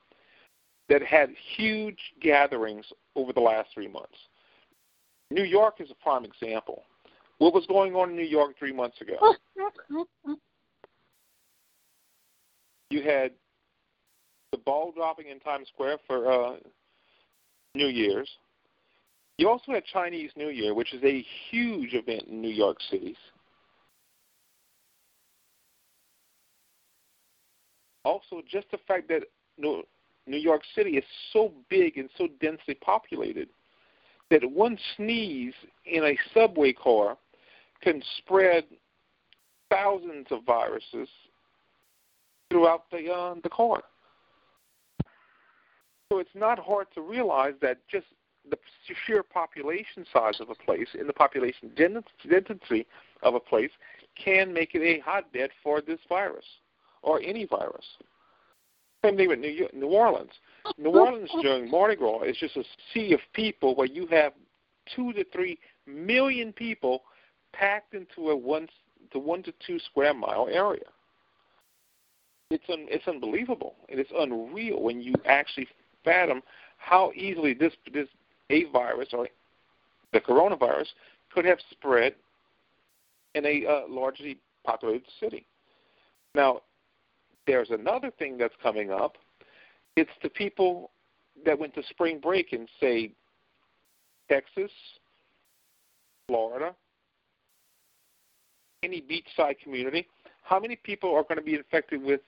that 0.89 1.03
had 1.03 1.31
huge 1.57 1.99
gatherings 2.21 2.87
over 3.15 3.33
the 3.33 3.41
last 3.41 3.69
three 3.75 3.89
months. 3.89 4.17
New 5.31 5.45
York 5.45 5.81
is 5.81 5.91
a 5.91 5.95
prime 6.03 6.25
example. 6.25 6.85
What 7.39 7.55
was 7.55 7.67
going 7.67 7.95
on 7.95 8.11
in 8.11 8.17
New 8.17 8.25
York 8.25 8.59
three 8.59 8.73
months 8.73 9.01
ago? 9.01 9.17
you 12.91 13.03
had 13.03 13.33
the 14.53 14.59
ball 14.59 14.93
dropping 14.93 15.29
in 15.29 15.39
Times 15.41 15.69
Square 15.69 15.99
for 16.07 16.31
uh, 16.31 16.57
New 17.75 17.89
Year's. 17.89 18.29
You 19.37 19.49
also 19.49 19.73
had 19.73 19.85
Chinese 19.85 20.31
New 20.37 20.49
Year, 20.49 20.75
which 20.75 20.93
is 20.93 21.03
a 21.05 21.25
huge 21.51 21.95
event 21.95 22.25
in 22.29 22.41
New 22.41 22.51
York 22.51 22.79
City. 22.91 23.17
Also, 28.05 28.43
just 28.51 28.69
the 28.71 28.79
fact 28.89 29.09
that 29.09 29.23
New 29.59 29.85
York 30.27 30.63
City 30.75 30.97
is 30.97 31.05
so 31.33 31.53
big 31.69 31.99
and 31.99 32.09
so 32.17 32.27
densely 32.41 32.75
populated 32.75 33.49
that 34.31 34.51
one 34.51 34.79
sneeze 34.97 35.55
in 35.87 36.05
a 36.05 36.17
subway 36.35 36.73
car 36.73 37.17
can 37.83 38.03
spread 38.19 38.65
thousands 39.71 40.27
of 40.31 40.45
viruses 40.45 41.09
throughout 42.51 42.85
the 42.91 43.11
uh, 43.11 43.35
the 43.43 43.49
car. 43.49 43.83
So 46.11 46.19
it's 46.19 46.35
not 46.35 46.59
hard 46.59 46.87
to 46.95 47.03
realize 47.03 47.55
that 47.61 47.79
just 47.91 48.07
the 48.51 48.57
sheer 49.07 49.23
population 49.23 50.07
size 50.13 50.41
of 50.41 50.49
a 50.49 50.55
place 50.55 50.89
and 50.99 51.09
the 51.09 51.13
population 51.13 51.71
density 51.77 52.87
of 53.23 53.35
a 53.35 53.41
place 53.41 53.71
can 54.23 54.53
make 54.53 54.75
it 54.75 54.83
a 54.83 55.01
hotbed 55.01 55.51
for 55.63 55.81
this 55.81 55.99
virus 56.09 56.45
or 57.03 57.21
any 57.21 57.45
virus. 57.45 57.85
Same 59.05 59.17
thing 59.17 59.29
with 59.29 59.39
New, 59.39 59.69
New 59.75 59.89
Orleans. 59.89 60.33
New 60.77 60.91
Orleans 60.91 61.31
during 61.43 61.71
Mardi 61.71 61.97
Gras 61.97 62.23
is 62.23 62.37
just 62.39 62.57
a 62.57 62.65
sea 62.93 63.13
of 63.13 63.21
people 63.33 63.75
where 63.75 63.87
you 63.87 64.07
have 64.09 64.33
two 64.95 65.13
to 65.13 65.25
three 65.33 65.59
million 65.87 66.53
people 66.53 67.03
packed 67.53 67.95
into 67.95 68.31
a 68.31 68.37
one 68.37 68.69
to 69.13 69.19
one 69.19 69.43
to 69.43 69.53
two 69.67 69.79
square 69.79 70.15
mile 70.15 70.49
area. 70.51 70.85
It's 72.51 72.65
un, 72.71 72.87
it's 72.89 73.07
unbelievable 73.07 73.75
and 73.89 74.01
it's 74.01 74.11
unreal 74.17 74.83
when 74.83 75.01
you 75.01 75.15
actually 75.27 75.69
fathom 76.05 76.43
how 76.79 77.13
easily 77.15 77.55
this 77.55 77.73
this 77.93 78.09
a 78.51 78.65
virus 78.65 79.09
or 79.13 79.29
the 80.13 80.21
coronavirus 80.21 80.87
could 81.35 81.45
have 81.45 81.59
spread 81.71 82.15
in 83.35 83.45
a 83.45 83.67
uh, 83.67 83.81
largely 83.89 84.39
populated 84.65 85.07
city. 85.21 85.47
Now, 86.35 86.63
there's 87.47 87.71
another 87.71 88.11
thing 88.19 88.39
that's 88.39 88.55
coming 88.63 88.91
up. 88.91 89.17
It's 89.97 90.11
the 90.23 90.29
people 90.29 90.91
that 91.45 91.59
went 91.59 91.75
to 91.75 91.83
spring 91.91 92.21
break 92.21 92.53
in, 92.53 92.67
say, 92.81 93.13
Texas, 94.31 94.71
Florida, 96.27 96.75
any 98.83 99.01
beachside 99.03 99.59
community. 99.63 100.07
How 100.43 100.61
many 100.61 100.77
people 100.77 101.15
are 101.15 101.23
going 101.23 101.39
to 101.39 101.43
be 101.43 101.55
infected 101.55 102.03
with 102.03 102.21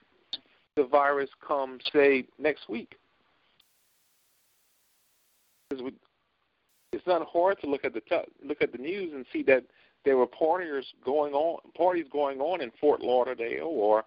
the 0.77 0.85
virus 0.85 1.31
come, 1.47 1.79
say, 1.93 2.27
next 2.39 2.69
week? 2.69 2.97
It's 6.93 7.07
not 7.07 7.27
hard 7.29 7.61
to 7.61 7.71
look 7.71 7.85
at 7.85 7.95
the 7.95 8.03
look 8.45 8.61
at 8.61 8.73
the 8.73 8.79
news 8.79 9.13
and 9.15 9.25
see 9.33 9.43
that 9.45 9.65
there 10.05 10.17
were 10.17 10.27
parties 10.27 10.85
going 11.05 11.33
on 11.35 11.59
parties 11.77 12.07
going 12.11 12.41
on 12.41 12.61
in 12.61 12.73
Fort 12.81 13.01
Lauderdale 13.01 13.65
or 13.65 14.05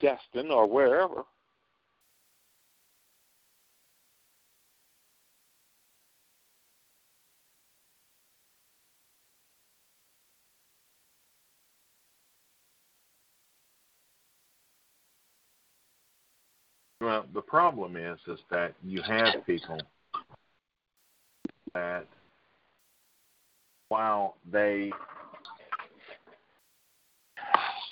Destin 0.00 0.50
or 0.50 0.66
wherever. 0.66 1.22
Well, 17.08 17.24
the 17.32 17.40
problem 17.40 17.96
is, 17.96 18.18
is 18.26 18.38
that 18.50 18.74
you 18.84 19.00
have 19.00 19.46
people 19.46 19.80
that 21.72 22.06
while 23.88 24.36
they, 24.52 24.92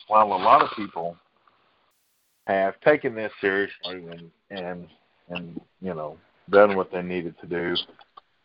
while 0.08 0.26
a 0.26 0.36
lot 0.36 0.60
of 0.60 0.68
people 0.76 1.16
have 2.46 2.78
taken 2.82 3.14
this 3.14 3.32
seriously 3.40 4.04
and 4.10 4.30
and 4.50 4.86
and 5.30 5.62
you 5.80 5.94
know 5.94 6.18
done 6.50 6.76
what 6.76 6.92
they 6.92 7.00
needed 7.00 7.36
to 7.40 7.46
do, 7.46 7.74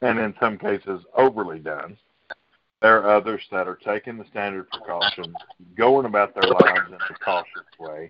and 0.01 0.19
in 0.19 0.33
some 0.39 0.57
cases 0.57 1.01
overly 1.17 1.59
done. 1.59 1.97
There 2.81 2.97
are 2.97 3.13
others 3.13 3.41
that 3.51 3.67
are 3.67 3.77
taking 3.83 4.17
the 4.17 4.25
standard 4.31 4.69
precautions, 4.69 5.35
going 5.75 6.05
about 6.05 6.33
their 6.33 6.49
lives 6.49 6.87
in 6.87 6.93
a 6.93 7.19
cautious 7.25 7.67
way, 7.77 8.09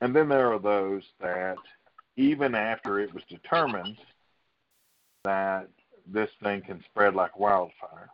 and 0.00 0.14
then 0.14 0.28
there 0.28 0.52
are 0.52 0.58
those 0.58 1.02
that, 1.20 1.56
even 2.16 2.54
after 2.54 3.00
it 3.00 3.12
was 3.14 3.22
determined 3.28 3.96
that 5.24 5.68
this 6.06 6.30
thing 6.42 6.62
can 6.62 6.82
spread 6.90 7.14
like 7.14 7.38
wildfire, 7.38 8.08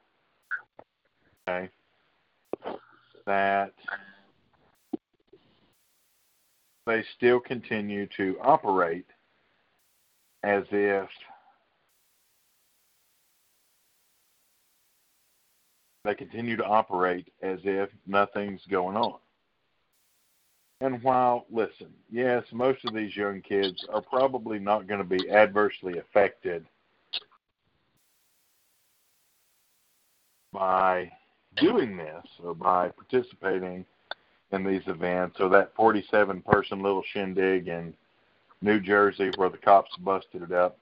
okay, 1.49 1.68
that 3.26 3.72
they 6.87 7.05
still 7.16 7.41
continue 7.41 8.07
to 8.16 8.37
operate 8.43 9.07
as 10.43 10.64
if 10.70 11.09
they 16.05 16.14
continue 16.14 16.57
to 16.57 16.64
operate 16.64 17.32
as 17.43 17.59
if 17.64 17.91
nothing's 18.07 18.61
going 18.70 18.97
on. 18.97 19.18
And 20.80 21.02
while, 21.02 21.46
listen, 21.50 21.88
yes, 22.10 22.44
most 22.52 22.84
of 22.84 22.94
these 22.94 23.16
young 23.16 23.40
kids 23.40 23.84
are 23.90 24.02
probably 24.02 24.58
not 24.58 24.86
going 24.86 25.00
to 25.00 25.04
be 25.04 25.30
adversely 25.30 25.98
affected 25.98 26.66
by 30.52 31.10
doing 31.56 31.96
this 31.96 32.24
or 32.42 32.54
by 32.54 32.90
participating 32.90 33.86
in 34.52 34.64
these 34.64 34.82
events 34.86 35.38
or 35.40 35.48
that 35.48 35.74
47 35.74 36.42
person 36.42 36.82
little 36.82 37.02
shindig 37.12 37.68
in 37.68 37.94
New 38.60 38.80
Jersey 38.80 39.30
where 39.36 39.48
the 39.48 39.58
cops 39.58 39.96
busted 39.98 40.42
it 40.42 40.52
up. 40.52 40.78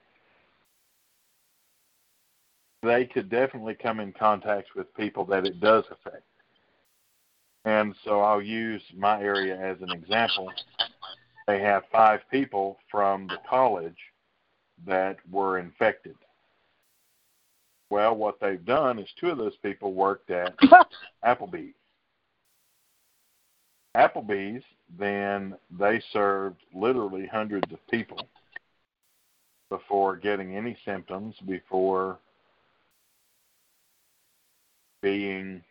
They 2.83 3.07
could 3.07 3.31
definitely 3.31 3.75
come 3.75 4.01
in 4.01 4.13
contact 4.13 4.75
with 4.75 4.95
people 4.95 5.25
that 5.27 5.47
it 5.47 5.61
does 5.61 5.85
affect. 5.91 6.25
And 7.65 7.95
so 8.05 8.21
I'll 8.21 8.43
use 8.43 8.83
my 8.95 9.21
area 9.23 9.57
as 9.57 9.81
an 9.81 9.91
example. 9.91 10.53
They 11.47 11.61
have 11.61 11.85
five 11.91 12.21
people 12.31 12.79
from 12.91 13.27
the 13.27 13.39
college 13.49 13.97
that 14.87 15.17
were 15.31 15.59
infected. 15.59 16.17
Well, 17.91 18.17
what 18.17 18.41
they've 18.41 18.65
done 18.65 18.99
is 18.99 19.09
two 19.19 19.31
of 19.31 19.39
those 19.39 19.57
people 19.63 19.95
worked 19.95 20.31
at 20.31 20.55
Applebee's. 21.25 21.75
Applebee's, 23.97 24.65
then 24.99 25.55
they 25.79 26.03
served 26.13 26.57
literally 26.75 27.27
hundreds 27.27 27.71
of 27.73 27.79
people 27.89 28.19
before 29.71 30.17
getting 30.17 30.57
any 30.57 30.77
symptoms, 30.85 31.37
before 31.47 32.19
being 35.01 35.63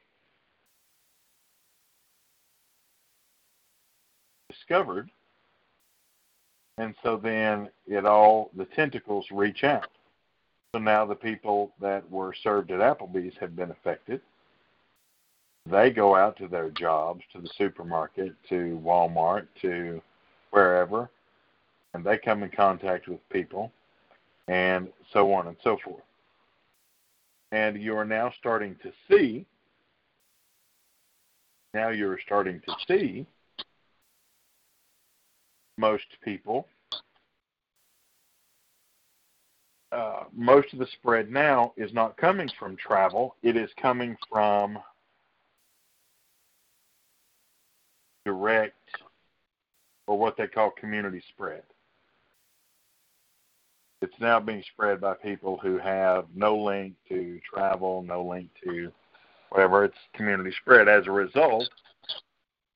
discovered. 4.64 5.09
And 6.78 6.95
so 7.03 7.18
then 7.18 7.70
it 7.88 8.05
all, 8.05 8.49
the 8.55 8.66
tentacles 8.66 9.26
reach 9.32 9.64
out. 9.64 9.89
So 10.74 10.80
now 10.82 11.05
the 11.05 11.16
people 11.16 11.72
that 11.80 12.09
were 12.09 12.34
served 12.34 12.72
at 12.72 12.80
Applebee's 12.80 13.36
have 13.39 13.55
been 13.55 13.72
affected. 13.72 14.22
They 15.70 15.91
go 15.91 16.16
out 16.16 16.36
to 16.38 16.47
their 16.47 16.72
jobs, 16.72 17.22
to 17.32 17.41
the 17.41 17.49
supermarket, 17.57 18.34
to 18.49 18.82
Walmart, 18.84 19.47
to 19.61 20.01
wherever, 20.49 21.09
and 21.93 22.03
they 22.03 22.18
come 22.18 22.43
in 22.43 22.49
contact 22.49 23.07
with 23.07 23.20
people, 23.30 23.72
and 24.47 24.89
so 25.14 25.32
on 25.32 25.47
and 25.47 25.55
so 25.64 25.78
forth. 25.86 26.03
And 27.51 27.82
you 27.82 27.95
are 27.95 28.03
now 28.03 28.34
starting 28.39 28.76
to 28.82 28.91
see, 29.09 29.45
now 31.74 31.89
you're 31.89 32.20
starting 32.26 32.59
to 32.68 32.76
see 32.88 33.26
most 35.78 36.05
people. 36.24 36.67
Uh, 39.91 40.24
most 40.34 40.74
of 40.74 40.80
the 40.80 40.88
spread 40.93 41.30
now 41.30 41.71
is 41.78 41.93
not 41.93 42.17
coming 42.17 42.49
from 42.57 42.76
travel, 42.76 43.36
it 43.43 43.55
is 43.55 43.69
coming 43.80 44.17
from 44.32 44.80
direct 48.26 48.74
or 50.07 50.17
what 50.17 50.36
they 50.36 50.47
call 50.47 50.71
community 50.71 51.21
spread. 51.30 51.61
It's 54.01 54.19
now 54.19 54.39
being 54.39 54.63
spread 54.74 54.99
by 54.99 55.13
people 55.13 55.59
who 55.61 55.78
have 55.78 56.26
no 56.36 56.57
link 56.57 56.95
to 57.07 57.39
travel, 57.47 58.01
no 58.01 58.24
link 58.24 58.49
to 58.65 58.91
whatever. 59.49 59.86
It's 59.86 59.95
community 60.13 60.53
spread 60.59 60.89
as 60.89 61.07
a 61.07 61.11
result 61.11 61.69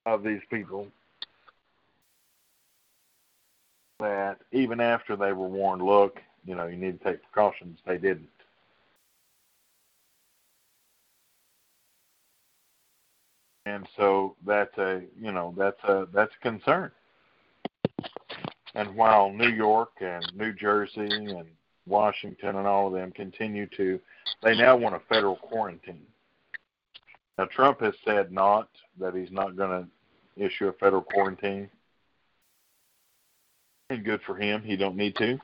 of 0.06 0.24
these 0.24 0.42
people 0.50 0.88
that 4.00 4.38
even 4.52 4.80
after 4.80 5.16
they 5.16 5.34
were 5.34 5.48
warned, 5.48 5.82
look, 5.82 6.20
you 6.46 6.56
know, 6.56 6.68
you 6.68 6.78
need 6.78 7.00
to 7.00 7.12
take 7.12 7.22
precautions, 7.24 7.80
they 7.86 7.98
didn't. 7.98 8.30
And 13.66 13.86
so 13.98 14.36
that's 14.46 14.78
a 14.78 15.02
you 15.20 15.34
know 15.34 15.54
that's 15.58 15.84
a 15.84 16.08
that's 16.14 16.32
a 16.40 16.42
concern. 16.42 16.90
And 18.76 18.96
while 18.96 19.30
New 19.30 19.50
York 19.50 19.90
and 20.00 20.24
New 20.36 20.54
Jersey 20.54 21.10
and 21.10 21.46
Washington 21.86 22.56
and 22.56 22.66
all 22.68 22.88
of 22.88 22.94
them 22.94 23.12
continue 23.12 23.68
to, 23.76 24.00
they 24.42 24.56
now 24.56 24.78
want 24.78 24.96
a 24.96 25.02
federal 25.10 25.36
quarantine. 25.36 26.06
Now 27.38 27.46
Trump 27.46 27.82
has 27.82 27.94
said 28.06 28.32
not 28.32 28.70
that 29.02 29.14
he's 29.14 29.32
not 29.32 29.58
going 29.58 29.84
to 30.38 30.44
issue 30.44 30.68
a 30.68 30.74
federal 30.74 31.02
quarantine. 31.02 31.70
And 33.90 34.04
good 34.04 34.22
for 34.26 34.36
him. 34.36 34.62
He 34.62 34.76
don't 34.76 34.98
need 34.98 35.16
to. 35.16 35.40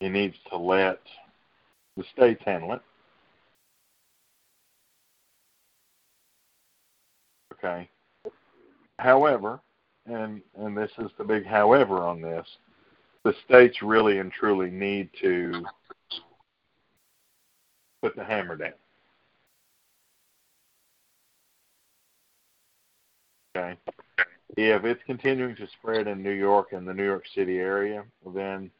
He 0.00 0.08
needs 0.08 0.36
to 0.50 0.56
let 0.56 1.00
the 1.96 2.04
states 2.12 2.42
handle 2.44 2.74
it. 2.74 2.82
Okay. 7.54 7.88
However, 8.98 9.60
and 10.06 10.42
and 10.58 10.76
this 10.76 10.90
is 10.98 11.10
the 11.16 11.24
big 11.24 11.46
however 11.46 11.98
on 11.98 12.20
this, 12.20 12.46
the 13.24 13.34
states 13.46 13.82
really 13.82 14.18
and 14.18 14.32
truly 14.32 14.70
need 14.70 15.10
to 15.20 15.64
put 18.02 18.16
the 18.16 18.24
hammer 18.24 18.56
down. 18.56 18.72
Okay 23.56 23.78
if 24.56 24.84
it's 24.84 25.02
continuing 25.06 25.56
to 25.56 25.66
spread 25.78 26.06
in 26.06 26.22
New 26.22 26.32
York 26.32 26.72
and 26.72 26.86
the 26.86 26.94
New 26.94 27.04
York 27.04 27.24
City 27.34 27.58
area, 27.58 28.04
then 28.34 28.70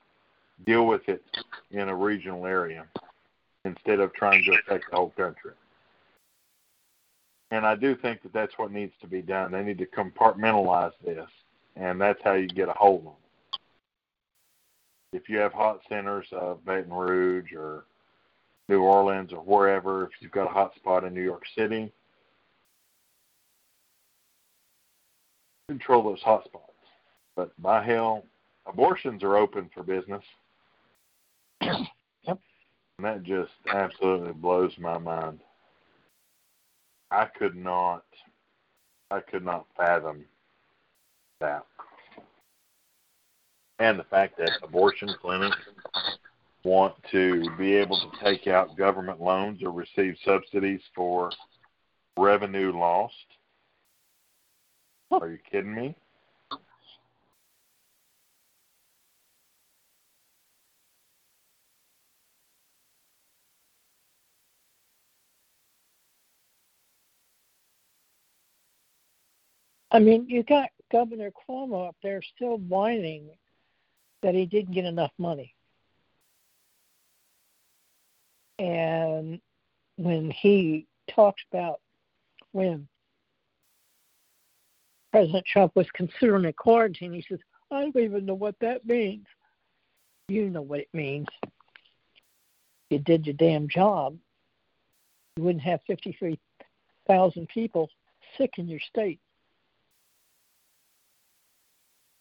deal 0.66 0.86
with 0.86 1.08
it 1.08 1.22
in 1.70 1.88
a 1.88 1.94
regional 1.94 2.46
area 2.46 2.86
instead 3.64 4.00
of 4.00 4.12
trying 4.14 4.42
to 4.44 4.52
affect 4.52 4.84
the 4.90 4.96
whole 4.96 5.10
country. 5.10 5.52
And 7.50 7.66
I 7.66 7.74
do 7.74 7.96
think 7.96 8.22
that 8.22 8.32
that's 8.32 8.56
what 8.58 8.72
needs 8.72 8.92
to 9.00 9.08
be 9.08 9.22
done. 9.22 9.52
They 9.52 9.62
need 9.62 9.78
to 9.78 9.86
compartmentalize 9.86 10.92
this, 11.04 11.28
and 11.76 12.00
that's 12.00 12.20
how 12.22 12.34
you 12.34 12.48
get 12.48 12.68
a 12.68 12.72
hold 12.72 13.00
of 13.00 13.04
them. 13.04 13.12
If 15.12 15.28
you 15.28 15.38
have 15.38 15.52
hot 15.52 15.80
centers 15.88 16.26
of 16.32 16.64
Baton 16.64 16.92
Rouge 16.92 17.52
or 17.52 17.84
New 18.68 18.82
Orleans 18.82 19.32
or 19.32 19.40
wherever, 19.40 20.04
if 20.04 20.10
you've 20.20 20.30
got 20.30 20.46
a 20.46 20.52
hot 20.52 20.74
spot 20.76 21.02
in 21.02 21.12
New 21.12 21.24
York 21.24 21.42
City, 21.56 21.92
control 25.70 26.02
those 26.02 26.20
hot 26.22 26.44
spots. 26.44 26.64
But 27.36 27.52
by 27.62 27.84
hell, 27.84 28.24
abortions 28.66 29.22
are 29.22 29.36
open 29.36 29.70
for 29.72 29.82
business. 29.82 30.24
Yep. 32.24 32.38
And 32.98 33.06
that 33.06 33.22
just 33.22 33.52
absolutely 33.72 34.34
blows 34.34 34.72
my 34.78 34.98
mind. 34.98 35.40
I 37.10 37.24
could 37.24 37.56
not 37.56 38.04
I 39.10 39.20
could 39.20 39.42
not 39.42 39.64
fathom 39.74 40.26
that. 41.40 41.64
And 43.78 43.98
the 43.98 44.04
fact 44.04 44.36
that 44.36 44.50
abortion 44.62 45.08
clinics 45.18 45.56
want 46.62 46.94
to 47.10 47.42
be 47.56 47.72
able 47.72 47.98
to 47.98 48.22
take 48.22 48.46
out 48.46 48.76
government 48.76 49.22
loans 49.22 49.62
or 49.62 49.72
receive 49.72 50.14
subsidies 50.26 50.82
for 50.94 51.30
revenue 52.18 52.78
lost 52.78 53.14
are 55.10 55.30
you 55.30 55.38
kidding 55.50 55.74
me? 55.74 55.96
I 69.90 69.98
mean, 69.98 70.26
you 70.28 70.44
got 70.44 70.70
Governor 70.92 71.32
Cuomo 71.32 71.88
up 71.88 71.96
there 72.02 72.22
still 72.36 72.58
whining 72.58 73.30
that 74.22 74.34
he 74.34 74.46
didn't 74.46 74.72
get 74.72 74.84
enough 74.84 75.12
money. 75.18 75.54
And 78.58 79.40
when 79.96 80.30
he 80.30 80.86
talks 81.08 81.42
about 81.50 81.80
when 82.52 82.86
President 85.12 85.44
Trump 85.46 85.72
was 85.74 85.86
considering 85.94 86.44
a 86.44 86.52
quarantine. 86.52 87.12
He 87.12 87.24
says, 87.28 87.40
I 87.70 87.80
don't 87.80 87.96
even 87.96 88.26
know 88.26 88.34
what 88.34 88.54
that 88.60 88.86
means. 88.86 89.26
You 90.28 90.48
know 90.48 90.62
what 90.62 90.80
it 90.80 90.88
means. 90.92 91.26
You 92.90 92.98
did 92.98 93.26
your 93.26 93.34
damn 93.34 93.68
job. 93.68 94.16
You 95.36 95.44
wouldn't 95.44 95.64
have 95.64 95.80
53,000 95.86 97.48
people 97.48 97.88
sick 98.38 98.54
in 98.58 98.68
your 98.68 98.80
state. 98.80 99.20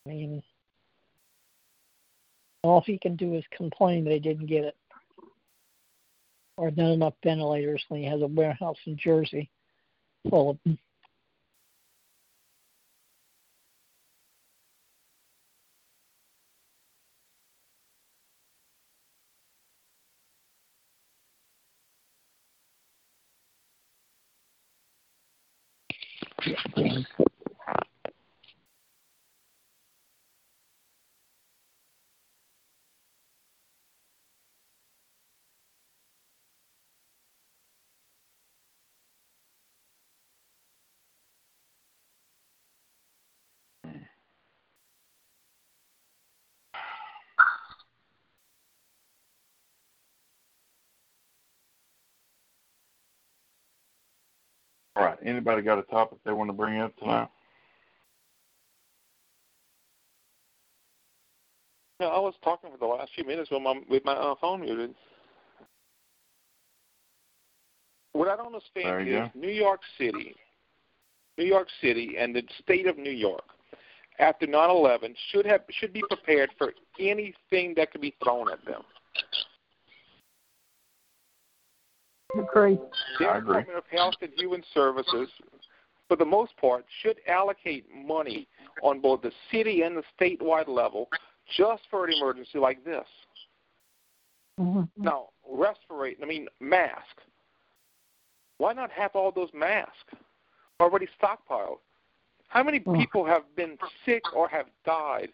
I 0.05 0.09
mean, 0.09 0.43
all 2.63 2.81
he 2.81 2.97
can 2.97 3.15
do 3.15 3.35
is 3.35 3.43
complain 3.55 4.03
they 4.03 4.19
didn't 4.19 4.47
get 4.47 4.65
it 4.65 4.75
or 6.57 6.71
not 6.71 6.91
enough 6.91 7.13
ventilators 7.23 7.83
when 7.87 8.01
he 8.01 8.07
has 8.07 8.21
a 8.21 8.27
warehouse 8.27 8.77
in 8.85 8.97
Jersey 8.97 9.49
full 10.29 10.51
of 10.51 10.57
them. 10.65 10.77
All 54.99 55.05
right. 55.05 55.17
Anybody 55.23 55.61
got 55.61 55.79
a 55.79 55.83
topic 55.83 56.19
they 56.25 56.33
want 56.33 56.49
to 56.49 56.53
bring 56.53 56.79
up 56.79 56.95
tonight? 56.97 57.29
No, 61.99 62.07
I 62.07 62.19
was 62.19 62.33
talking 62.43 62.69
for 62.71 62.77
the 62.77 62.85
last 62.85 63.11
few 63.13 63.25
minutes 63.25 63.49
with 63.51 63.61
my 63.61 63.81
with 63.89 64.05
my 64.05 64.13
uh, 64.13 64.35
phone 64.39 64.61
muted. 64.61 64.93
What 68.13 68.27
I 68.27 68.35
don't 68.35 68.47
understand 68.47 69.07
is 69.07 69.13
go. 69.13 69.31
New 69.35 69.51
York 69.51 69.81
City, 69.97 70.35
New 71.37 71.45
York 71.45 71.67
City, 71.81 72.15
and 72.17 72.35
the 72.35 72.43
state 72.61 72.87
of 72.87 72.97
New 72.97 73.11
York 73.11 73.43
after 74.19 74.45
9/11 74.45 75.13
should 75.31 75.45
have 75.45 75.61
should 75.71 75.93
be 75.93 76.03
prepared 76.09 76.51
for 76.57 76.73
anything 76.99 77.73
that 77.75 77.91
could 77.91 78.01
be 78.01 78.15
thrown 78.23 78.51
at 78.51 78.63
them. 78.65 78.83
Agree. 82.37 82.77
The 83.19 83.27
I. 83.27 83.39
Department 83.39 83.77
of 83.77 83.83
Health 83.91 84.15
and 84.21 84.31
Human 84.37 84.63
Services, 84.73 85.29
for 86.07 86.15
the 86.15 86.25
most 86.25 86.55
part, 86.57 86.85
should 87.01 87.17
allocate 87.27 87.85
money 87.93 88.47
on 88.83 88.99
both 89.01 89.21
the 89.21 89.31
city 89.51 89.81
and 89.81 89.97
the 89.97 90.03
statewide 90.19 90.67
level 90.67 91.09
just 91.57 91.83
for 91.89 92.05
an 92.05 92.13
emergency 92.13 92.59
like 92.59 92.83
this. 92.83 93.05
Mm-hmm. 94.59 94.83
Now, 95.03 95.29
respirate, 95.49 96.17
I 96.21 96.25
mean, 96.25 96.47
mask. 96.59 97.17
Why 98.57 98.73
not 98.73 98.91
have 98.91 99.11
all 99.15 99.31
those 99.31 99.49
masks 99.53 100.13
already 100.79 101.07
stockpiled? 101.21 101.77
How 102.49 102.63
many 102.63 102.79
Mm. 102.79 102.97
people 102.99 103.25
have 103.25 103.43
been 103.55 103.77
sick 104.05 104.23
or 104.35 104.47
have 104.49 104.65
died 104.85 105.31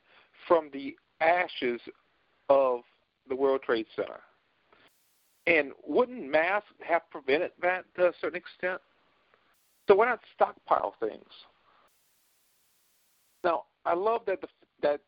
from 0.48 0.70
the 0.72 0.96
ashes 1.22 1.82
of 2.50 2.82
the 3.28 3.36
World 3.36 3.64
Trade 3.64 3.88
Center? 3.96 4.22
And 5.48 5.72
wouldn't 5.88 6.30
masks 6.30 6.70
have 6.88 7.10
prevented 7.12 7.52
that 7.62 7.86
to 7.96 8.08
a 8.08 8.12
certain 8.20 8.38
extent? 8.38 8.82
So 9.88 9.96
why 9.96 10.08
not 10.08 10.20
stockpile 10.34 10.96
things? 11.00 11.30
Now, 13.44 13.64
I 13.86 13.94
love 13.94 14.22
that 14.26 14.42
the, 14.42 14.48
that 14.82 15.02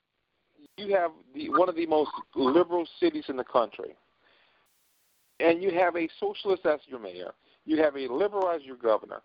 you 0.77 0.95
have 0.95 1.11
the 1.33 1.49
one 1.49 1.69
of 1.69 1.75
the 1.75 1.87
most 1.87 2.11
liberal 2.35 2.87
cities 2.99 3.25
in 3.29 3.37
the 3.37 3.43
country, 3.43 3.95
and 5.39 5.61
you 5.63 5.71
have 5.71 5.95
a 5.95 6.07
socialist 6.19 6.65
as 6.65 6.79
your 6.85 6.99
mayor. 6.99 7.31
You 7.65 7.81
have 7.81 7.95
a 7.95 8.07
liberal 8.07 8.49
as 8.49 8.61
your 8.61 8.77
governor, 8.77 9.21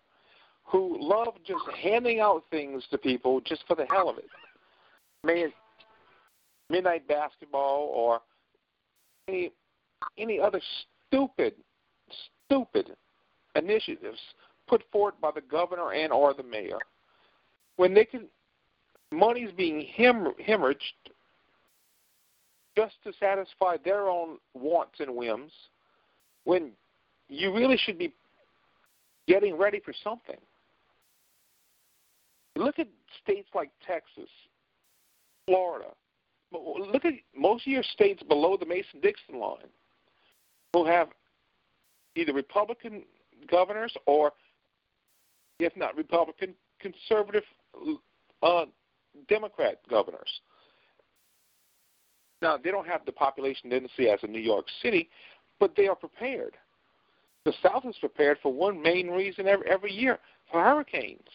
who 0.63 0.97
love 0.99 1.35
just 1.45 1.63
handing 1.81 2.19
out 2.19 2.43
things 2.49 2.83
to 2.89 2.97
people 2.97 3.39
just 3.41 3.63
for 3.67 3.75
the 3.75 3.85
hell 3.91 4.09
of 4.09 4.17
it. 4.17 4.29
May 5.23 5.41
it 5.41 5.53
midnight 6.69 7.07
basketball 7.07 7.91
or 7.93 8.19
any 9.27 9.51
any 10.17 10.39
other 10.39 10.59
stupid 11.13 11.53
stupid 12.47 12.95
initiatives 13.55 14.19
put 14.67 14.83
forward 14.91 15.13
by 15.21 15.31
the 15.31 15.41
governor 15.41 15.93
and 15.93 16.11
or 16.11 16.33
the 16.33 16.43
mayor 16.43 16.79
when 17.75 17.93
they 17.93 18.05
can 18.05 18.25
money's 19.11 19.51
being 19.55 19.87
hem- 19.95 20.33
hemorrhaged 20.45 20.75
just 22.75 22.95
to 23.03 23.11
satisfy 23.19 23.77
their 23.85 24.09
own 24.09 24.37
wants 24.55 24.99
and 24.99 25.15
whims 25.15 25.51
when 26.45 26.71
you 27.29 27.53
really 27.53 27.77
should 27.77 27.99
be 27.99 28.11
getting 29.27 29.55
ready 29.55 29.79
for 29.79 29.93
something. 30.03 30.37
Look 32.55 32.79
at 32.79 32.87
states 33.23 33.47
like 33.53 33.69
Texas, 33.85 34.29
Florida. 35.45 35.89
Look 36.51 37.05
at 37.05 37.13
most 37.35 37.65
of 37.65 37.71
your 37.71 37.83
states 37.83 38.21
below 38.23 38.57
the 38.59 38.65
Mason 38.65 38.99
Dixon 39.01 39.39
line 39.39 39.69
who 40.73 40.85
have 40.85 41.09
either 42.15 42.33
Republican 42.33 43.03
governors 43.49 43.93
or, 44.05 44.33
if 45.59 45.75
not 45.77 45.95
Republican, 45.95 46.53
conservative 46.79 47.43
uh, 48.41 48.65
Democrat 49.29 49.79
governors. 49.89 50.41
Now, 52.41 52.57
they 52.57 52.71
don't 52.71 52.87
have 52.87 53.05
the 53.05 53.11
population 53.11 53.69
density 53.69 54.09
as 54.09 54.19
in 54.23 54.31
New 54.31 54.39
York 54.39 54.65
City, 54.81 55.09
but 55.59 55.73
they 55.77 55.87
are 55.87 55.95
prepared. 55.95 56.57
The 57.45 57.53
South 57.61 57.85
is 57.85 57.95
prepared 57.99 58.37
for 58.41 58.51
one 58.51 58.81
main 58.81 59.09
reason 59.09 59.47
every, 59.47 59.69
every 59.69 59.91
year 59.91 60.19
for 60.51 60.61
hurricanes. 60.61 61.27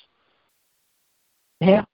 Yeah. 1.60 1.84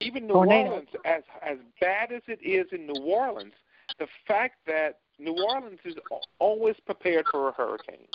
Even 0.00 0.26
New 0.26 0.34
Tornado. 0.34 0.70
Orleans, 0.70 0.88
as 1.04 1.22
as 1.42 1.58
bad 1.80 2.10
as 2.12 2.22
it 2.26 2.38
is 2.42 2.66
in 2.72 2.86
New 2.86 3.02
Orleans, 3.02 3.52
the 3.98 4.06
fact 4.26 4.56
that 4.66 5.00
New 5.20 5.36
Orleans 5.44 5.78
is 5.84 5.94
always 6.38 6.76
prepared 6.86 7.26
for 7.30 7.50
a 7.50 7.52
hurricane, 7.52 8.06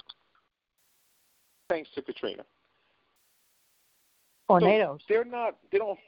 thanks 1.70 1.90
to 1.96 2.02
Katrina. 2.02 2.44
Tornadoes. 4.48 5.00
So 5.02 5.14
they're 5.14 5.26
not. 5.26 5.56
They 5.72 5.78
don't. 5.78 6.00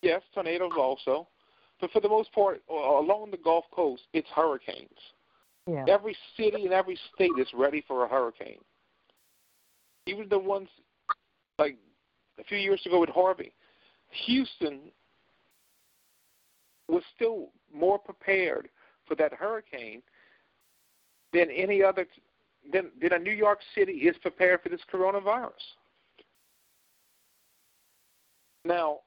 Yes, 0.00 0.22
tornadoes 0.34 0.72
also, 0.76 1.28
but 1.80 1.90
for 1.92 2.00
the 2.00 2.08
most 2.08 2.32
part, 2.32 2.62
along 2.68 3.30
the 3.30 3.36
Gulf 3.36 3.64
Coast, 3.72 4.02
it's 4.12 4.28
hurricanes. 4.34 4.88
yeah. 5.66 5.84
Every 5.88 6.16
city 6.36 6.64
and 6.64 6.72
every 6.72 6.98
state 7.14 7.30
is 7.38 7.46
ready 7.54 7.84
for 7.86 8.04
a 8.04 8.08
hurricane. 8.08 8.58
Even 10.06 10.28
the 10.28 10.38
ones 10.38 10.68
like 11.58 11.76
a 12.40 12.44
few 12.44 12.58
years 12.58 12.82
ago 12.84 13.00
with 13.00 13.10
Harvey, 13.10 13.52
Houston 14.26 14.80
was 16.88 17.02
still 17.14 17.50
more 17.72 17.98
prepared 17.98 18.68
for 19.12 19.16
that 19.16 19.34
hurricane 19.34 20.02
than 21.34 21.50
any 21.50 21.82
other 21.82 22.06
than, 22.72 22.90
than 23.00 23.12
a 23.12 23.18
New 23.18 23.32
York 23.32 23.58
City 23.74 23.92
is 23.92 24.16
prepared 24.18 24.62
for 24.62 24.70
this 24.70 24.80
coronavirus. 24.90 25.50
Now, 28.64 29.00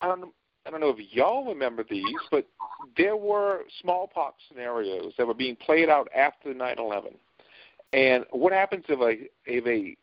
I 0.00 0.08
don't 0.08 0.32
I 0.66 0.70
don't 0.70 0.80
know 0.80 0.94
if 0.96 1.12
y'all 1.12 1.46
remember 1.46 1.84
these, 1.88 2.04
but 2.30 2.46
there 2.96 3.16
were 3.16 3.62
smallpox 3.82 4.36
scenarios 4.48 5.12
that 5.18 5.26
were 5.26 5.34
being 5.34 5.56
played 5.56 5.88
out 5.88 6.08
after 6.14 6.52
9/11. 6.54 7.14
And 7.92 8.24
what 8.30 8.52
happens 8.52 8.84
if 8.88 9.00
a 9.00 9.28
if 9.46 9.66
a 9.66 9.96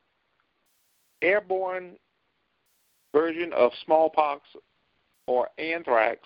airborne 1.23 1.97
version 3.13 3.53
of 3.53 3.71
smallpox 3.83 4.41
or 5.27 5.49
anthrax 5.59 6.21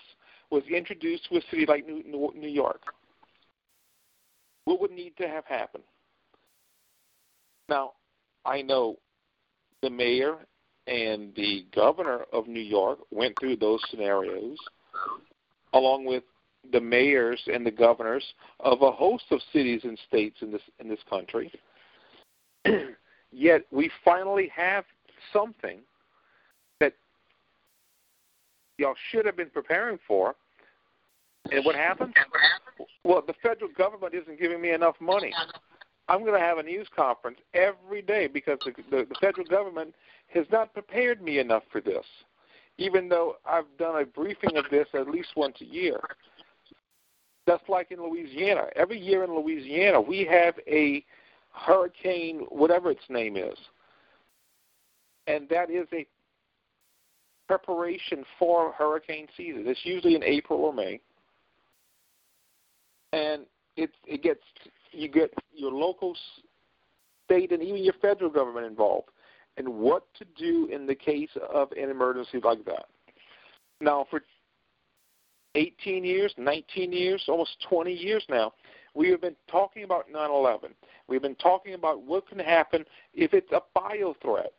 was 0.50 0.62
introduced 0.64 1.28
to 1.28 1.38
a 1.38 1.40
city 1.50 1.66
like 1.66 1.86
New, 1.86 2.02
New 2.34 2.48
York? 2.48 2.82
What 4.64 4.80
would 4.80 4.90
need 4.90 5.16
to 5.18 5.28
have 5.28 5.44
happened? 5.44 5.84
Now, 7.68 7.92
I 8.44 8.62
know 8.62 8.96
the 9.82 9.90
mayor 9.90 10.38
and 10.86 11.34
the 11.34 11.66
governor 11.74 12.24
of 12.32 12.46
New 12.46 12.60
York 12.60 13.00
went 13.10 13.38
through 13.38 13.56
those 13.56 13.80
scenarios, 13.90 14.56
along 15.72 16.04
with 16.04 16.22
the 16.72 16.80
mayors 16.80 17.40
and 17.52 17.64
the 17.64 17.70
governors 17.70 18.24
of 18.60 18.82
a 18.82 18.90
host 18.90 19.24
of 19.30 19.40
cities 19.52 19.82
and 19.84 19.98
states 20.08 20.36
in 20.42 20.50
this 20.52 20.62
in 20.80 20.88
this 20.88 21.00
country. 21.08 21.52
Yet 23.32 23.62
we 23.70 23.90
finally 24.04 24.50
have 24.54 24.84
something 25.32 25.80
y'all 28.78 28.94
should 29.10 29.26
have 29.26 29.36
been 29.36 29.50
preparing 29.50 29.98
for. 30.06 30.34
And 31.50 31.64
what 31.64 31.74
happens? 31.74 32.14
Well, 33.04 33.22
the 33.26 33.34
federal 33.42 33.70
government 33.76 34.14
isn't 34.14 34.38
giving 34.38 34.60
me 34.60 34.72
enough 34.72 34.96
money. 35.00 35.32
I'm 36.08 36.20
going 36.20 36.34
to 36.34 36.40
have 36.40 36.58
a 36.58 36.62
news 36.62 36.88
conference 36.94 37.38
every 37.54 38.02
day 38.02 38.26
because 38.26 38.58
the, 38.64 38.72
the, 38.90 39.06
the 39.08 39.14
federal 39.20 39.46
government 39.46 39.94
has 40.28 40.46
not 40.50 40.72
prepared 40.72 41.22
me 41.22 41.38
enough 41.38 41.62
for 41.70 41.80
this, 41.80 42.04
even 42.78 43.08
though 43.08 43.36
I've 43.44 43.64
done 43.78 44.00
a 44.00 44.06
briefing 44.06 44.56
of 44.56 44.64
this 44.70 44.86
at 44.94 45.08
least 45.08 45.30
once 45.36 45.56
a 45.60 45.64
year. 45.64 46.00
Just 47.48 47.68
like 47.68 47.92
in 47.92 48.02
Louisiana. 48.02 48.64
Every 48.74 49.00
year 49.00 49.22
in 49.22 49.32
Louisiana, 49.32 50.00
we 50.00 50.24
have 50.24 50.54
a 50.66 51.04
hurricane, 51.52 52.40
whatever 52.48 52.90
its 52.90 53.04
name 53.08 53.36
is. 53.36 53.56
And 55.28 55.48
that 55.48 55.70
is 55.70 55.86
a 55.92 56.06
preparation 57.46 58.24
for 58.38 58.72
hurricane 58.72 59.26
season. 59.36 59.64
It's 59.66 59.80
usually 59.84 60.14
in 60.14 60.22
April 60.22 60.60
or 60.60 60.72
May. 60.72 61.00
And 63.12 63.46
it, 63.76 63.90
it 64.06 64.22
gets 64.22 64.40
you 64.92 65.08
get 65.08 65.32
your 65.54 65.72
local, 65.72 66.16
state, 67.24 67.52
and 67.52 67.62
even 67.62 67.82
your 67.82 67.94
federal 68.00 68.30
government 68.30 68.66
involved. 68.66 69.10
and 69.58 69.68
what 69.68 70.02
to 70.14 70.24
do 70.36 70.68
in 70.70 70.86
the 70.86 70.94
case 70.94 71.30
of 71.52 71.72
an 71.72 71.88
emergency 71.90 72.40
like 72.42 72.64
that. 72.66 72.86
Now, 73.80 74.06
for 74.10 74.22
18 75.54 76.04
years, 76.04 76.34
19 76.36 76.92
years, 76.92 77.24
almost 77.28 77.56
20 77.68 77.92
years 77.92 78.24
now, 78.28 78.52
we 78.94 79.10
have 79.10 79.20
been 79.20 79.36
talking 79.50 79.84
about 79.84 80.10
9 80.10 80.30
11. 80.30 80.70
We've 81.08 81.22
been 81.22 81.34
talking 81.36 81.74
about 81.74 82.02
what 82.02 82.28
can 82.28 82.38
happen 82.38 82.84
if 83.14 83.32
it's 83.34 83.50
a 83.52 83.60
bio 83.74 84.14
threat. 84.22 84.52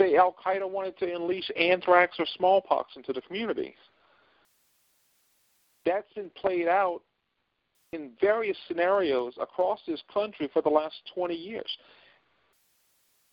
Say 0.00 0.16
Al 0.16 0.34
Qaeda 0.44 0.68
wanted 0.68 0.96
to 0.98 1.14
unleash 1.14 1.50
anthrax 1.58 2.16
or 2.18 2.24
smallpox 2.36 2.96
into 2.96 3.12
the 3.12 3.20
communities. 3.20 3.74
That's 5.84 6.10
been 6.14 6.30
played 6.30 6.68
out 6.68 7.02
in 7.92 8.12
various 8.18 8.56
scenarios 8.66 9.34
across 9.38 9.80
this 9.86 10.02
country 10.12 10.48
for 10.54 10.62
the 10.62 10.70
last 10.70 10.94
20 11.14 11.34
years. 11.34 11.68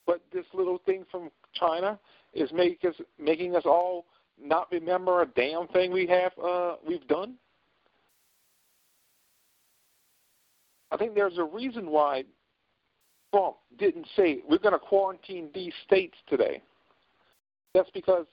But 0.06 0.20
this 0.30 0.44
little 0.52 0.78
thing 0.84 1.04
from 1.10 1.30
China 1.54 1.98
is 2.34 2.52
make 2.52 2.84
us, 2.84 2.94
making 3.18 3.56
us 3.56 3.64
all 3.64 4.04
not 4.38 4.70
remember 4.70 5.22
a 5.22 5.26
damn 5.26 5.68
thing 5.68 5.90
we 5.90 6.06
have 6.06 6.32
uh, 6.42 6.74
we've 6.86 7.06
done. 7.08 7.34
I 10.90 10.98
think 10.98 11.14
there's 11.14 11.38
a 11.38 11.44
reason 11.44 11.90
why 11.90 12.24
Trump 13.32 13.56
didn't 13.78 14.06
say 14.16 14.40
we're 14.48 14.58
going 14.58 14.72
to 14.72 14.78
quarantine 14.78 15.50
these 15.54 15.72
states 15.86 16.16
today. 16.28 16.62
That's 17.74 17.90
because 17.90 18.26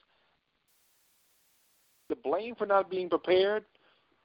the 2.09 2.15
blame 2.15 2.55
for 2.55 2.65
not 2.65 2.89
being 2.89 3.09
prepared, 3.09 3.65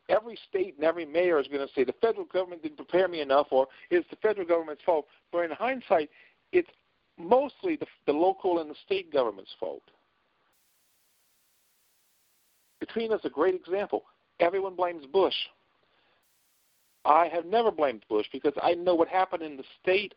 every 0.09 0.39
state 0.49 0.77
and 0.77 0.85
every 0.85 1.05
mayor 1.05 1.41
is 1.41 1.47
going 1.49 1.67
to 1.67 1.73
say 1.75 1.85
the 1.85 1.95
federal 2.01 2.27
government 2.27 2.63
didn't 2.63 2.77
prepare 2.77 3.09
me 3.09 3.21
enough, 3.21 3.49
or 3.51 3.67
it's 3.91 4.09
the 4.11 4.17
federal 4.17 4.47
government's 4.47 4.83
fault. 4.85 5.07
But 5.33 5.45
in 5.45 5.51
hindsight, 5.53 6.11
it's 6.53 6.69
mostly 7.19 7.77
the, 7.77 7.87
the 8.07 8.13
local 8.13 8.61
and 8.61 8.71
the 8.71 8.75
state 8.85 9.13
government's 9.13 9.55
fault. 9.59 9.83
Katrina's 12.81 13.21
a 13.25 13.31
great 13.31 13.55
example. 13.55 14.05
Everyone 14.41 14.75
blames 14.75 15.05
Bush. 15.07 15.35
I 17.05 17.29
have 17.33 17.47
never 17.47 17.71
blamed 17.71 18.05
Bush 18.09 18.27
because 18.33 18.53
I 18.63 18.75
know 18.75 18.95
what 18.95 19.09
happened 19.09 19.43
in 19.43 19.57
the 19.57 19.65
state 19.83 20.15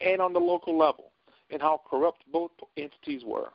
and 0.00 0.20
on 0.20 0.32
the 0.32 0.38
local 0.38 0.76
level 0.76 1.12
and 1.50 1.60
how 1.60 1.80
corrupt 1.88 2.22
both 2.32 2.50
entities 2.76 3.22
were. 3.24 3.50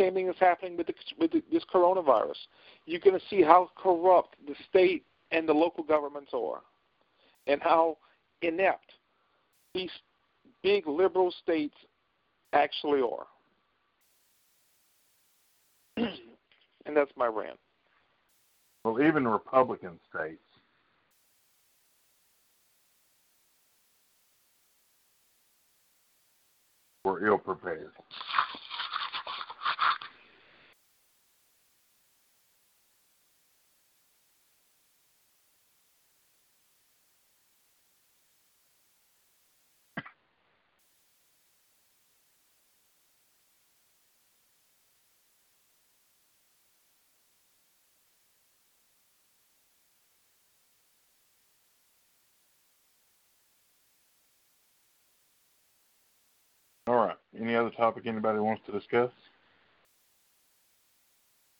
Same 0.00 0.14
thing 0.14 0.28
is 0.28 0.36
happening 0.38 0.76
with, 0.76 0.86
the, 0.86 0.94
with 1.18 1.32
the, 1.32 1.42
this 1.52 1.64
coronavirus. 1.72 2.36
You're 2.86 3.00
going 3.00 3.18
to 3.18 3.26
see 3.28 3.42
how 3.42 3.70
corrupt 3.76 4.36
the 4.46 4.54
state 4.68 5.04
and 5.32 5.48
the 5.48 5.52
local 5.52 5.84
governments 5.84 6.30
are 6.32 6.60
and 7.46 7.60
how 7.60 7.98
inept 8.42 8.92
these 9.74 9.90
big 10.62 10.86
liberal 10.86 11.34
states 11.42 11.74
actually 12.52 13.00
are. 13.00 13.26
and 16.86 16.96
that's 16.96 17.10
my 17.16 17.26
rant. 17.26 17.58
Well, 18.84 19.02
even 19.02 19.26
Republican 19.26 19.98
states 20.08 20.40
were 27.08 27.26
ill 27.26 27.38
prepared. 27.38 27.92
Right. 57.08 57.16
Any 57.40 57.54
other 57.54 57.70
topic 57.70 58.06
anybody 58.06 58.38
wants 58.38 58.62
to 58.66 58.72
discuss? 58.72 59.10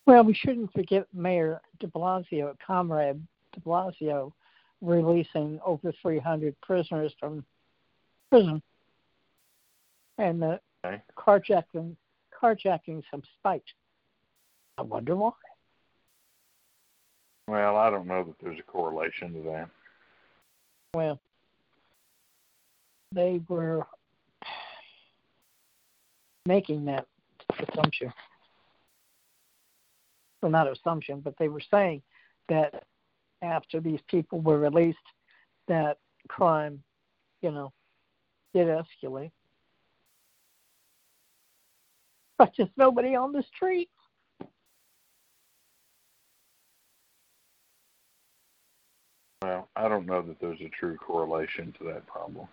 Well, 0.05 0.23
we 0.23 0.33
shouldn't 0.33 0.73
forget 0.73 1.05
Mayor 1.13 1.61
de 1.79 1.87
Blasio, 1.87 2.55
Comrade 2.65 3.21
de 3.53 3.59
Blasio, 3.61 4.33
releasing 4.81 5.59
over 5.65 5.93
300 6.01 6.59
prisoners 6.61 7.13
from 7.19 7.43
prison 8.29 8.61
and 10.17 10.43
uh, 10.43 10.57
okay. 10.85 11.01
carjacking, 11.17 11.95
carjacking 12.41 13.03
some 13.11 13.21
spite. 13.37 13.63
I 14.77 14.81
wonder 14.81 15.15
why. 15.15 15.31
Well, 17.47 17.77
I 17.77 17.89
don't 17.89 18.07
know 18.07 18.23
that 18.23 18.35
there's 18.41 18.59
a 18.59 18.63
correlation 18.63 19.33
to 19.33 19.41
that. 19.49 19.69
Well, 20.93 21.19
they 23.13 23.41
were 23.47 23.85
making 26.49 26.83
that 26.83 27.05
assumption. 27.59 28.11
Well, 30.41 30.51
not 30.51 30.67
assumption, 30.67 31.19
but 31.19 31.35
they 31.37 31.47
were 31.47 31.61
saying 31.61 32.01
that 32.47 32.85
after 33.43 33.79
these 33.79 33.99
people 34.07 34.41
were 34.41 34.57
released, 34.57 34.97
that 35.67 35.99
crime, 36.27 36.81
you 37.43 37.51
know, 37.51 37.71
did 38.55 38.67
escalate. 38.67 39.31
But 42.39 42.55
just 42.55 42.71
nobody 42.77 43.15
on 43.15 43.31
the 43.31 43.43
street. 43.55 43.91
Well, 49.43 49.69
I 49.75 49.87
don't 49.87 50.07
know 50.07 50.23
that 50.23 50.39
there's 50.41 50.61
a 50.61 50.69
true 50.69 50.97
correlation 50.97 51.75
to 51.77 51.83
that 51.85 52.07
problem. 52.07 52.47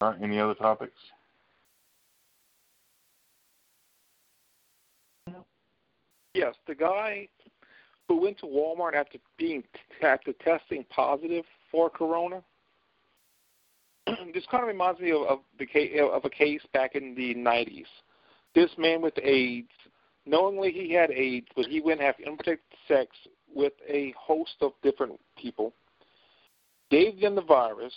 All 0.00 0.10
right, 0.10 0.22
any 0.22 0.38
other 0.38 0.54
topics? 0.54 0.92
Yes, 6.34 6.54
the 6.68 6.74
guy 6.74 7.28
who 8.06 8.20
went 8.20 8.38
to 8.38 8.46
Walmart 8.46 8.94
after 8.94 9.18
being 9.36 9.64
after 10.02 10.32
testing 10.34 10.84
positive 10.88 11.44
for 11.70 11.90
corona. 11.90 12.42
this 14.06 14.46
kind 14.50 14.62
of 14.62 14.68
reminds 14.68 15.00
me 15.00 15.10
of, 15.10 15.22
of 15.22 15.38
the 15.58 16.00
of 16.00 16.24
a 16.24 16.30
case 16.30 16.62
back 16.72 16.94
in 16.94 17.14
the 17.16 17.34
90s. 17.34 17.86
This 18.54 18.70
man 18.78 19.02
with 19.02 19.18
AIDS, 19.20 19.68
knowingly 20.26 20.70
he 20.70 20.92
had 20.92 21.10
AIDS, 21.10 21.48
but 21.56 21.66
he 21.66 21.80
went 21.80 22.00
and 22.00 22.06
have 22.06 22.14
unprotected 22.26 22.78
sex 22.86 23.08
with 23.52 23.72
a 23.88 24.14
host 24.16 24.54
of 24.60 24.72
different 24.82 25.18
people, 25.36 25.72
gave 26.90 27.20
them 27.20 27.34
the 27.34 27.42
virus, 27.42 27.92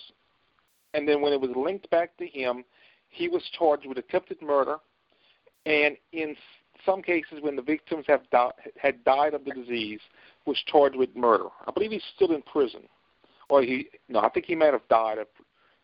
and 0.94 1.08
then 1.08 1.22
when 1.22 1.34
it 1.34 1.40
was 1.40 1.52
linked 1.56 1.90
back 1.90 2.16
to 2.18 2.28
him, 2.28 2.64
he 3.10 3.28
was 3.28 3.44
charged 3.58 3.88
with 3.88 3.98
attempted 3.98 4.42
murder, 4.42 4.78
and 5.66 5.96
in 6.12 6.36
some 6.86 7.02
cases, 7.02 7.40
when 7.42 7.56
the 7.56 7.62
victims 7.62 8.06
have 8.08 8.30
di- 8.32 8.52
had 8.82 9.04
died 9.04 9.34
of 9.34 9.46
the 9.46 9.52
disease, 9.52 10.00
was 10.46 10.58
charged 10.68 10.96
with 10.96 11.16
murder. 11.16 11.46
I 11.68 11.72
believe 11.72 11.92
he's 11.92 12.04
still 12.16 12.34
in 12.34 12.42
prison, 12.42 12.82
or 13.50 13.62
he 13.62 13.90
no, 14.10 14.20
I 14.20 14.30
think 14.30 14.46
he 14.46 14.56
might 14.56 14.74
have 14.74 14.88
died 14.90 15.18
of 15.18 15.28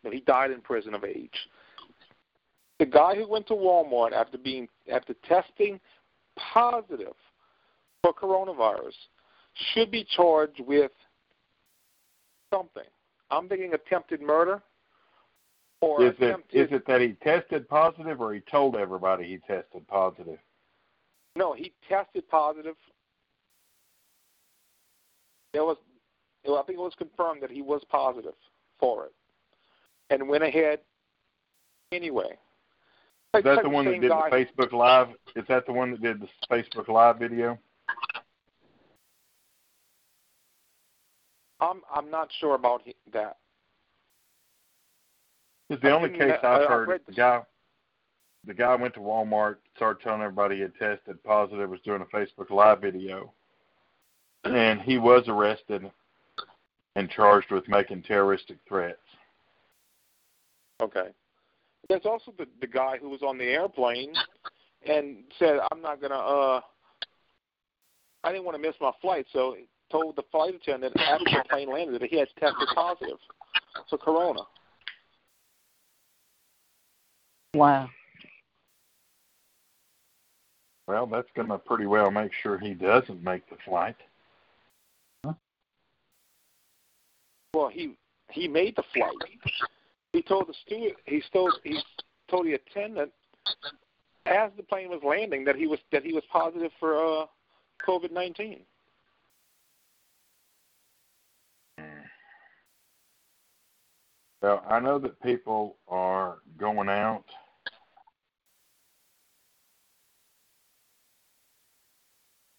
no, 0.03 0.11
he 0.11 0.21
died 0.21 0.51
in 0.51 0.61
prison 0.61 0.93
of 0.93 1.03
age. 1.03 1.47
The 2.79 2.85
guy 2.85 3.15
who 3.15 3.27
went 3.27 3.47
to 3.47 3.53
Walmart 3.53 4.13
after 4.13 4.37
being 4.37 4.67
after 4.91 5.13
testing 5.27 5.79
positive 6.37 7.13
for 8.01 8.13
coronavirus 8.13 8.93
should 9.73 9.91
be 9.91 10.05
charged 10.15 10.61
with 10.65 10.91
something. 12.53 12.83
I'm 13.29 13.49
thinking 13.49 13.73
attempted 13.73 14.21
murder 14.21 14.61
or 15.81 16.03
is 16.03 16.15
it 16.19 16.35
is 16.51 16.67
it 16.71 16.85
that 16.87 17.01
he 17.01 17.13
tested 17.23 17.67
positive 17.69 18.19
or 18.19 18.33
he 18.33 18.41
told 18.41 18.75
everybody 18.75 19.25
he 19.27 19.37
tested 19.37 19.87
positive? 19.87 20.39
No, 21.35 21.53
he 21.53 21.73
tested 21.87 22.27
positive. 22.29 22.75
It 25.53 25.59
was, 25.59 25.77
I 26.45 26.61
think 26.65 26.79
it 26.79 26.81
was 26.81 26.95
confirmed 26.97 27.41
that 27.43 27.51
he 27.51 27.61
was 27.61 27.81
positive 27.89 28.33
for 28.79 29.05
it, 29.05 29.13
and 30.09 30.27
went 30.27 30.43
ahead 30.43 30.79
anyway. 31.91 32.37
Is 33.35 33.43
that 33.43 33.61
the 33.61 33.69
one 33.69 33.85
that 33.85 34.01
did 34.01 34.09
guy. 34.09 34.29
the 34.29 34.35
Facebook 34.35 34.71
Live? 34.73 35.09
Is 35.35 35.45
that 35.47 35.65
the 35.67 35.73
one 35.73 35.91
that 35.91 36.01
did 36.01 36.21
the 36.21 36.27
Facebook 36.49 36.87
Live 36.87 37.19
video? 37.19 37.59
I'm 41.59 41.81
I'm 41.93 42.09
not 42.09 42.29
sure 42.39 42.55
about 42.55 42.81
that. 43.13 43.37
It's 45.69 45.81
the 45.81 45.89
I 45.89 45.91
only 45.91 46.09
case 46.09 46.33
I've 46.43 46.67
heard. 46.67 47.01
The 47.07 47.13
guy, 47.13 47.41
the 48.45 48.53
guy 48.53 48.75
went 48.75 48.93
to 48.93 48.99
Walmart, 49.01 49.57
started 49.75 50.01
telling 50.01 50.21
everybody 50.21 50.55
he 50.55 50.61
had 50.61 50.75
tested 50.75 51.21
positive, 51.23 51.69
was 51.69 51.81
doing 51.81 52.01
a 52.01 52.15
Facebook 52.15 52.49
Live 52.49 52.81
video, 52.81 53.33
and 54.45 54.81
he 54.81 54.97
was 54.97 55.23
arrested 55.27 55.91
and 56.95 57.09
charged 57.09 57.51
with 57.51 57.67
making 57.67 58.03
terroristic 58.03 58.57
threats. 58.67 58.97
Okay. 60.81 61.09
There's 61.89 62.05
also 62.05 62.33
the 62.37 62.47
the 62.61 62.67
guy 62.67 62.97
who 62.97 63.09
was 63.09 63.21
on 63.21 63.37
the 63.37 63.45
airplane 63.45 64.13
and 64.85 65.23
said, 65.37 65.59
"I'm 65.71 65.81
not 65.81 66.01
gonna. 66.01 66.15
uh 66.15 66.61
I 68.23 68.31
didn't 68.31 68.45
want 68.45 68.55
to 68.55 68.61
miss 68.61 68.75
my 68.81 68.91
flight, 69.01 69.25
so 69.31 69.55
told 69.89 70.15
the 70.15 70.23
flight 70.31 70.55
attendant 70.55 70.97
after 70.99 71.25
the 71.25 71.43
plane 71.49 71.71
landed 71.71 72.01
that 72.01 72.09
he 72.09 72.17
had 72.17 72.27
tested 72.39 72.67
positive 72.73 73.17
for 73.89 73.97
corona." 73.97 74.41
Wow. 77.57 77.89
Well, 80.87 81.07
that's 81.07 81.27
going 81.35 81.47
to 81.49 81.57
pretty 81.57 81.87
well 81.87 82.11
make 82.11 82.31
sure 82.31 82.59
he 82.59 82.75
doesn't 82.75 83.23
make 83.23 83.49
the 83.49 83.57
flight. 83.65 83.95
Well, 87.53 87.69
he 87.69 87.97
he 88.29 88.47
made 88.47 88.75
the 88.75 88.83
flight. 88.93 89.15
He 90.13 90.21
told 90.21 90.47
the 90.47 90.53
steward. 90.65 90.93
He 91.05 91.23
told 91.33 91.53
he 91.63 91.81
told 92.29 92.45
the 92.45 92.53
attendant 92.53 93.11
as 94.27 94.51
the 94.55 94.63
plane 94.63 94.89
was 94.89 95.01
landing 95.03 95.43
that 95.45 95.55
he 95.55 95.65
was 95.65 95.79
that 95.91 96.03
he 96.03 96.13
was 96.13 96.23
positive 96.31 96.71
for 96.79 96.95
uh, 96.95 97.25
COVID 97.85 98.11
nineteen. 98.11 98.59
Well, 104.43 104.63
I 104.69 104.79
know 104.79 104.99
that 104.99 105.21
people 105.23 105.77
are 105.87 106.37
going 106.59 106.89
out 106.89 107.25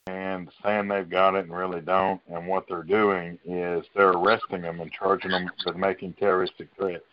and 0.09 0.49
saying 0.65 0.89
they've 0.89 1.09
got 1.09 1.35
it 1.35 1.45
and 1.45 1.55
really 1.55 1.81
don't. 1.81 2.21
And 2.33 2.47
what 2.47 2.65
they're 2.69 2.83
doing 2.83 3.39
is 3.45 3.85
they're 3.95 4.13
arresting 4.13 4.63
them 4.63 4.81
and 4.81 4.91
charging 4.91 5.31
them 5.31 5.51
with 5.67 5.77
making 5.77 6.15
terroristic 6.15 6.69
threats. 6.77 7.05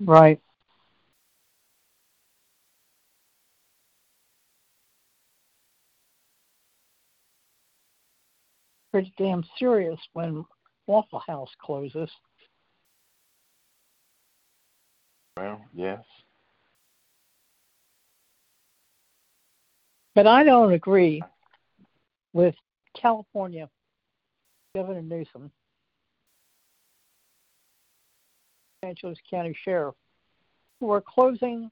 Right. 0.00 0.40
Pretty 8.92 9.12
damn 9.16 9.42
serious 9.58 9.98
when 10.12 10.44
Waffle 10.86 11.22
House 11.26 11.50
closes. 11.60 12.10
Well, 15.36 15.60
yes. 15.74 16.04
But 20.14 20.26
I 20.26 20.44
don't 20.44 20.74
agree 20.74 21.22
with 22.32 22.54
California 22.94 23.68
Governor 24.74 25.02
Newsom, 25.02 25.50
Los 28.82 28.88
Angeles 28.88 29.18
County 29.30 29.54
Sheriff, 29.64 29.94
who 30.80 30.90
are 30.90 31.00
closing 31.00 31.70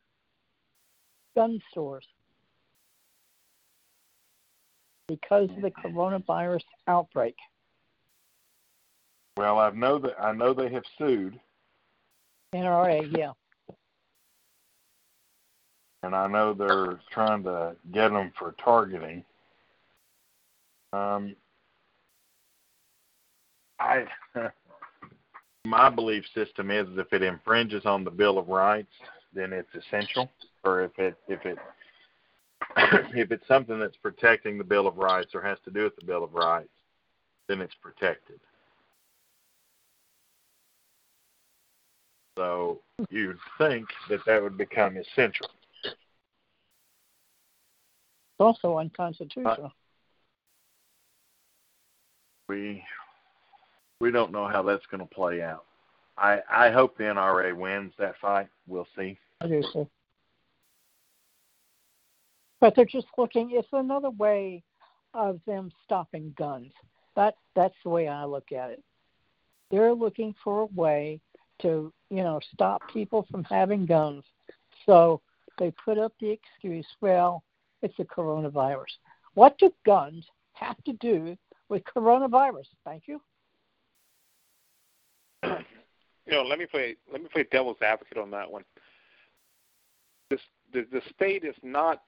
gun 1.35 1.61
stores 1.71 2.07
because 5.09 5.51
of 5.51 5.63
the 5.63 5.71
coronavirus 5.71 6.65
outbreak. 6.87 7.35
Well, 9.37 9.59
I 9.59 9.71
know 9.71 9.99
that 9.99 10.21
I 10.21 10.33
know 10.33 10.53
they 10.53 10.71
have 10.71 10.85
sued, 10.99 11.41
NRA, 12.55 13.17
yeah. 13.17 13.33
and 16.03 16.15
I 16.15 16.27
know 16.27 16.53
they're 16.53 17.01
trying 17.11 17.43
to 17.45 17.77
get 17.93 18.11
them 18.11 18.33
for 18.39 18.55
targeting. 18.63 19.25
Um, 20.93 21.37
I 23.79 24.05
my 25.65 25.89
belief 25.89 26.25
system 26.35 26.71
is 26.71 26.87
if 26.97 27.13
it 27.13 27.23
infringes 27.23 27.87
on 27.87 28.05
the 28.05 28.11
Bill 28.11 28.39
of 28.39 28.49
Rights, 28.49 28.93
then 29.33 29.53
it's 29.53 29.75
essential. 29.75 30.31
Or 30.65 30.83
if 30.83 30.99
it 30.99 31.17
if 31.29 31.45
it 31.45 31.59
if 33.15 33.31
it's 33.31 33.47
something 33.47 33.79
that's 33.79 33.97
protecting 33.97 34.59
the 34.59 34.65
Bill 34.65 34.87
of 34.87 34.97
Rights 34.97 35.35
or 35.35 35.43
has 35.43 35.59
to 35.65 35.71
do 35.71 35.85
with 35.85 35.97
the 35.97 36.05
Bill 36.05 36.25
of 36.25 36.35
Rights, 36.35 36.69
then 37.49 37.61
it's 37.61 37.75
protected. 37.83 38.41
So 42.39 42.81
you'd 43.11 43.39
think 43.59 43.87
that 44.09 44.21
that 44.27 44.43
would 44.43 44.57
become 44.57 44.97
essential. 44.97 45.49
It's 45.85 45.95
also 48.39 48.79
unconstitutional. 48.79 49.73
We 52.51 52.83
we 54.01 54.11
don't 54.11 54.33
know 54.33 54.49
how 54.49 54.63
that's 54.63 54.87
going 54.87 55.07
to 55.07 55.15
play 55.15 55.41
out. 55.41 55.65
I 56.19 56.41
I 56.51 56.71
hope 56.71 56.99
the 56.99 57.05
NRA 57.05 57.57
wins 57.57 57.93
that 57.99 58.17
fight. 58.21 58.49
We'll 58.67 58.89
see. 58.97 59.17
I 59.41 59.47
do 59.47 59.63
too. 59.73 59.89
But 62.61 62.75
they're 62.75 62.85
just 62.85 63.07
looking. 63.17 63.51
It's 63.53 63.69
another 63.73 64.11
way 64.11 64.65
of 65.15 65.41
them 65.47 65.71
stopping 65.85 66.35
guns. 66.37 66.73
That 67.15 67.37
that's 67.55 67.75
the 67.85 67.91
way 67.91 68.09
I 68.09 68.25
look 68.25 68.51
at 68.51 68.71
it. 68.71 68.83
They're 69.71 69.95
looking 69.95 70.35
for 70.43 70.63
a 70.63 70.67
way 70.75 71.21
to 71.63 71.93
you 72.11 72.23
know 72.25 72.41
stop 72.53 72.83
people 72.93 73.29
from 73.31 73.45
having 73.45 73.87
guns. 73.87 74.25
So 74.87 75.21
they 75.59 75.73
put 75.85 75.99
up 75.99 76.15
the 76.21 76.31
excuse, 76.31 76.87
well, 77.01 77.45
it's 77.83 77.97
the 77.97 78.05
coronavirus. 78.05 78.97
What 79.35 79.57
do 79.59 79.73
guns 79.87 80.27
have 80.55 80.83
to 80.85 80.95
do 80.95 81.37
with 81.71 81.83
coronavirus? 81.85 82.67
Thank 82.85 83.05
you. 83.07 83.21
You 85.43 86.37
know, 86.37 86.43
let 86.43 86.59
me 86.59 86.67
play 86.67 86.97
let 87.11 87.23
me 87.23 87.29
play 87.33 87.47
devil's 87.51 87.79
advocate 87.83 88.19
on 88.19 88.31
that 88.33 88.51
one. 88.51 88.63
This, 90.29 90.41
the 90.73 90.87
the 90.93 91.01
state 91.15 91.45
is 91.45 91.57
not 91.63 92.03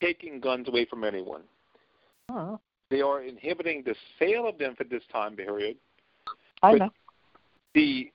taking 0.00 0.40
guns 0.40 0.68
away 0.68 0.86
from 0.86 1.04
anyone. 1.04 1.42
Uh-huh. 2.30 2.56
They 2.90 3.00
are 3.02 3.22
inhibiting 3.22 3.82
the 3.84 3.94
sale 4.18 4.48
of 4.48 4.58
them 4.58 4.74
for 4.76 4.84
this 4.84 5.02
time 5.12 5.36
period. 5.36 5.76
I 6.62 6.72
know. 6.74 6.90
The 7.74 8.10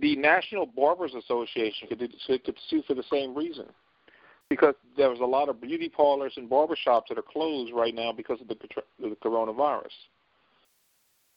the 0.00 0.16
National 0.16 0.66
Barbers 0.66 1.14
Association 1.14 1.88
could, 1.88 2.00
could 2.26 2.58
sue 2.68 2.82
for 2.86 2.94
the 2.94 3.04
same 3.10 3.34
reason, 3.34 3.66
because 4.48 4.74
there 4.96 5.10
was 5.10 5.20
a 5.20 5.24
lot 5.24 5.48
of 5.48 5.60
beauty 5.60 5.88
parlors 5.88 6.34
and 6.36 6.48
barber 6.48 6.76
shops 6.76 7.08
that 7.08 7.18
are 7.18 7.22
closed 7.22 7.72
right 7.72 7.94
now 7.94 8.12
because 8.12 8.40
of 8.40 8.48
the, 8.48 8.56
the 9.00 9.16
coronavirus. 9.16 9.92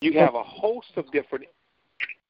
You 0.02 0.14
have 0.14 0.36
a 0.36 0.44
host 0.44 0.88
of 0.96 1.12
different 1.12 1.46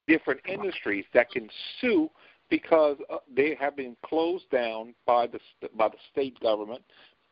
different 0.08 0.40
industries 0.48 1.06
that 1.14 1.30
can 1.30 1.48
sue 1.80 2.10
because 2.50 2.98
uh, 3.14 3.18
they 3.34 3.56
have 3.60 3.76
been 3.76 3.96
closed 4.04 4.50
down 4.50 4.96
by 5.06 5.28
the 5.28 5.40
by 5.76 5.88
the 5.88 5.98
state 6.12 6.40
government 6.40 6.82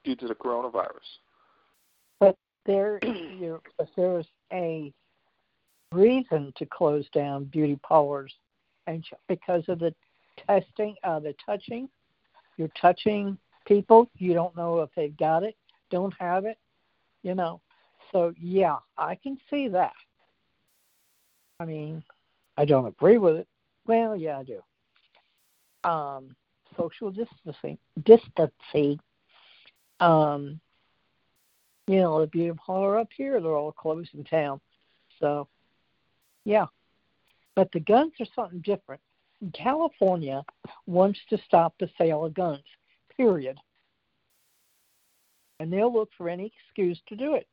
due 0.03 0.15
to 0.15 0.27
the 0.27 0.35
coronavirus. 0.35 1.17
But 2.19 2.37
there, 2.65 2.99
you 3.03 3.59
if 3.79 3.89
there's 3.95 4.27
a 4.53 4.93
reason 5.91 6.53
to 6.57 6.65
close 6.65 7.07
down 7.13 7.45
beauty 7.45 7.79
parlors, 7.81 8.33
and 8.85 9.03
because 9.27 9.63
of 9.67 9.79
the 9.79 9.93
testing, 10.45 10.95
uh, 11.03 11.19
the 11.19 11.33
touching, 11.43 11.89
you're 12.57 12.71
touching 12.79 13.37
people. 13.65 14.09
You 14.17 14.33
don't 14.33 14.55
know 14.55 14.81
if 14.81 14.89
they've 14.95 15.15
got 15.15 15.43
it, 15.43 15.55
don't 15.89 16.13
have 16.19 16.45
it, 16.45 16.57
you 17.23 17.35
know. 17.35 17.61
So 18.11 18.33
yeah, 18.39 18.77
I 18.97 19.15
can 19.15 19.37
see 19.49 19.67
that. 19.69 19.93
I 21.59 21.65
mean, 21.65 22.03
I 22.57 22.65
don't 22.65 22.87
agree 22.87 23.17
with 23.17 23.37
it. 23.37 23.47
Well, 23.85 24.15
yeah, 24.15 24.39
I 24.39 24.43
do. 24.43 24.61
Um, 25.89 26.35
social 26.75 27.11
distancing, 27.11 27.77
distancing. 28.03 28.99
Um, 29.99 30.59
you 31.87 31.99
know, 31.99 32.19
the 32.19 32.27
beauty 32.27 32.57
parlor 32.65 32.97
up 32.99 33.09
here, 33.15 33.39
they're 33.39 33.55
all 33.55 33.71
closed 33.71 34.13
in 34.13 34.23
town. 34.23 34.59
So, 35.19 35.47
yeah. 36.43 36.65
But 37.55 37.71
the 37.71 37.79
guns 37.79 38.13
are 38.19 38.27
something 38.35 38.59
different. 38.59 39.01
California 39.53 40.43
wants 40.85 41.19
to 41.29 41.37
stop 41.45 41.73
the 41.79 41.89
sale 41.97 42.25
of 42.25 42.33
guns, 42.33 42.63
period. 43.15 43.57
And 45.59 45.71
they'll 45.71 45.93
look 45.93 46.09
for 46.17 46.29
any 46.29 46.51
excuse 46.67 46.99
to 47.07 47.15
do 47.15 47.35
it. 47.35 47.47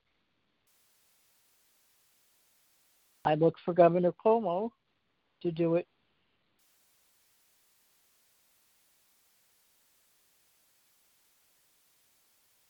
I 3.24 3.34
look 3.34 3.54
for 3.64 3.72
Governor 3.72 4.12
Cuomo 4.12 4.70
to 5.42 5.50
do 5.50 5.76
it. 5.76 5.86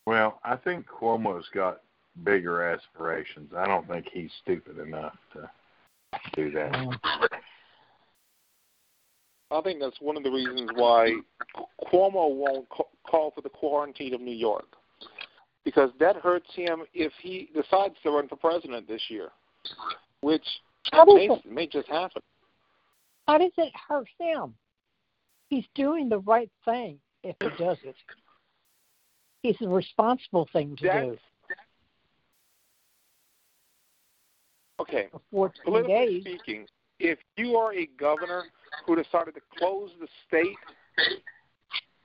Well, 0.07 0.39
I 0.45 0.57
think 0.57 0.87
Cuomo's 0.87 1.49
got 1.55 1.81
bigger 2.23 2.62
aspirations. 2.62 3.53
I 3.57 3.67
don't 3.67 3.89
think 3.89 4.07
he's 4.12 4.31
stupid 4.43 4.79
enough 4.79 5.17
to 5.33 5.51
do 6.37 6.51
that. 6.53 6.75
Um, 6.75 6.99
I 9.51 9.61
think 9.61 9.80
that's 9.80 10.01
one 10.01 10.16
of 10.16 10.22
the 10.22 10.30
reasons 10.30 10.70
why 10.74 11.12
Cuomo 11.86 12.34
won't 12.34 12.66
call 12.68 13.30
for 13.30 13.40
the 13.40 13.49
quarantine 13.49 14.14
of 14.14 14.20
New 14.20 14.34
York 14.34 14.66
because 15.64 15.90
that 15.99 16.16
hurts 16.16 16.49
him 16.55 16.82
if 16.92 17.12
he 17.20 17.51
decides 17.55 17.95
to 18.03 18.11
run 18.11 18.28
for 18.28 18.36
president 18.36 18.86
this 18.86 19.03
year, 19.09 19.28
which 20.20 20.45
may, 20.92 21.28
may 21.49 21.66
just 21.66 21.88
happen. 21.88 22.22
How 23.26 23.38
does 23.38 23.53
it 23.57 23.72
hurt 23.88 24.09
him? 24.18 24.55
He's 25.49 25.64
doing 25.74 26.09
the 26.09 26.18
right 26.18 26.51
thing 26.64 26.99
if 27.22 27.36
he 27.40 27.49
does 27.62 27.78
it. 27.84 27.97
It's 29.42 29.61
a 29.62 29.68
responsible 29.68 30.49
thing 30.53 30.76
to 30.76 30.86
That's, 30.86 31.07
do. 31.07 31.18
Okay. 34.80 35.09
For 35.12 35.20
14 35.30 35.62
Politically 35.64 35.95
days. 35.95 36.22
speaking, 36.22 36.66
if 36.99 37.18
you 37.36 37.57
are 37.57 37.72
a 37.74 37.86
governor 37.99 38.45
who 38.86 38.97
decided 38.97 39.34
to 39.34 39.40
close 39.59 39.90
the 40.01 40.09
state, 40.26 40.57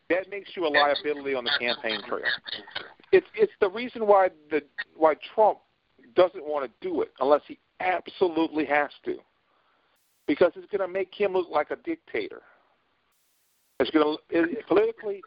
that 0.09 0.29
makes 0.29 0.51
you 0.55 0.65
a 0.65 0.69
liability 0.69 1.35
on 1.35 1.43
the 1.43 1.51
campaign 1.59 2.01
trail. 2.07 2.23
It's 3.11 3.27
it's 3.35 3.51
the 3.59 3.69
reason 3.69 4.07
why 4.07 4.29
the 4.49 4.61
why 4.95 5.15
Trump 5.33 5.59
doesn't 6.15 6.43
want 6.43 6.65
to 6.65 6.87
do 6.87 7.01
it 7.01 7.11
unless 7.19 7.41
he 7.47 7.59
absolutely 7.79 8.65
has 8.65 8.89
to, 9.05 9.17
because 10.27 10.51
it's 10.55 10.69
going 10.71 10.87
to 10.87 10.91
make 10.91 11.13
him 11.13 11.33
look 11.33 11.47
like 11.49 11.71
a 11.71 11.75
dictator. 11.77 12.41
It's 13.79 13.91
going 13.91 14.17
to 14.17 14.37
it, 14.37 14.67
politically, 14.67 15.21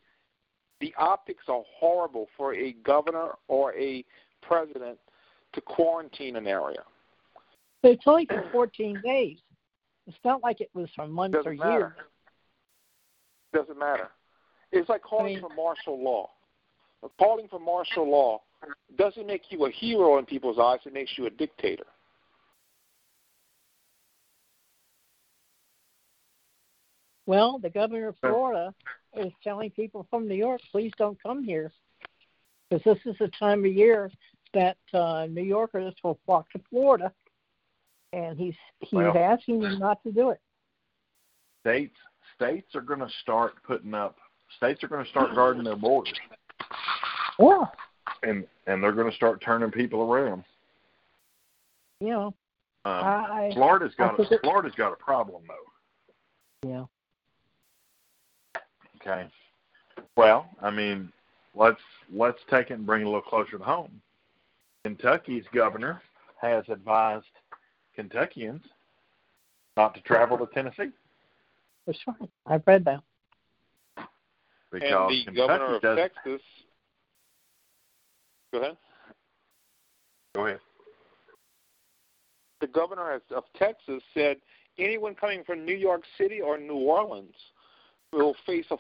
the 0.81 0.93
optics 0.99 1.45
are 1.49 1.63
horrible 1.79 2.27
for 2.37 2.55
a 2.55 2.73
governor 2.85 3.31
or 3.49 3.73
a 3.75 4.05
president 4.43 4.99
to 5.53 5.61
quarantine 5.61 6.37
an 6.37 6.47
area. 6.47 6.83
It's 7.85 8.03
only 8.07 8.27
for 8.27 8.45
14 8.53 9.01
days. 9.05 9.39
It's 10.07 10.17
not 10.25 10.43
like 10.43 10.61
it 10.61 10.71
was 10.75 10.89
for 10.97 11.07
months 11.07 11.37
Doesn't 11.37 11.53
or 11.53 11.55
matter. 11.55 11.79
years. 11.79 11.93
Doesn't 13.53 13.79
matter. 13.79 14.09
It's 14.73 14.89
like 14.89 15.03
calling 15.03 15.39
I 15.39 15.41
mean- 15.41 15.49
for 15.49 15.55
martial 15.55 16.03
law. 16.03 16.31
Calling 17.19 17.49
for 17.49 17.59
martial 17.59 18.09
law 18.09 18.43
doesn't 18.97 19.27
make 19.27 19.51
you 19.51 19.65
a 19.67 19.71
hero 19.71 20.19
in 20.19 20.25
people's 20.25 20.59
eyes. 20.59 20.79
It 20.87 20.93
makes 20.93 21.19
you 21.19 21.27
a 21.27 21.31
dictator. 21.31 21.87
Well, 27.27 27.59
the 27.59 27.71
governor 27.71 28.09
of 28.09 28.17
Florida 28.19 28.75
is 29.17 29.33
telling 29.45 29.71
people 29.71 30.07
from 30.11 30.29
New 30.29 30.35
York, 30.35 30.61
please 30.71 30.93
don't 30.99 31.21
come 31.23 31.45
here, 31.45 31.73
because 32.69 32.83
this 32.85 32.99
is 33.13 33.17
the 33.19 33.29
time 33.39 33.65
of 33.65 33.73
year 33.73 34.11
that 34.55 34.77
uh, 34.93 35.27
New 35.31 35.43
Yorkers 35.43 35.95
will 36.03 36.19
flock 36.27 36.51
to 36.53 36.61
Florida, 36.69 37.13
and 38.13 38.39
he's 38.39 38.55
he's 38.81 38.93
Well- 38.93 39.17
asking 39.17 39.61
them 39.61 39.79
not 39.79 40.03
to 40.05 40.13
do 40.13 40.31
it. 40.31 40.41
States 41.61 41.97
states 42.35 42.75
are 42.75 42.81
going 42.81 43.01
to 43.01 43.09
start 43.23 43.63
putting 43.63 43.95
up. 43.95 44.19
States 44.57 44.83
are 44.83 44.89
going 44.89 45.05
to 45.05 45.11
start 45.11 45.35
guarding 45.35 45.65
their 45.65 45.77
borders, 45.77 46.13
Yeah, 47.39 47.65
and 48.23 48.47
and 48.67 48.83
they're 48.83 48.93
going 48.93 49.11
to 49.11 49.17
start 49.17 49.41
turning 49.41 49.71
people 49.71 50.03
around. 50.13 50.45
you 52.01 52.09
know, 52.09 52.27
Um, 52.85 52.93
I 53.05 53.51
Florida's 53.55 53.95
got 53.97 54.19
I 54.19 54.25
a, 54.25 54.39
Florida's 54.41 54.75
got 54.75 54.93
a 54.93 54.97
problem 54.97 55.43
though. 55.47 56.69
yeah. 56.69 58.61
Okay. 59.01 59.29
Well, 60.17 60.49
I 60.61 60.71
mean, 60.71 61.13
let's 61.55 61.81
let's 62.13 62.39
take 62.51 62.71
it 62.71 62.75
and 62.75 62.87
bring 62.87 63.03
it 63.03 63.05
a 63.05 63.09
little 63.09 63.23
closer 63.23 63.57
to 63.59 63.65
home. 63.65 64.01
Kentucky's 64.85 65.45
governor 65.55 66.03
has 66.41 66.65
advised 66.69 67.25
Kentuckians 67.97 68.63
not 69.77 69.95
to 69.95 70.01
travel 70.03 70.39
to 70.39 70.47
Tennessee 70.53 70.91
That's 71.87 71.99
right. 72.07 72.29
I've 72.47 72.63
read 72.67 72.85
that. 72.85 73.03
because 74.71 74.89
and 74.91 75.11
the 75.11 75.25
Kentucky 75.25 75.37
governor 75.37 75.75
of 75.77 75.83
does. 75.83 75.99
Texas. 75.99 76.43
Go 78.53 78.59
ahead. 78.61 78.77
Go 80.35 80.47
ahead. 80.47 80.61
The 82.61 82.67
governor 82.69 83.13
of- 83.13 83.23
of 83.33 83.45
Texas 83.55 84.03
said 84.15 84.41
anyone 84.79 85.15
coming 85.15 85.43
from 85.45 85.65
New 85.65 85.75
York 85.77 86.03
City 86.17 86.41
or 86.41 86.57
New 86.59 86.77
Orleans 86.77 87.35
will 88.13 88.35
face 88.47 88.67
a 88.71 88.77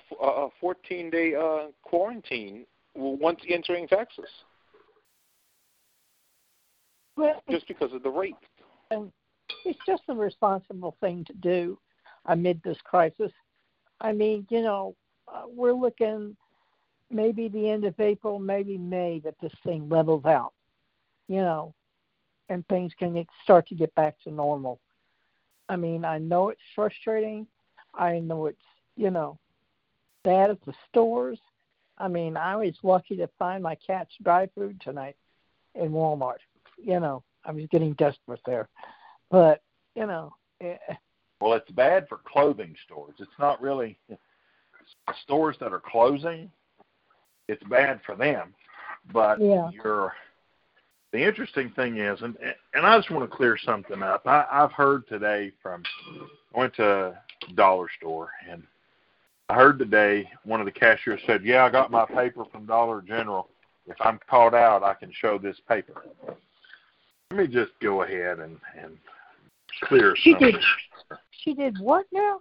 14-day 0.63 1.35
uh, 1.35 1.69
quarantine 1.83 2.67
once 2.95 3.41
entering 3.49 3.89
Texas, 3.89 4.29
Well, 7.17 7.43
just 7.51 7.67
because 7.67 7.93
of 7.93 8.03
the 8.03 8.11
rate. 8.11 8.37
It's 9.65 9.79
just 9.87 10.03
a 10.09 10.15
responsible 10.15 10.97
thing 11.01 11.25
to 11.27 11.33
do 11.35 11.79
amid 12.27 12.61
this 12.63 12.79
crisis. 12.85 13.33
I 14.01 14.13
mean, 14.13 14.47
you 14.51 14.63
know, 14.63 14.95
uh, 15.33 15.43
we're 15.49 15.73
looking 15.73 16.37
maybe 17.11 17.49
the 17.49 17.69
end 17.69 17.85
of 17.85 17.99
April, 18.01 18.39
maybe 18.39 18.79
May 18.79 19.21
that 19.25 19.35
this 19.41 19.53
thing 19.65 19.89
levels 19.89 20.25
out, 20.25 20.53
you 21.29 21.41
know, 21.41 21.75
and 22.49 22.67
things 22.69 22.93
can 22.99 23.15
get, 23.15 23.27
start 23.45 23.69
to 23.69 23.75
get 23.75 23.95
back 23.95 24.17
to 24.25 24.31
normal. 24.31 24.81
I 25.69 25.77
mean, 25.77 26.05
I 26.05 26.19
know 26.19 26.49
it's 26.49 26.61
frustrating. 26.75 27.47
I 27.95 28.19
know 28.19 28.47
it's, 28.47 28.59
you 28.97 29.11
know, 29.11 29.39
bad 30.25 30.51
at 30.51 30.65
the 30.65 30.75
stores. 30.89 31.39
I 31.99 32.09
mean, 32.09 32.37
I 32.37 32.57
was 32.57 32.75
lucky 32.83 33.17
to 33.17 33.29
find 33.39 33.63
my 33.63 33.77
cat's 33.87 34.13
dry 34.23 34.49
food 34.55 34.81
tonight 34.81 35.17
in 35.75 35.91
Walmart. 35.91 36.39
You 36.83 37.01
know, 37.01 37.23
I 37.45 37.53
was 37.53 37.67
getting 37.71 37.95
desperate 37.95 38.41
there. 38.47 38.69
But, 39.31 39.63
you 39.95 40.07
know, 40.07 40.33
eh, 40.61 40.77
Well, 41.41 41.55
it's 41.55 41.71
bad 41.73 42.09
for 42.09 42.19
clothing 42.19 42.77
stores. 42.85 43.15
It's 43.19 43.39
not 43.39 43.61
really 43.61 43.99
stores 45.25 45.57
that 45.61 45.73
are 45.73 45.81
closing. 45.81 46.51
It's 47.49 47.63
bad 47.65 48.01
for 48.07 48.15
them, 48.15 48.55
but 49.13 49.41
Yeah. 49.41 49.71
you're. 49.71 50.15
The 51.11 51.23
interesting 51.23 51.71
thing 51.71 51.99
is, 51.99 52.23
and 52.23 52.39
and 52.75 52.87
I 52.87 52.97
just 52.97 53.11
want 53.11 53.29
to 53.29 53.37
clear 53.37 53.59
something 53.59 54.03
up. 54.03 54.27
I, 54.27 54.47
I've 54.51 54.73
heard 54.73 55.07
today 55.09 55.53
from. 55.61 55.83
I 56.55 56.59
went 56.59 56.75
to 56.77 57.15
a 57.49 57.53
dollar 57.55 57.89
store 57.99 58.31
and 58.49 58.63
I 59.49 59.55
heard 59.55 59.79
today 59.79 60.31
one 60.45 60.61
of 60.61 60.67
the 60.67 60.73
cashiers 60.73 61.21
said, 61.27 61.45
"Yeah, 61.45 61.65
I 61.65 61.71
got 61.71 61.91
my 61.91 62.07
paper 62.07 62.45
from 62.47 62.65
Dollar 62.65 63.03
General. 63.03 63.51
If 63.87 63.97
I'm 64.01 64.19
caught 64.31 64.55
out, 64.55 64.83
I 64.83 64.95
can 64.95 65.13
show 65.13 65.37
this 65.37 65.61
paper." 65.69 66.05
Let 67.33 67.49
me 67.49 67.55
just 67.55 67.73
go 67.81 68.03
ahead 68.03 68.41
and 68.41 68.59
and 68.79 68.99
clear 69.85 70.15
She 70.17 70.33
something. 70.33 70.53
did. 70.53 70.63
She 71.31 71.55
did 71.55 71.79
what 71.81 72.05
now? 72.13 72.41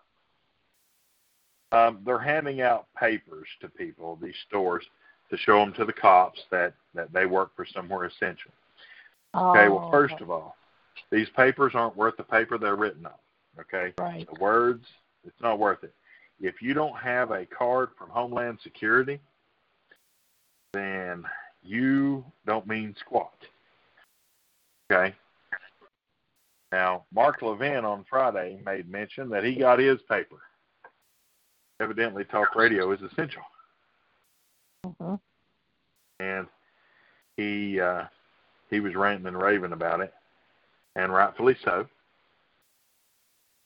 um, 1.71 1.99
they're 2.05 2.19
handing 2.19 2.59
out 2.59 2.87
papers 2.99 3.47
to 3.61 3.69
people, 3.69 4.19
these 4.21 4.35
stores, 4.49 4.83
to 5.29 5.37
show 5.37 5.59
them 5.59 5.71
to 5.75 5.85
the 5.85 5.93
cops 5.93 6.41
that 6.51 6.73
that 6.93 7.13
they 7.13 7.25
work 7.25 7.55
for 7.55 7.65
somewhere 7.65 8.03
essential. 8.03 8.51
Okay, 9.33 9.69
well, 9.69 9.85
Oh, 9.87 9.91
first 9.91 10.15
of 10.19 10.29
all, 10.29 10.57
these 11.09 11.29
papers 11.37 11.71
aren't 11.73 11.95
worth 11.95 12.17
the 12.17 12.23
paper 12.23 12.57
they're 12.57 12.75
written 12.75 13.05
on. 13.05 13.13
Okay, 13.61 13.93
right. 13.97 14.27
the 14.33 14.41
words, 14.41 14.85
it's 15.25 15.39
not 15.41 15.57
worth 15.57 15.85
it. 15.85 15.93
If 16.41 16.61
you 16.61 16.73
don't 16.73 16.97
have 16.97 17.31
a 17.31 17.45
card 17.45 17.91
from 17.97 18.09
Homeland 18.09 18.59
Security, 18.61 19.21
then 20.73 21.23
you 21.63 22.25
don't 22.45 22.67
mean 22.67 22.93
squat. 22.99 23.31
Okay. 24.91 25.15
Now, 26.71 27.05
Mark 27.13 27.41
Levin 27.41 27.85
on 27.85 28.05
Friday 28.09 28.59
made 28.65 28.89
mention 28.89 29.29
that 29.29 29.43
he 29.43 29.55
got 29.55 29.79
his 29.79 30.01
paper. 30.09 30.37
Evidently, 31.79 32.25
talk 32.25 32.55
radio 32.55 32.91
is 32.91 33.01
essential, 33.01 33.41
Mhm. 34.85 35.19
and 36.19 36.47
he 37.37 37.79
uh, 37.79 38.05
he 38.69 38.79
was 38.79 38.93
ranting 38.95 39.27
and 39.27 39.41
raving 39.41 39.71
about 39.71 40.01
it, 40.01 40.13
and 40.95 41.11
rightfully 41.11 41.55
so. 41.63 41.87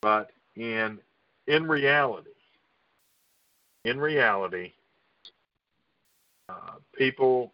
But 0.00 0.30
in 0.54 1.00
in 1.46 1.68
reality, 1.68 2.30
in 3.84 4.00
reality, 4.00 4.72
uh, 6.48 6.76
people, 6.96 7.52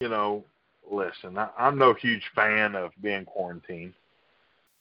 you 0.00 0.08
know, 0.08 0.44
listen. 0.90 1.38
I, 1.38 1.48
I'm 1.58 1.78
no 1.78 1.94
huge 1.94 2.22
fan 2.34 2.74
of 2.74 2.92
being 3.02 3.24
quarantined, 3.24 3.94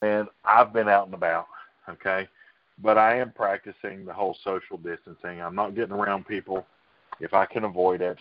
and 0.02 0.28
I've 0.44 0.74
been 0.74 0.90
out 0.90 1.06
and 1.06 1.16
about. 1.16 1.48
Okay, 1.90 2.28
but 2.82 2.98
I 2.98 3.18
am 3.18 3.32
practicing 3.32 4.06
the 4.06 4.14
whole 4.14 4.38
social 4.44 4.78
distancing. 4.78 5.42
I'm 5.42 5.56
not 5.56 5.76
getting 5.76 5.96
around 5.96 6.28
people 6.28 6.66
if 7.20 7.34
I 7.34 7.46
can 7.46 7.64
avoid 7.64 8.02
it. 8.02 8.20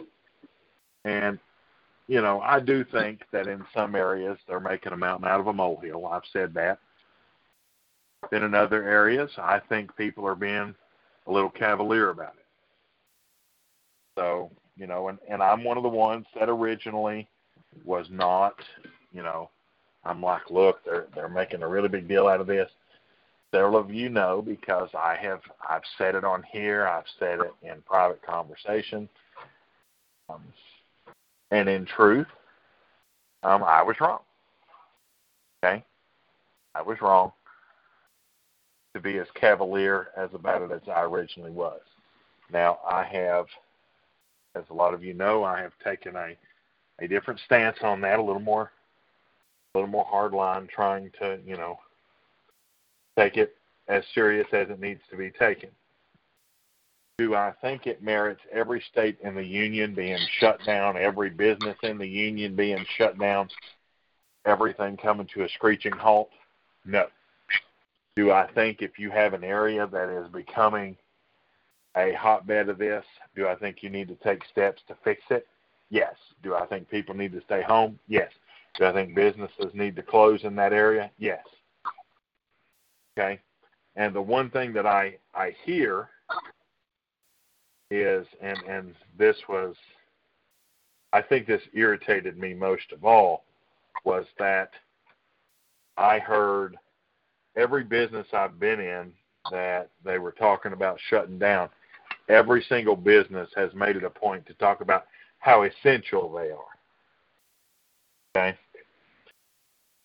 And 1.05 1.39
you 2.07 2.21
know, 2.21 2.41
I 2.41 2.61
do 2.61 2.85
think 2.85 3.23
that 3.33 3.47
in 3.47 3.65
some 3.75 3.95
areas 3.95 4.39
they're 4.47 4.61
making 4.61 4.93
a 4.93 4.97
mountain 4.97 5.29
out 5.29 5.41
of 5.41 5.47
a 5.47 5.53
molehill. 5.53 6.07
I've 6.07 6.23
said 6.33 6.53
that. 6.55 6.79
Then 8.31 8.43
in 8.43 8.55
other 8.55 8.83
areas, 8.83 9.31
I 9.39 9.61
think 9.69 9.97
people 9.97 10.27
are 10.27 10.35
being 10.35 10.75
a 11.27 11.33
little 11.33 11.51
cavalier 11.51 12.11
about 12.11 12.35
it. 12.35 12.45
So, 14.17 14.51
you 14.77 14.87
know, 14.87 15.09
and, 15.09 15.19
and 15.29 15.43
I'm 15.43 15.65
one 15.65 15.77
of 15.77 15.83
the 15.83 15.89
ones 15.89 16.27
that 16.39 16.49
originally 16.49 17.29
was 17.85 18.07
not, 18.11 18.55
you 19.13 19.23
know, 19.23 19.51
I'm 20.05 20.23
like, 20.23 20.51
look, 20.51 20.85
they're 20.85 21.07
they're 21.15 21.29
making 21.29 21.63
a 21.63 21.69
really 21.69 21.89
big 21.89 22.09
deal 22.09 22.29
out 22.29 22.41
of 22.41 22.47
this. 22.47 22.71
Several 23.53 23.77
of 23.77 23.93
you 23.93 24.09
know 24.09 24.43
because 24.43 24.89
I 24.95 25.17
have 25.21 25.41
I've 25.69 25.83
said 25.97 26.15
it 26.15 26.25
on 26.25 26.43
here, 26.51 26.87
I've 26.87 27.05
said 27.19 27.41
it 27.41 27.53
in 27.63 27.81
private 27.87 28.21
conversation. 28.23 29.09
Um, 30.29 30.43
and 31.51 31.69
in 31.69 31.87
truth, 31.87 32.27
um, 33.43 33.63
I 33.63 33.83
was 33.83 33.97
wrong. 34.01 34.21
Okay? 35.63 35.85
I 36.75 36.83
was 36.83 37.01
wrong 37.01 37.33
to 38.95 39.01
be 39.01 39.19
as 39.19 39.27
cavalier 39.35 40.09
as 40.17 40.31
about 40.35 40.63
it 40.63 40.71
as 40.73 40.81
I 40.89 41.03
originally 41.03 41.51
was. 41.51 41.81
Now, 42.53 42.79
I 42.89 43.05
have, 43.05 43.47
as 44.55 44.65
a 44.71 44.75
lot 44.75 44.95
of 44.95 45.03
you 45.03 45.15
know, 45.15 45.45
I 45.45 45.61
have 45.61 45.73
taken 45.83 46.17
a, 46.17 46.37
a 47.01 47.09
different 47.09 47.41
stance 47.45 47.79
on 47.83 48.01
that, 48.03 48.19
a 48.19 48.23
little 48.23 48.41
more, 48.41 48.71
a 49.75 49.79
little 49.79 49.91
more 49.91 50.05
hard 50.05 50.33
line, 50.33 50.69
trying 50.73 51.11
to, 51.19 51.39
you 51.45 51.57
know, 51.57 51.79
take 53.19 53.37
it 53.37 53.57
as 53.89 54.03
serious 54.15 54.47
as 54.53 54.69
it 54.71 54.81
needs 54.81 55.01
to 55.11 55.17
be 55.17 55.31
taken. 55.31 55.71
Do 57.19 57.35
I 57.35 57.53
think 57.61 57.87
it 57.87 58.03
merits 58.03 58.41
every 58.53 58.83
state 58.91 59.19
in 59.23 59.35
the 59.37 59.45
union 59.45 59.95
being 59.95 60.19
shut 60.41 60.59
down, 60.65 60.97
every 60.97 61.31
business 61.31 61.77
in 61.83 61.99
the 61.99 62.09
union 62.09 62.57
being 62.57 62.85
shut 62.97 63.19
down, 63.19 63.49
everything 64.45 64.97
coming 64.97 65.29
to 65.35 65.45
a 65.45 65.49
screeching 65.51 65.93
halt? 65.93 66.31
No. 66.85 67.07
Do 68.17 68.33
I 68.33 68.51
think 68.53 68.83
if 68.83 68.99
you 68.99 69.11
have 69.11 69.33
an 69.33 69.45
area 69.45 69.87
that 69.87 70.09
is 70.09 70.29
becoming 70.33 70.97
a 71.97 72.13
hotbed 72.15 72.69
of 72.69 72.79
this, 72.79 73.05
do 73.37 73.47
I 73.47 73.55
think 73.55 73.83
you 73.83 73.91
need 73.91 74.09
to 74.09 74.17
take 74.17 74.43
steps 74.51 74.83
to 74.89 74.97
fix 75.05 75.23
it? 75.31 75.47
Yes. 75.91 76.15
Do 76.43 76.55
I 76.55 76.67
think 76.67 76.89
people 76.89 77.15
need 77.15 77.33
to 77.33 77.41
stay 77.43 77.63
home? 77.63 77.99
Yes. 78.09 78.31
Do 78.79 78.87
I 78.87 78.93
think 78.93 79.15
businesses 79.15 79.73
need 79.75 79.97
to 79.97 80.03
close 80.03 80.43
in 80.45 80.57
that 80.57 80.73
area? 80.73 81.11
Yes. 81.19 81.45
Okay. 83.17 83.41
And 83.97 84.15
the 84.15 84.23
one 84.23 84.51
thing 84.51 84.73
that 84.73 84.87
I 84.87 85.17
I 85.35 85.55
hear 85.65 86.09
is 87.91 88.27
and 88.41 88.59
and 88.69 88.95
this 89.17 89.37
was 89.49 89.77
I 91.13 91.23
think 91.23 91.47
this 91.47 91.63
irritated 91.75 92.37
me 92.37 92.55
most 92.55 92.91
of 92.93 93.05
all 93.05 93.45
was 94.05 94.27
that 94.39 94.71
I 95.97 96.19
heard 96.19 96.77
every 97.57 97.85
business 97.85 98.27
I've 98.33 98.59
been 98.59 98.81
in 98.81 99.13
that 99.51 99.91
they 100.05 100.19
were 100.19 100.33
talking 100.33 100.73
about 100.73 100.99
shutting 101.09 101.39
down, 101.39 101.69
every 102.29 102.65
single 102.69 102.97
business 102.97 103.49
has 103.55 103.73
made 103.75 103.97
it 103.97 104.05
a 104.05 104.11
point 104.11 104.47
to 104.47 104.55
talk 104.55 104.81
about 104.81 105.07
how 105.45 105.65
essential 105.65 106.33
they 106.33 106.51
are. 106.51 106.73
Okay? 108.35 108.59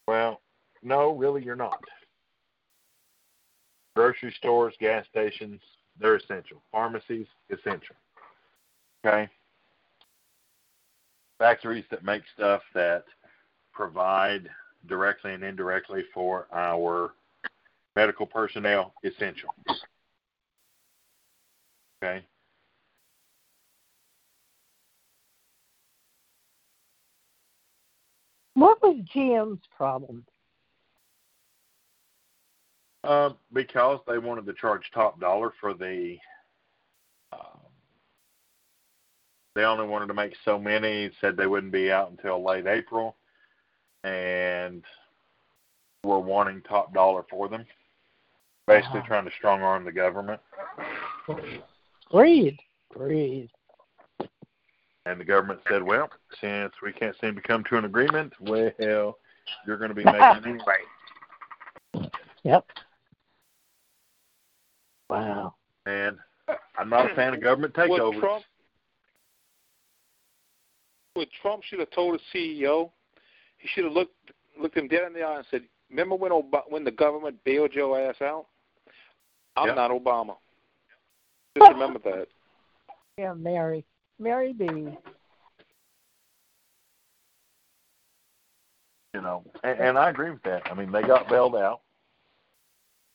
Well, 0.05 0.41
no, 0.83 1.15
really, 1.15 1.41
you're 1.41 1.55
not. 1.55 1.81
Grocery 3.95 4.33
stores, 4.37 4.73
gas 4.81 5.05
stations, 5.09 5.61
they're 5.97 6.17
essential. 6.17 6.61
Pharmacies, 6.73 7.25
essential. 7.49 7.95
Okay? 9.05 9.29
Factories 11.37 11.85
that 11.89 12.03
make 12.03 12.23
stuff 12.35 12.61
that 12.73 13.05
provide 13.71 14.49
directly 14.87 15.33
and 15.33 15.43
indirectly 15.43 16.03
for 16.13 16.47
our 16.51 17.11
medical 17.95 18.25
personnel, 18.25 18.93
essential. 19.05 19.51
Okay? 22.03 22.25
What 28.59 28.81
was 28.81 28.97
GM's 29.15 29.61
problem? 29.77 30.25
Um, 33.05 33.37
because 33.53 34.01
they 34.05 34.17
wanted 34.17 34.45
to 34.47 34.53
charge 34.53 34.81
top 34.93 35.17
dollar 35.21 35.53
for 35.61 35.73
the. 35.73 36.17
Um, 37.31 37.61
they 39.55 39.63
only 39.63 39.87
wanted 39.87 40.07
to 40.07 40.13
make 40.13 40.33
so 40.43 40.59
many. 40.59 41.09
Said 41.21 41.37
they 41.37 41.47
wouldn't 41.47 41.71
be 41.71 41.89
out 41.89 42.11
until 42.11 42.43
late 42.43 42.67
April, 42.67 43.15
and 44.03 44.83
were 46.03 46.19
wanting 46.19 46.61
top 46.63 46.93
dollar 46.93 47.23
for 47.29 47.47
them. 47.47 47.65
Basically, 48.67 48.99
uh-huh. 48.99 49.07
trying 49.07 49.25
to 49.25 49.31
strong 49.37 49.61
arm 49.61 49.85
the 49.85 49.91
government. 49.93 50.41
Greed, 52.09 52.59
greed. 52.89 53.49
And 55.09 55.19
the 55.19 55.25
government 55.25 55.59
said, 55.67 55.81
"Well, 55.81 56.07
since 56.39 56.71
we 56.83 56.93
can't 56.93 57.15
seem 57.19 57.33
to 57.33 57.41
come 57.41 57.63
to 57.71 57.77
an 57.77 57.85
agreement, 57.85 58.31
well, 58.39 59.17
you're 59.65 59.77
going 59.77 59.89
to 59.89 59.95
be 59.95 60.03
making 60.05 60.21
it 60.21 60.45
anyway." 60.45 62.11
Yep. 62.43 62.65
Wow. 65.09 65.55
And 65.87 66.17
I'm 66.77 66.91
not 66.91 67.11
a 67.11 67.15
fan 67.15 67.33
of 67.33 67.41
government 67.41 67.73
takeovers. 67.73 68.13
What 68.13 68.19
Trump, 68.19 68.43
what 71.15 71.27
Trump 71.41 71.63
should 71.63 71.79
have 71.79 71.89
told 71.89 72.19
the 72.19 72.37
CEO, 72.37 72.91
he 73.57 73.67
should 73.69 73.85
have 73.85 73.93
looked 73.93 74.31
looked 74.61 74.77
him 74.77 74.87
dead 74.87 75.07
in 75.07 75.13
the 75.13 75.23
eye 75.23 75.37
and 75.37 75.45
said, 75.49 75.63
"Remember 75.89 76.17
when 76.17 76.31
Ob- 76.31 76.65
when 76.67 76.83
the 76.83 76.91
government 76.91 77.43
bailed 77.43 77.73
your 77.73 77.99
ass 77.99 78.21
out? 78.21 78.45
I'm 79.57 79.69
yep. 79.69 79.75
not 79.75 79.89
Obama. 79.89 80.35
Just 81.57 81.71
remember 81.71 81.97
that." 82.05 82.27
Yeah, 83.17 83.33
Mary, 83.33 83.83
Mary 84.19 84.53
B. 84.53 84.65
You 89.13 89.21
know, 89.21 89.43
and, 89.63 89.79
and 89.79 89.97
I 89.97 90.09
agree 90.09 90.29
with 90.29 90.43
that. 90.43 90.63
I 90.69 90.73
mean, 90.75 90.91
they 90.91 91.01
got 91.01 91.29
bailed 91.29 91.55
out, 91.55 91.81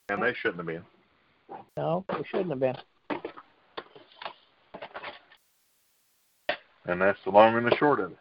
and 0.08 0.22
they 0.22 0.34
shouldn't 0.34 0.58
have 0.58 0.66
been. 0.66 0.82
No, 1.76 2.04
they 2.08 2.24
shouldn't 2.28 2.50
have 2.50 2.60
been. 2.60 2.76
And 6.86 7.00
that's 7.00 7.18
the 7.24 7.30
long 7.30 7.56
and 7.56 7.66
the 7.66 7.76
short 7.76 8.00
of 8.00 8.10
it. 8.10 8.18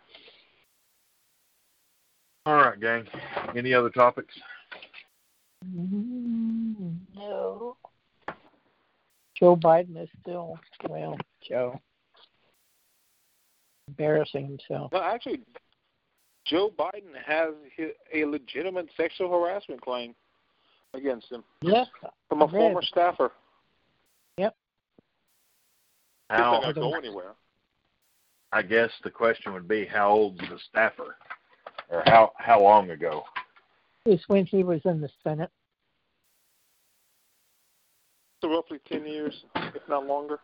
All 2.45 2.55
right, 2.55 2.80
gang. 2.80 3.05
Any 3.55 3.73
other 3.73 3.89
topics? 3.89 4.35
Mm, 5.65 6.97
no. 7.15 7.77
Joe 9.35 9.55
Biden 9.55 10.01
is 10.01 10.10
still, 10.22 10.60
well, 10.88 11.18
Joe, 11.41 11.80
embarrassing 13.94 14.48
himself. 14.48 14.91
Well, 14.91 15.03
actually, 15.03 15.41
Joe 16.45 16.72
Biden 16.78 17.14
has 17.26 17.53
a 18.14 18.26
legitimate 18.26 18.90
sexual 18.98 19.30
harassment 19.32 19.82
claim 19.82 20.15
against 20.94 21.32
him. 21.32 21.44
Yes. 21.61 21.88
From 22.30 22.41
a 22.41 22.48
former 22.48 22.82
staffer. 22.82 23.32
Yep. 24.38 24.56
How 26.30 26.60
not 26.61 26.76
go 26.76 26.94
anywhere. 26.95 27.34
I 28.52 28.61
guess 28.61 28.90
the 29.03 29.10
question 29.10 29.53
would 29.53 29.68
be 29.68 29.86
how 29.86 30.10
old's 30.10 30.40
the 30.40 30.60
staffer? 30.70 31.15
Or 31.90 32.03
how 32.06 32.32
how 32.38 32.61
long 32.61 32.91
ago? 32.91 33.24
It 34.06 34.10
was 34.10 34.22
when 34.28 34.45
he 34.45 34.64
was 34.64 34.82
in 34.86 35.02
the 35.02 35.10
Senate. 35.24 35.49
So 38.41 38.49
roughly 38.49 38.80
ten 38.91 39.06
years, 39.06 39.45
if 39.56 39.88
not 39.88 40.06
longer. 40.06 40.40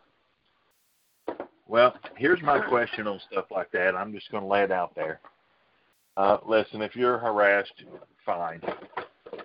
Well, 1.70 1.94
here's 2.16 2.42
my 2.42 2.58
question 2.58 3.06
on 3.06 3.20
stuff 3.30 3.46
like 3.50 3.70
that. 3.70 3.94
I'm 3.94 4.12
just 4.12 4.30
going 4.30 4.42
to 4.42 4.48
lay 4.48 4.62
it 4.62 4.72
out 4.72 4.94
there. 4.96 5.20
Uh, 6.16 6.38
listen, 6.46 6.82
if 6.82 6.96
you're 6.96 7.18
harassed, 7.18 7.84
fine 8.26 8.60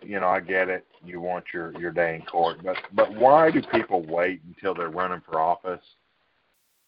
you 0.02 0.20
know, 0.20 0.28
I 0.28 0.40
get 0.40 0.70
it. 0.70 0.86
You 1.04 1.20
want 1.22 1.46
your 1.54 1.78
your 1.80 1.92
day 1.92 2.16
in 2.16 2.22
court, 2.24 2.58
but 2.64 2.78
but 2.94 3.14
why 3.16 3.52
do 3.52 3.62
people 3.74 4.06
wait 4.06 4.42
until 4.48 4.74
they're 4.74 4.90
running 4.90 5.22
for 5.22 5.40
office? 5.40 5.84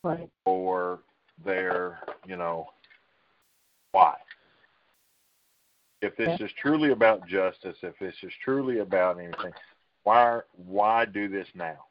Right. 0.03 0.29
Or 0.45 0.99
they're, 1.43 1.99
you 2.25 2.37
know, 2.37 2.67
why? 3.91 4.15
If 6.01 6.15
this 6.15 6.39
is 6.39 6.51
truly 6.61 6.91
about 6.91 7.27
justice, 7.27 7.75
if 7.81 7.97
this 7.99 8.13
is 8.21 8.31
truly 8.43 8.79
about 8.79 9.19
anything, 9.19 9.53
why 10.03 10.41
why 10.65 11.05
do 11.05 11.27
this 11.27 11.47
now? 11.55 11.85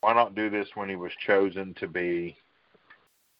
Why 0.00 0.14
not 0.14 0.34
do 0.34 0.50
this 0.50 0.68
when 0.74 0.88
he 0.88 0.96
was 0.96 1.12
chosen 1.26 1.74
to 1.78 1.86
be 1.86 2.36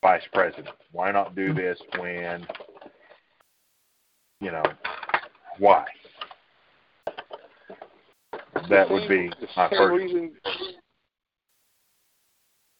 vice 0.03 0.23
president? 0.33 0.69
Why 0.93 1.11
not 1.11 1.35
do 1.35 1.53
this 1.53 1.79
when 1.99 2.47
you 4.41 4.53
know 4.53 4.65
why? 5.59 5.85
that 8.69 8.89
same, 8.89 8.93
would 8.93 9.09
be 9.09 9.31
my 9.57 9.69
first. 9.69 10.03
Reason, 10.03 10.33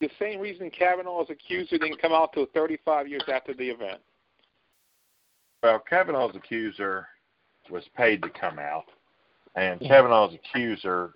the 0.01 0.11
same 0.19 0.41
reason 0.41 0.71
Kavanaugh's 0.71 1.31
accuser 1.31 1.79
didn't 1.79 2.01
come 2.01 2.13
out 2.13 2.33
till 2.33 2.47
35 2.55 3.09
years 3.09 3.23
after 3.33 3.53
the 3.55 3.69
event. 3.69 4.01
Well, 5.63 5.83
Kavanaugh's 5.89 6.37
accuser 6.37 7.07
was 7.71 7.85
paid 7.97 8.23
to 8.23 8.31
come 8.31 8.59
out, 8.59 8.87
and 9.57 9.81
yeah. 9.81 9.89
Kavanaugh's 9.89 10.35
accuser, 10.35 11.13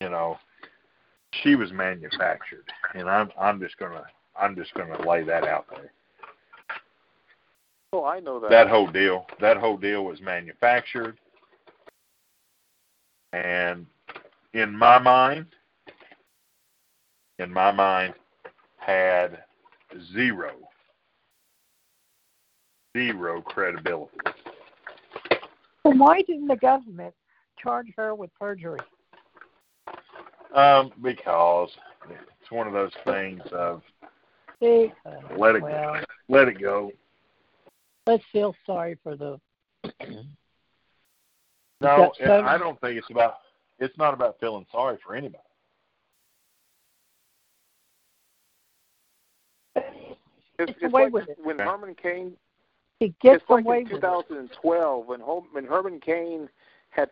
you 0.00 0.10
know, 0.10 0.36
she 1.42 1.54
was 1.54 1.72
manufactured, 1.72 2.64
and 2.94 3.08
I'm 3.08 3.30
I'm 3.40 3.58
just 3.60 3.78
gonna 3.78 4.04
I'm 4.38 4.54
just 4.54 4.72
gonna 4.74 5.08
lay 5.08 5.22
that 5.24 5.44
out 5.44 5.66
there. 5.70 5.92
Oh, 7.92 8.04
I 8.04 8.20
know 8.20 8.38
that. 8.40 8.50
That 8.50 8.68
whole 8.68 8.86
deal, 8.86 9.26
that 9.40 9.56
whole 9.56 9.76
deal 9.76 10.04
was 10.04 10.20
manufactured. 10.20 11.18
And 13.32 13.86
in 14.54 14.76
my 14.76 14.98
mind, 14.98 15.46
in 17.38 17.52
my 17.52 17.70
mind, 17.70 18.14
had 18.76 19.44
zero, 20.12 20.52
zero 22.96 23.40
credibility. 23.42 24.16
Well, 25.84 25.96
why 25.96 26.22
didn't 26.22 26.48
the 26.48 26.56
government 26.56 27.14
charge 27.62 27.88
her 27.96 28.14
with 28.14 28.30
perjury? 28.38 28.80
Um, 30.54 30.92
because 31.02 31.70
it's 32.08 32.50
one 32.50 32.66
of 32.66 32.72
those 32.72 32.92
things 33.04 33.42
of 33.52 33.82
Because, 34.60 34.92
let 35.36 35.54
it 35.54 35.62
well, 35.62 36.00
let 36.28 36.48
it 36.48 36.60
go. 36.60 36.92
let's 38.06 38.24
feel 38.32 38.54
sorry 38.66 38.96
for 39.02 39.16
the. 39.16 39.40
No, 41.80 42.10
That's 42.18 42.44
I 42.44 42.58
don't 42.58 42.80
think 42.80 42.98
it's 42.98 43.08
about. 43.08 43.34
It's 43.78 43.96
not 43.96 44.12
about 44.12 44.40
feeling 44.40 44.66
sorry 44.72 44.98
for 45.06 45.14
anybody. 45.14 45.38
It's, 49.76 50.72
it's 50.80 50.82
away 50.82 51.04
like 51.04 51.12
with 51.12 51.28
it. 51.28 51.38
when 51.40 51.54
Okay. 51.54 51.64
Herman 51.70 51.94
Cain 51.94 52.32
He 52.98 53.14
gets 53.22 53.42
it's 53.42 53.48
like 53.50 53.64
away 53.64 53.78
in 53.78 53.84
with 53.84 53.92
it. 53.92 54.00
2012 54.00 55.06
when 55.06 55.20
Hol- 55.20 55.46
when 55.52 55.64
Herman 55.64 56.00
Cain 56.00 56.48
had 56.90 57.10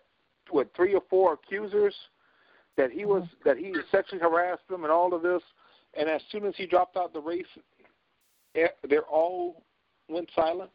what 0.51 0.69
three 0.75 0.95
or 0.95 1.03
four 1.09 1.35
accusers 1.35 1.95
that 2.77 2.91
he 2.91 3.05
was 3.05 3.23
Mm-hmm. 3.23 3.49
that 3.49 3.57
he 3.57 3.73
sexually 3.93 4.21
harassed 4.21 4.67
them 4.69 4.83
and 4.83 4.93
all 4.93 5.15
of 5.15 5.23
this, 5.23 5.43
and 5.99 6.09
as 6.09 6.21
soon 6.31 6.45
as 6.45 6.55
he 6.57 6.67
dropped 6.67 6.97
out 6.97 7.13
the 7.13 7.21
race, 7.21 7.47
they're 8.55 9.03
all 9.11 9.63
went 10.09 10.31
silent. 10.35 10.71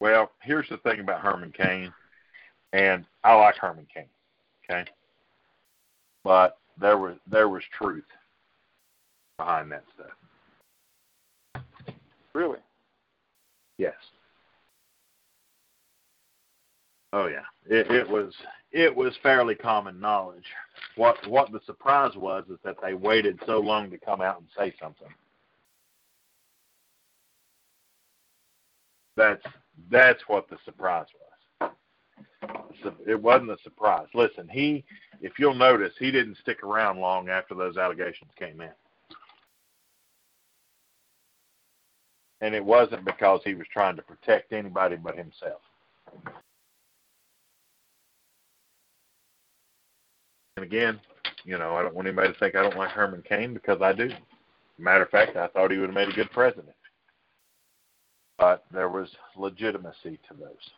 Well, 0.00 0.30
here's 0.42 0.68
the 0.68 0.78
thing 0.78 1.00
about 1.00 1.20
Herman 1.20 1.52
Cain, 1.56 1.92
and 2.72 3.04
I 3.22 3.34
like 3.34 3.56
Herman 3.56 3.86
Cain, 3.92 4.06
okay, 4.64 4.84
but 6.24 6.58
there 6.80 6.98
was 6.98 7.16
there 7.30 7.48
was 7.48 7.62
truth 7.76 8.04
behind 9.38 9.70
that 9.72 9.84
stuff. 9.94 11.64
Really? 12.32 12.58
Yes. 13.78 13.94
Oh 17.16 17.28
yeah, 17.28 17.44
it, 17.66 17.88
it 17.92 18.10
was 18.10 18.34
it 18.72 18.94
was 18.94 19.14
fairly 19.22 19.54
common 19.54 20.00
knowledge. 20.00 20.46
What 20.96 21.16
what 21.28 21.52
the 21.52 21.60
surprise 21.64 22.10
was 22.16 22.42
is 22.50 22.58
that 22.64 22.74
they 22.82 22.94
waited 22.94 23.38
so 23.46 23.60
long 23.60 23.88
to 23.92 23.98
come 23.98 24.20
out 24.20 24.40
and 24.40 24.48
say 24.58 24.74
something. 24.82 25.06
That's 29.16 29.44
that's 29.92 30.22
what 30.26 30.50
the 30.50 30.56
surprise 30.64 31.06
was. 31.60 31.72
It 33.06 33.22
wasn't 33.22 33.52
a 33.52 33.58
surprise. 33.62 34.08
Listen, 34.12 34.48
he 34.48 34.84
if 35.20 35.38
you'll 35.38 35.54
notice, 35.54 35.92
he 36.00 36.10
didn't 36.10 36.38
stick 36.38 36.64
around 36.64 36.98
long 36.98 37.28
after 37.28 37.54
those 37.54 37.76
allegations 37.76 38.32
came 38.36 38.60
in. 38.60 38.72
And 42.40 42.56
it 42.56 42.64
wasn't 42.64 43.04
because 43.04 43.40
he 43.44 43.54
was 43.54 43.68
trying 43.72 43.94
to 43.94 44.02
protect 44.02 44.52
anybody 44.52 44.96
but 44.96 45.16
himself. 45.16 45.60
Again, 50.64 50.98
you 51.44 51.58
know, 51.58 51.76
I 51.76 51.82
don't 51.82 51.94
want 51.94 52.08
anybody 52.08 52.32
to 52.32 52.38
think 52.38 52.56
I 52.56 52.62
don't 52.62 52.76
like 52.76 52.90
Herman 52.90 53.22
Cain 53.28 53.54
because 53.54 53.80
I 53.80 53.92
do. 53.92 54.10
Matter 54.78 55.04
of 55.04 55.10
fact, 55.10 55.36
I 55.36 55.46
thought 55.48 55.70
he 55.70 55.78
would 55.78 55.90
have 55.90 55.94
made 55.94 56.08
a 56.08 56.12
good 56.12 56.30
president. 56.32 56.74
But 58.38 58.64
there 58.72 58.88
was 58.88 59.08
legitimacy 59.36 60.18
to 60.28 60.34
those. 60.34 60.70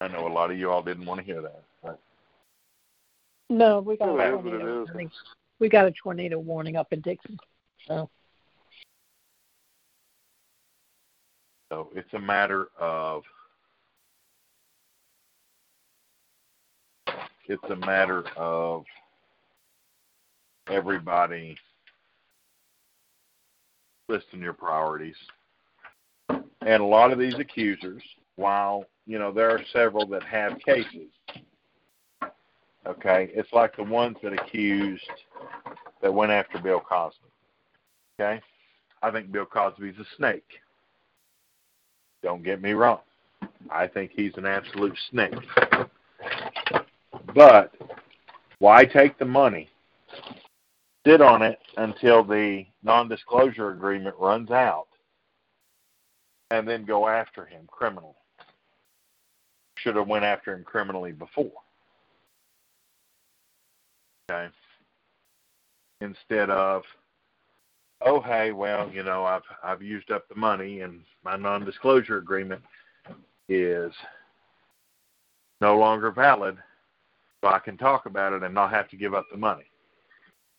I 0.00 0.08
know 0.08 0.26
a 0.26 0.32
lot 0.32 0.50
of 0.50 0.58
you 0.58 0.70
all 0.70 0.82
didn't 0.82 1.04
want 1.04 1.20
to 1.20 1.26
hear 1.26 1.42
that. 1.42 1.62
But 1.82 2.00
No, 3.50 3.80
we 3.80 3.96
got 3.96 4.14
Well, 4.14 4.20
a 4.20 4.24
it 4.24 4.28
is 4.28 4.44
what 4.44 4.46
it 4.46 4.58
tornado 4.58 4.84
warning. 4.84 5.10
We 5.58 5.68
got 5.68 5.86
a 5.86 5.92
tornado 5.92 6.38
warning 6.38 6.76
up 6.76 6.92
in 6.92 7.00
Dixon. 7.00 7.36
So 7.86 8.08
So 11.70 11.88
it's 11.94 12.12
a 12.14 12.18
matter 12.18 12.68
of 12.78 13.22
it's 17.46 17.62
a 17.70 17.76
matter 17.76 18.24
of 18.36 18.84
everybody 20.68 21.56
listing 24.08 24.40
your 24.40 24.52
priorities. 24.52 25.16
And 26.28 26.82
a 26.82 26.84
lot 26.84 27.12
of 27.12 27.18
these 27.18 27.38
accusers, 27.38 28.02
while 28.34 28.84
you 29.06 29.18
know 29.18 29.32
there 29.32 29.50
are 29.50 29.60
several 29.72 30.06
that 30.08 30.24
have 30.24 30.58
cases, 30.58 31.10
okay, 32.84 33.30
it's 33.32 33.52
like 33.52 33.76
the 33.76 33.84
ones 33.84 34.16
that 34.22 34.32
accused 34.32 35.08
that 36.02 36.12
went 36.12 36.32
after 36.32 36.58
Bill 36.58 36.80
Cosby. 36.80 37.18
Okay, 38.18 38.40
I 39.02 39.10
think 39.12 39.30
Bill 39.30 39.46
Cosby's 39.46 39.98
a 39.98 40.16
snake. 40.16 40.58
Don't 42.22 42.42
get 42.42 42.60
me 42.60 42.72
wrong. 42.72 43.00
I 43.70 43.86
think 43.86 44.12
he's 44.14 44.36
an 44.36 44.46
absolute 44.46 44.96
snake. 45.10 45.34
But 47.34 47.72
why 48.58 48.84
take 48.84 49.18
the 49.18 49.24
money, 49.24 49.68
sit 51.06 51.20
on 51.20 51.42
it 51.42 51.58
until 51.76 52.24
the 52.24 52.66
non-disclosure 52.82 53.70
agreement 53.70 54.16
runs 54.18 54.50
out, 54.50 54.88
and 56.50 56.66
then 56.68 56.84
go 56.84 57.08
after 57.08 57.46
him 57.46 57.66
criminally? 57.68 58.14
Should 59.76 59.96
have 59.96 60.08
went 60.08 60.24
after 60.24 60.52
him 60.54 60.64
criminally 60.64 61.12
before. 61.12 61.52
Okay. 64.30 64.48
Instead 66.02 66.50
of 66.50 66.82
oh 68.02 68.20
hey, 68.20 68.52
well, 68.52 68.90
you 68.92 69.02
know, 69.02 69.24
I've 69.24 69.42
I've 69.62 69.82
used 69.82 70.10
up 70.10 70.28
the 70.28 70.34
money 70.34 70.80
and 70.80 71.00
my 71.24 71.36
non 71.36 71.64
disclosure 71.64 72.18
agreement 72.18 72.62
is 73.48 73.92
no 75.60 75.76
longer 75.76 76.10
valid, 76.10 76.56
so 77.42 77.50
I 77.50 77.58
can 77.58 77.76
talk 77.76 78.06
about 78.06 78.32
it 78.32 78.42
and 78.42 78.54
not 78.54 78.70
have 78.70 78.88
to 78.90 78.96
give 78.96 79.14
up 79.14 79.26
the 79.30 79.36
money. 79.36 79.64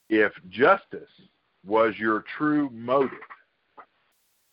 If 0.10 0.34
justice 0.50 1.10
was 1.66 1.94
your 1.98 2.24
true 2.38 2.70
motive, 2.72 3.18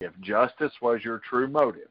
if 0.01 0.13
justice 0.21 0.73
was 0.81 1.03
your 1.05 1.21
true 1.29 1.49
motive, 1.49 1.91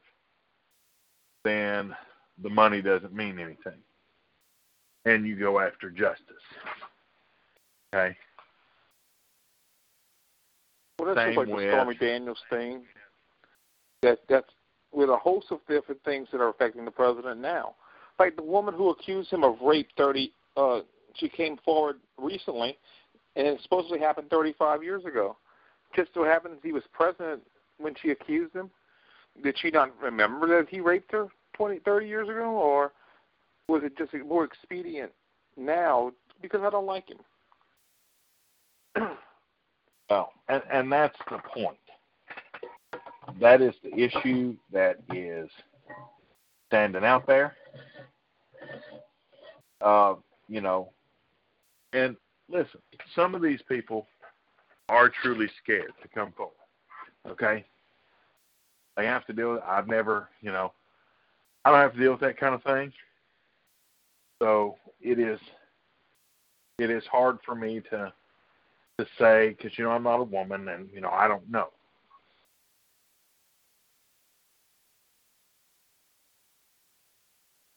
then 1.44 1.94
the 2.42 2.50
money 2.50 2.80
doesn't 2.80 3.12
mean 3.12 3.38
anything. 3.38 3.80
And 5.04 5.26
you 5.26 5.36
go 5.36 5.60
after 5.60 5.90
justice. 5.90 6.24
Okay? 7.94 8.16
Well, 10.98 11.14
that's 11.14 11.26
Same 11.26 11.34
just 11.34 11.48
like 11.48 11.58
the 11.58 11.68
Stormy 11.70 11.94
Daniels 11.96 12.38
thing. 12.50 12.82
That 14.02 14.18
that's 14.28 14.50
with 14.92 15.10
a 15.10 15.16
host 15.16 15.46
of 15.50 15.60
different 15.68 16.02
things 16.04 16.28
that 16.32 16.40
are 16.40 16.48
affecting 16.48 16.84
the 16.84 16.90
president 16.90 17.40
now. 17.40 17.74
Like 18.18 18.36
the 18.36 18.42
woman 18.42 18.74
who 18.74 18.90
accused 18.90 19.30
him 19.30 19.44
of 19.44 19.60
rape, 19.60 19.88
thirty. 19.96 20.32
Uh, 20.56 20.80
she 21.14 21.28
came 21.28 21.56
forward 21.64 21.96
recently, 22.16 22.76
and 23.36 23.46
it 23.46 23.60
supposedly 23.62 23.98
happened 23.98 24.28
35 24.30 24.82
years 24.82 25.04
ago. 25.04 25.36
Just 25.94 26.10
so 26.14 26.24
happens 26.24 26.58
he 26.62 26.72
was 26.72 26.82
president 26.92 27.42
when 27.78 27.94
she 28.00 28.10
accused 28.10 28.54
him. 28.54 28.70
Did 29.42 29.56
she 29.58 29.70
not 29.70 29.90
remember 30.00 30.46
that 30.48 30.68
he 30.68 30.80
raped 30.80 31.12
her 31.12 31.28
20, 31.54 31.78
30 31.80 32.06
years 32.06 32.28
ago, 32.28 32.50
or 32.50 32.92
was 33.68 33.82
it 33.84 33.96
just 33.96 34.12
more 34.26 34.44
expedient 34.44 35.12
now 35.56 36.12
because 36.42 36.60
I 36.62 36.70
don't 36.70 36.86
like 36.86 37.06
him? 37.08 37.18
Well, 40.10 40.32
and, 40.48 40.62
and 40.70 40.92
that's 40.92 41.18
the 41.30 41.38
point. 41.38 41.78
That 43.40 43.60
is 43.60 43.74
the 43.82 43.94
issue 43.94 44.56
that 44.72 44.96
is 45.12 45.50
standing 46.68 47.04
out 47.04 47.26
there. 47.26 47.56
Uh, 49.80 50.14
you 50.48 50.60
know, 50.60 50.90
and 51.92 52.16
listen, 52.48 52.80
some 53.14 53.34
of 53.34 53.42
these 53.42 53.60
people 53.68 54.06
are 54.88 55.08
truly 55.08 55.48
scared 55.62 55.92
to 56.02 56.08
come 56.08 56.32
forward. 56.32 56.54
Okay? 57.28 57.64
They 58.96 59.06
have 59.06 59.26
to 59.26 59.32
deal 59.32 59.52
with 59.52 59.62
I've 59.62 59.86
never, 59.86 60.28
you 60.40 60.50
know, 60.50 60.72
I 61.64 61.70
don't 61.70 61.80
have 61.80 61.92
to 61.92 62.00
deal 62.00 62.12
with 62.12 62.20
that 62.20 62.38
kind 62.38 62.54
of 62.54 62.62
thing. 62.62 62.92
So 64.40 64.76
it 65.00 65.18
is 65.18 65.38
it 66.78 66.90
is 66.90 67.04
hard 67.06 67.38
for 67.44 67.54
me 67.54 67.80
to 67.90 68.12
to 68.98 69.06
say 69.18 69.50
because 69.50 69.78
you 69.78 69.84
know 69.84 69.90
I'm 69.92 70.02
not 70.02 70.20
a 70.20 70.24
woman 70.24 70.68
and 70.68 70.88
you 70.92 71.00
know 71.00 71.10
I 71.10 71.28
don't 71.28 71.48
know. 71.50 71.68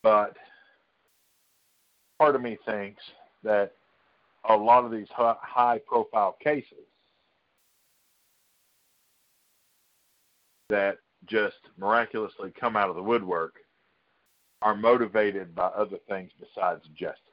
But 0.04 0.38
part 2.20 2.36
of 2.36 2.42
me 2.42 2.58
thinks 2.66 3.04
that 3.44 3.74
a 4.50 4.56
lot 4.56 4.86
of 4.86 4.92
these 4.92 5.08
high 5.12 5.80
profile 5.88 6.38
cases 6.44 6.86
that 10.70 10.98
just 11.28 11.58
miraculously 11.78 12.52
come 12.60 12.76
out 12.78 12.90
of 12.90 12.96
the 12.96 13.04
woodwork 13.04 13.56
are 14.62 14.76
motivated 14.76 15.56
by 15.56 15.68
other 15.68 15.98
things 16.10 16.32
besides 16.40 16.84
justice. 16.96 17.31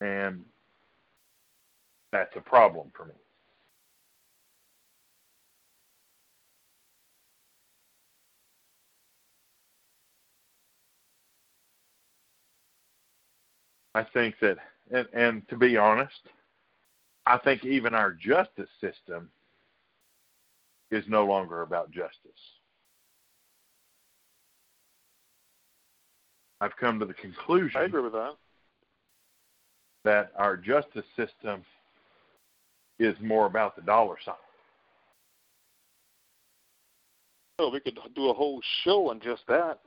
And 0.00 0.44
that's 2.12 2.34
a 2.36 2.40
problem 2.40 2.90
for 2.96 3.06
me. 3.06 3.14
I 13.94 14.04
think 14.04 14.36
that, 14.40 14.56
and, 14.92 15.06
and 15.12 15.48
to 15.48 15.56
be 15.56 15.76
honest, 15.76 16.20
I 17.26 17.38
think 17.38 17.64
even 17.64 17.94
our 17.94 18.12
justice 18.12 18.68
system 18.80 19.30
is 20.90 21.04
no 21.08 21.24
longer 21.26 21.62
about 21.62 21.90
justice. 21.90 22.10
I've 26.60 26.76
come 26.76 26.98
to 27.00 27.06
the 27.06 27.14
conclusion. 27.14 27.80
I 27.80 27.84
agree 27.84 28.02
with 28.02 28.12
that. 28.12 28.34
That 30.04 30.32
our 30.36 30.56
justice 30.56 31.04
system 31.16 31.64
is 32.98 33.14
more 33.20 33.46
about 33.46 33.76
the 33.76 33.82
dollar 33.82 34.16
sign. 34.24 34.34
Well, 37.58 37.70
we 37.70 37.80
could 37.80 37.98
do 38.14 38.30
a 38.30 38.34
whole 38.34 38.60
show 38.82 39.10
on 39.10 39.20
just 39.20 39.42
that 39.48 39.80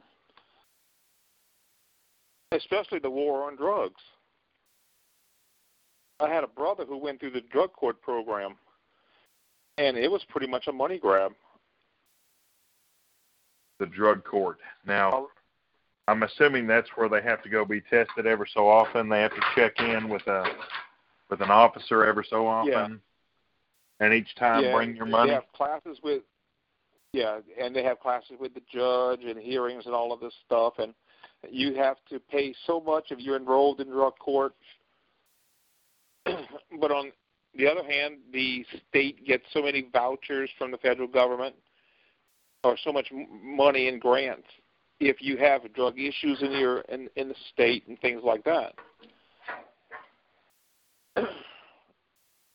especially 2.53 2.99
the 2.99 3.09
war 3.09 3.47
on 3.47 3.55
drugs. 3.55 4.01
I 6.19 6.29
had 6.29 6.43
a 6.43 6.47
brother 6.47 6.85
who 6.85 6.97
went 6.97 7.19
through 7.19 7.31
the 7.31 7.41
drug 7.41 7.73
court 7.73 8.01
program, 8.01 8.55
and 9.77 9.97
it 9.97 10.09
was 10.09 10.23
pretty 10.29 10.47
much 10.47 10.67
a 10.67 10.71
money 10.71 10.99
grab. 10.99 11.33
The 13.79 13.87
drug 13.87 14.23
court. 14.23 14.59
Now, 14.85 15.27
I'm 16.07 16.23
assuming 16.23 16.67
that's 16.67 16.89
where 16.95 17.07
they 17.07 17.21
have 17.21 17.41
to 17.43 17.49
go 17.49 17.65
be 17.65 17.81
tested 17.81 18.25
ever 18.25 18.45
so 18.51 18.67
often. 18.67 19.09
They 19.09 19.21
have 19.21 19.33
to 19.33 19.41
check 19.55 19.79
in 19.79 20.09
with 20.09 20.25
a 20.27 20.45
with 21.29 21.41
an 21.41 21.49
officer 21.49 22.05
ever 22.05 22.23
so 22.27 22.45
often. 22.45 22.71
Yeah. 22.71 24.05
And 24.05 24.13
each 24.13 24.35
time 24.35 24.63
yeah, 24.63 24.73
bring 24.73 24.95
your 24.95 25.05
money. 25.05 25.29
They 25.29 25.35
have 25.35 25.51
classes 25.55 25.99
with 26.03 26.23
yeah, 27.13 27.39
and 27.61 27.75
they 27.75 27.83
have 27.83 27.99
classes 27.99 28.33
with 28.39 28.53
the 28.53 28.61
judge 28.71 29.23
and 29.23 29.39
hearings 29.39 29.85
and 29.85 29.95
all 29.95 30.11
of 30.11 30.19
this 30.19 30.33
stuff 30.45 30.73
and 30.79 30.93
you 31.49 31.75
have 31.75 31.97
to 32.09 32.19
pay 32.19 32.53
so 32.65 32.79
much 32.79 33.05
if 33.11 33.19
you're 33.19 33.35
enrolled 33.35 33.81
in 33.81 33.89
drug 33.89 34.17
court. 34.19 34.53
but 36.25 36.91
on 36.91 37.11
the 37.55 37.67
other 37.67 37.83
hand, 37.83 38.17
the 38.31 38.65
state 38.89 39.25
gets 39.25 39.43
so 39.53 39.61
many 39.61 39.87
vouchers 39.91 40.49
from 40.57 40.71
the 40.71 40.77
federal 40.77 41.07
government 41.07 41.55
or 42.63 42.77
so 42.83 42.93
much 42.93 43.07
money 43.43 43.87
in 43.87 43.99
grants 43.99 44.47
if 45.09 45.17
you 45.21 45.37
have 45.37 45.61
drug 45.73 45.99
issues 45.99 46.41
in 46.41 46.51
your 46.51 46.79
in, 46.81 47.09
in 47.15 47.29
the 47.29 47.35
state 47.53 47.87
and 47.87 47.99
things 47.99 48.21
like 48.23 48.43
that. 48.43 48.73
then 51.15 51.25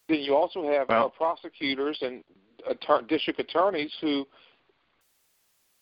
you 0.08 0.34
also 0.34 0.66
have 0.66 0.88
well, 0.88 1.06
uh, 1.06 1.08
prosecutors 1.08 1.98
and 2.00 2.24
attor- 2.70 3.06
district 3.08 3.38
attorneys 3.40 3.92
who 4.00 4.26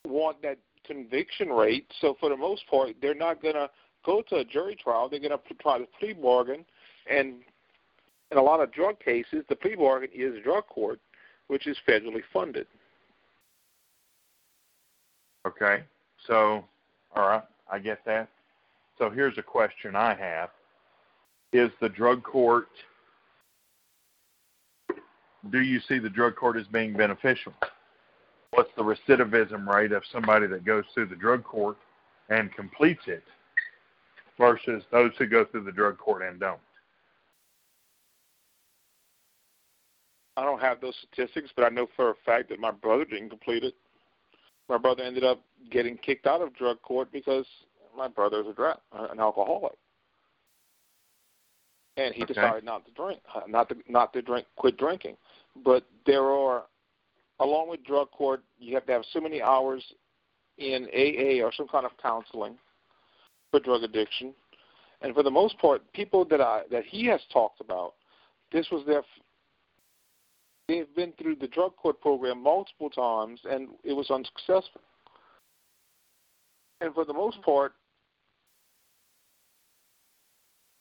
want 0.06 0.40
that 0.42 0.58
conviction 0.84 1.48
rate. 1.48 1.90
So 2.00 2.16
for 2.20 2.28
the 2.28 2.36
most 2.36 2.66
part, 2.68 2.96
they're 3.00 3.14
not 3.14 3.42
going 3.42 3.54
to 3.54 3.70
go 4.04 4.22
to 4.28 4.36
a 4.36 4.44
jury 4.44 4.76
trial. 4.76 5.08
They're 5.08 5.20
going 5.20 5.32
to 5.32 5.54
try 5.60 5.78
to 5.78 5.86
plea 5.98 6.12
bargain, 6.12 6.64
and 7.10 7.36
in 8.30 8.38
a 8.38 8.42
lot 8.42 8.60
of 8.60 8.72
drug 8.72 8.98
cases, 9.00 9.44
the 9.48 9.56
plea 9.56 9.76
bargain 9.76 10.10
is 10.14 10.42
drug 10.42 10.66
court, 10.66 11.00
which 11.48 11.66
is 11.66 11.76
federally 11.88 12.22
funded. 12.32 12.66
Okay, 15.46 15.84
so 16.26 16.64
all 17.14 17.28
right, 17.28 17.42
I 17.70 17.78
get 17.78 18.04
that. 18.06 18.28
So 18.98 19.10
here's 19.10 19.38
a 19.38 19.42
question 19.42 19.96
I 19.96 20.14
have: 20.14 20.50
Is 21.52 21.70
the 21.80 21.88
drug 21.88 22.22
court? 22.22 22.68
Do 25.50 25.60
you 25.60 25.80
see 25.88 25.98
the 25.98 26.10
drug 26.10 26.34
court 26.34 26.56
as 26.56 26.66
being 26.66 26.92
beneficial? 26.94 27.52
what's 28.56 28.70
the 28.76 28.82
recidivism 28.82 29.66
rate 29.68 29.92
of 29.92 30.02
somebody 30.10 30.46
that 30.46 30.64
goes 30.64 30.84
through 30.94 31.06
the 31.06 31.14
drug 31.14 31.44
court 31.44 31.76
and 32.30 32.52
completes 32.54 33.02
it 33.06 33.22
versus 34.38 34.82
those 34.90 35.12
who 35.18 35.26
go 35.26 35.44
through 35.44 35.64
the 35.64 35.72
drug 35.72 35.98
court 35.98 36.22
and 36.22 36.40
don't? 36.40 36.58
I 40.38 40.44
don't 40.44 40.60
have 40.60 40.80
those 40.80 40.94
statistics, 41.02 41.50
but 41.54 41.64
I 41.64 41.68
know 41.68 41.86
for 41.96 42.10
a 42.10 42.14
fact 42.24 42.48
that 42.48 42.58
my 42.58 42.70
brother 42.70 43.04
didn't 43.04 43.30
complete 43.30 43.62
it. 43.62 43.74
My 44.68 44.78
brother 44.78 45.02
ended 45.02 45.24
up 45.24 45.40
getting 45.70 45.96
kicked 45.98 46.26
out 46.26 46.42
of 46.42 46.54
drug 46.54 46.80
court 46.82 47.10
because 47.12 47.46
my 47.96 48.08
brother 48.08 48.40
is 48.40 48.46
a 48.48 48.52
dra- 48.52 48.80
an 48.92 49.20
alcoholic, 49.20 49.76
and 51.96 52.14
he 52.14 52.24
okay. 52.24 52.34
decided 52.34 52.64
not 52.64 52.84
to 52.86 52.92
drink, 52.92 53.20
uh, 53.34 53.40
not 53.46 53.68
to 53.68 53.76
not 53.88 54.12
to 54.12 54.22
drink, 54.22 54.46
quit 54.56 54.76
drinking. 54.76 55.16
But 55.64 55.84
there 56.04 56.24
are 56.24 56.64
along 57.40 57.70
with 57.70 57.84
drug 57.84 58.10
court, 58.10 58.42
you 58.58 58.74
have 58.74 58.86
to 58.86 58.92
have 58.92 59.02
so 59.12 59.20
many 59.20 59.42
hours 59.42 59.84
in 60.58 60.86
AA 60.86 61.44
or 61.44 61.52
some 61.52 61.68
kind 61.68 61.84
of 61.84 61.92
counseling 62.02 62.56
for 63.50 63.60
drug 63.60 63.82
addiction. 63.82 64.32
And 65.02 65.14
for 65.14 65.22
the 65.22 65.30
most 65.30 65.58
part, 65.58 65.82
people 65.92 66.24
that 66.26 66.40
I 66.40 66.62
that 66.70 66.84
he 66.84 67.06
has 67.06 67.20
talked 67.32 67.60
about, 67.60 67.94
this 68.52 68.66
was 68.70 68.84
their 68.86 69.02
they've 70.68 70.94
been 70.94 71.12
through 71.12 71.36
the 71.36 71.48
drug 71.48 71.76
court 71.76 72.00
program 72.00 72.42
multiple 72.42 72.90
times 72.90 73.40
and 73.48 73.68
it 73.84 73.92
was 73.92 74.10
unsuccessful. 74.10 74.80
And 76.80 76.92
for 76.94 77.04
the 77.04 77.14
most 77.14 77.40
part, 77.42 77.72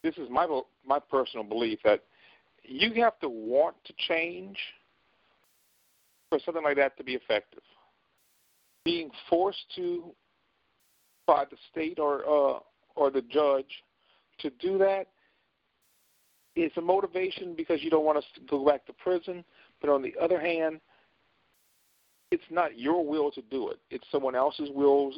this 0.03 0.16
is 0.18 0.30
my 0.30 0.48
my 0.86 0.99
personal 0.99 1.44
belief 1.45 1.80
that 1.84 2.03
you 2.64 2.94
have 3.02 3.20
to 3.20 3.30
want 3.30 3.76
to 3.86 3.94
change 4.07 4.57
for 6.30 6.40
something 6.44 6.64
like 6.64 6.78
that 6.78 6.98
to 6.98 7.03
be 7.03 7.14
effective. 7.14 7.64
Being 8.84 9.10
forced 9.30 9.64
to 9.78 10.14
by 11.26 11.45
the 11.49 11.57
state 11.72 11.98
or 11.98 12.24
uh, 12.28 12.60
or 12.95 13.10
the 13.10 13.22
judge 13.22 13.84
to 14.40 14.49
do 14.60 14.78
that 14.80 15.07
is 16.56 16.72
a 16.78 16.82
motivation 16.82 17.53
because 17.56 17.82
you 17.82 17.90
don't 17.90 18.06
want 18.06 18.18
to 18.18 18.41
go 18.49 18.66
back 18.66 18.86
to 18.86 18.94
prison. 18.94 19.44
But 19.86 19.94
on 19.94 20.02
the 20.02 20.16
other 20.20 20.40
hand, 20.40 20.82
it's 22.32 22.44
not 22.49 22.80
your 22.80 23.06
will 23.06 23.30
to 23.32 23.41
do 23.52 23.70
it. 23.70 23.78
It's 23.91 24.06
someone 24.12 24.34
else's 24.34 24.70
will, 24.74 25.12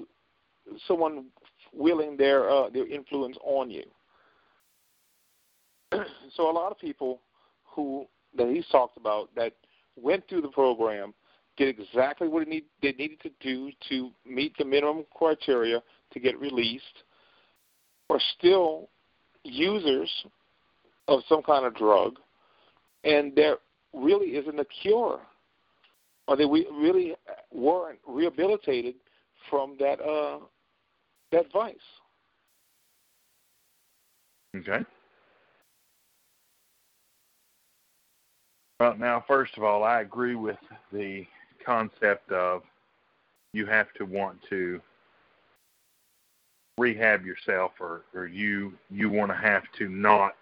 someone 0.88 1.28
willing 1.74 2.18
their 2.18 2.50
uh, 2.50 2.70
their 2.70 2.86
influence 2.86 3.38
on 3.46 3.72
you. 3.72 3.86
so 6.36 6.50
a 6.50 6.52
lot 6.52 6.72
of 6.72 6.78
people 6.80 7.22
who 7.64 8.06
that 8.36 8.50
he's 8.50 8.68
talked 8.70 8.98
about 8.98 9.34
that 9.36 9.54
went 9.96 10.28
through 10.28 10.42
the 10.42 10.50
program, 10.50 11.14
did 11.56 11.80
exactly 11.80 12.28
what 12.28 12.46
need, 12.46 12.66
they 12.82 12.92
needed 12.92 13.22
to 13.22 13.32
do 13.40 13.72
to 13.88 14.12
meet 14.30 14.54
the 14.58 14.66
minimum 14.66 15.06
criteria 15.16 15.82
to 16.12 16.20
get 16.20 16.38
released, 16.42 16.84
are 18.10 18.20
still 18.38 18.90
users 19.44 20.12
of 21.08 21.22
some 21.30 21.42
kind 21.42 21.66
of 21.66 21.74
drug, 21.74 22.18
and 23.06 23.34
there 23.34 23.56
really 23.94 24.36
isn't 24.36 24.60
a 24.60 24.66
cure, 24.66 25.20
or 26.28 26.36
they 26.36 26.46
we 26.46 26.68
really 26.72 27.16
weren't 27.52 28.00
rehabilitated 28.08 28.96
from 29.50 29.76
that 29.80 30.02
uh, 30.02 30.40
that 31.32 31.52
vice. 31.52 31.76
Okay. 34.56 34.84
Well, 38.80 38.96
now, 38.98 39.24
first 39.28 39.58
of 39.58 39.64
all, 39.64 39.84
I 39.84 40.02
agree 40.02 40.36
with 40.36 40.58
the 40.94 41.26
concept 41.66 42.32
of 42.32 42.62
you 43.54 43.66
have 43.66 43.92
to 43.94 44.06
want 44.06 44.38
to 44.50 44.80
rehab 46.78 47.26
yourself 47.26 47.72
or, 47.80 48.04
or 48.14 48.28
you 48.28 48.74
you 48.92 49.10
want 49.10 49.32
to 49.32 49.38
have 49.38 49.64
to 49.80 49.90
not 49.90 50.36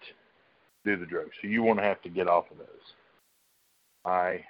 do 0.84 0.96
the 0.96 1.06
drugs. 1.06 1.30
So 1.40 1.48
you 1.48 1.62
want 1.62 1.78
to 1.78 1.84
have 1.84 2.02
to 2.02 2.08
get 2.10 2.28
off 2.28 2.44
of 2.50 2.58
those. 2.58 2.66
I 4.06 4.44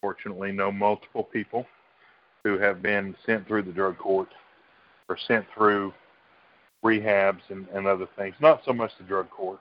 fortunately 0.00 0.52
know 0.52 0.70
multiple 0.70 1.24
people 1.24 1.66
who 2.44 2.58
have 2.58 2.82
been 2.82 3.16
sent 3.24 3.48
through 3.48 3.62
the 3.62 3.72
drug 3.72 3.96
court 3.96 4.28
or 5.08 5.16
sent 5.26 5.46
through 5.54 5.92
rehabs 6.84 7.40
and, 7.48 7.66
and 7.68 7.86
other 7.86 8.06
things. 8.16 8.34
Not 8.40 8.60
so 8.66 8.74
much 8.74 8.90
the 8.98 9.04
drug 9.04 9.30
court, 9.30 9.58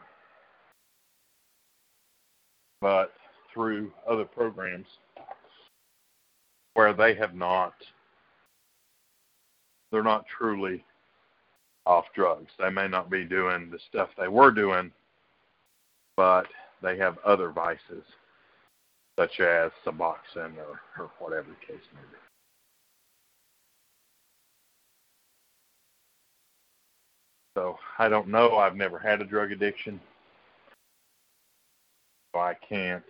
but 2.82 3.14
through 3.54 3.94
other 4.10 4.26
programs 4.26 4.88
where 6.74 6.94
they 6.94 7.16
have 7.16 7.34
not 7.34 7.74
they're 9.92 10.04
not 10.04 10.26
truly 10.26 10.84
off 11.86 12.06
drugs. 12.16 12.52
They 12.58 12.72
may 12.72 12.88
not 12.88 13.12
be 13.12 13.24
doing 13.24 13.70
the 13.70 13.78
stuff 13.90 14.10
they 14.18 14.28
were 14.28 14.52
doing, 14.52 14.92
but 16.18 16.48
they 16.82 16.98
have 16.98 17.20
other 17.24 17.52
vices, 17.52 18.04
such 19.20 19.40
as 19.40 19.72
Suboxone 19.86 20.58
or, 20.58 20.80
or 20.98 21.12
whatever 21.20 21.48
the 21.50 21.66
case 21.66 21.84
may 21.94 22.02
be. 22.02 22.18
So 27.56 27.78
I 28.00 28.10
don't 28.10 28.30
know. 28.30 28.58
I've 28.58 28.76
never 28.76 28.98
had 28.98 29.22
a 29.22 29.26
drug 29.26 29.52
addiction. 29.52 30.00
So 32.34 32.42
I 32.42 32.56
can't. 32.68 33.04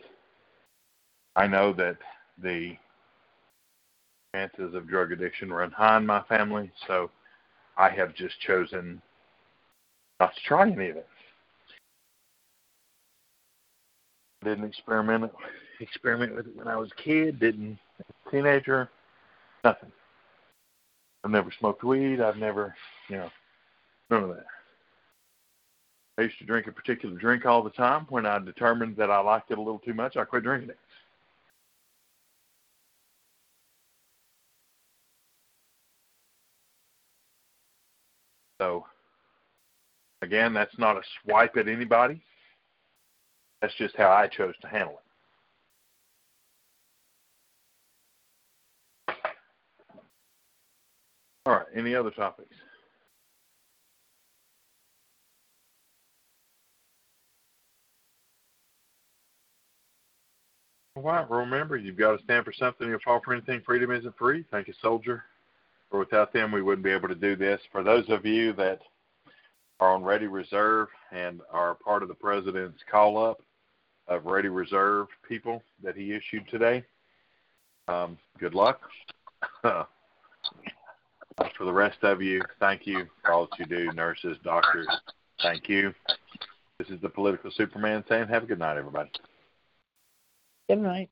I 1.35 1.47
know 1.47 1.73
that 1.73 1.97
the 2.41 2.75
chances 4.35 4.73
of 4.73 4.89
drug 4.89 5.11
addiction 5.11 5.51
run 5.51 5.71
high 5.71 5.97
in 5.97 6.05
my 6.05 6.21
family, 6.23 6.71
so 6.88 7.09
I 7.77 7.89
have 7.89 8.13
just 8.15 8.39
chosen 8.41 9.01
not 10.19 10.35
to 10.35 10.41
try 10.41 10.69
any 10.69 10.89
of 10.89 10.97
it. 10.97 11.07
Didn't 14.43 14.65
experiment 14.65 15.31
experiment 15.79 16.35
with 16.35 16.47
it 16.47 16.55
when 16.55 16.67
I 16.67 16.75
was 16.75 16.91
a 16.91 17.01
kid. 17.01 17.39
Didn't 17.39 17.77
teenager. 18.31 18.89
Nothing. 19.63 19.91
I've 21.23 21.31
never 21.31 21.51
smoked 21.57 21.83
weed. 21.83 22.19
I've 22.19 22.37
never, 22.37 22.75
you 23.09 23.17
know, 23.17 23.29
none 24.09 24.23
of 24.23 24.29
that. 24.29 24.45
I 26.17 26.23
used 26.23 26.37
to 26.39 26.45
drink 26.45 26.67
a 26.67 26.71
particular 26.71 27.17
drink 27.17 27.45
all 27.45 27.63
the 27.63 27.69
time. 27.71 28.05
When 28.09 28.25
I 28.25 28.37
determined 28.39 28.97
that 28.97 29.09
I 29.09 29.19
liked 29.19 29.51
it 29.51 29.57
a 29.57 29.61
little 29.61 29.79
too 29.79 29.93
much, 29.93 30.15
I 30.15 30.25
quit 30.25 30.43
drinking 30.43 30.69
it. 30.69 30.79
So, 38.61 38.85
again, 40.21 40.53
that's 40.53 40.77
not 40.77 40.97
a 40.97 41.01
swipe 41.21 41.57
at 41.57 41.67
anybody. 41.67 42.21
That's 43.61 43.73
just 43.75 43.95
how 43.95 44.11
I 44.11 44.27
chose 44.27 44.53
to 44.61 44.67
handle 44.67 44.93
it. 44.93 45.12
All 51.45 51.53
right, 51.53 51.65
any 51.76 51.94
other 51.94 52.11
topics? 52.11 52.56
All 60.95 61.03
right, 61.03 61.30
remember, 61.30 61.76
you've 61.76 61.98
got 61.98 62.18
to 62.18 62.24
stand 62.24 62.45
for 62.45 62.53
something. 62.53 62.88
You'll 62.88 62.99
fall 63.03 63.20
for 63.26 63.34
anything. 63.34 63.61
Freedom 63.65 63.91
isn't 63.91 64.18
free. 64.18 64.45
Thank 64.52 64.68
you, 64.68 64.74
soldier. 64.82 65.24
For 65.90 65.99
without 65.99 66.32
them, 66.32 66.52
we 66.52 66.61
wouldn't 66.61 66.86
be 66.86 66.91
able 66.91 67.10
to 67.10 67.15
do 67.15 67.36
this. 67.36 67.60
For 67.72 67.84
those 67.84 68.06
of 68.10 68.26
you 68.26 68.53
that 68.53 68.80
are 69.82 69.94
on 69.94 70.03
Ready 70.03 70.28
Reserve 70.28 70.88
and 71.11 71.41
are 71.52 71.76
part 71.76 72.03
of 72.03 72.10
the 72.10 72.15
president's 72.15 72.80
call 72.90 73.24
up 73.24 73.41
of 74.07 74.26
Ready 74.26 74.48
Reserve 74.48 75.07
people 75.28 75.61
that 75.84 75.98
he 75.98 76.14
issued 76.14 76.48
today, 76.49 76.86
um, 77.90 78.18
good 78.40 78.53
luck. 78.53 78.80
for 81.57 81.65
the 81.65 81.73
rest 81.73 82.03
of 82.03 82.22
you, 82.22 82.41
thank 82.60 82.85
you 82.85 83.07
for 83.23 83.31
all 83.31 83.47
that 83.47 83.60
you 83.60 83.65
do, 83.65 83.91
nurses, 83.93 84.38
doctors. 84.43 84.88
Thank 85.41 85.69
you. 85.69 85.93
This 86.80 86.89
is 86.89 87.01
the 87.01 87.10
political 87.10 87.51
Superman 87.51 88.03
saying, 88.07 88.27
have 88.27 88.43
a 88.43 88.45
good 88.45 88.60
night, 88.60 88.77
everybody. 88.77 89.10
Good 90.69 90.80
night. 90.80 91.10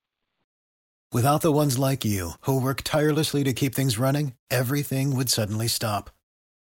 Without 1.13 1.41
the 1.41 1.51
ones 1.51 1.77
like 1.77 2.05
you, 2.05 2.31
who 2.41 2.61
work 2.61 2.81
tirelessly 2.83 3.43
to 3.43 3.53
keep 3.53 3.75
things 3.75 3.99
running, 3.99 4.33
everything 4.49 5.13
would 5.15 5.29
suddenly 5.29 5.67
stop. 5.67 6.09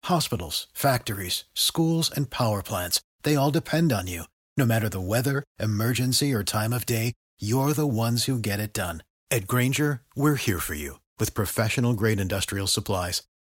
Hospitals, 0.04 0.66
factories, 0.74 1.44
schools, 1.54 2.10
and 2.10 2.30
power 2.30 2.62
plants, 2.62 3.00
they 3.22 3.36
all 3.36 3.50
depend 3.50 3.92
on 3.92 4.08
you. 4.08 4.24
No 4.56 4.66
matter 4.66 4.88
the 4.88 5.00
weather, 5.00 5.44
emergency, 5.60 6.34
or 6.34 6.42
time 6.42 6.72
of 6.72 6.84
day, 6.84 7.12
you're 7.40 7.72
the 7.72 7.86
ones 7.86 8.24
who 8.24 8.38
get 8.38 8.58
it 8.58 8.72
done. 8.72 9.02
At 9.30 9.46
Grainger, 9.46 10.02
we're 10.16 10.34
here 10.34 10.58
for 10.58 10.74
you 10.74 10.98
with 11.20 11.34
professional 11.34 11.94
grade 11.94 12.18
industrial 12.18 12.66
supplies. 12.66 13.22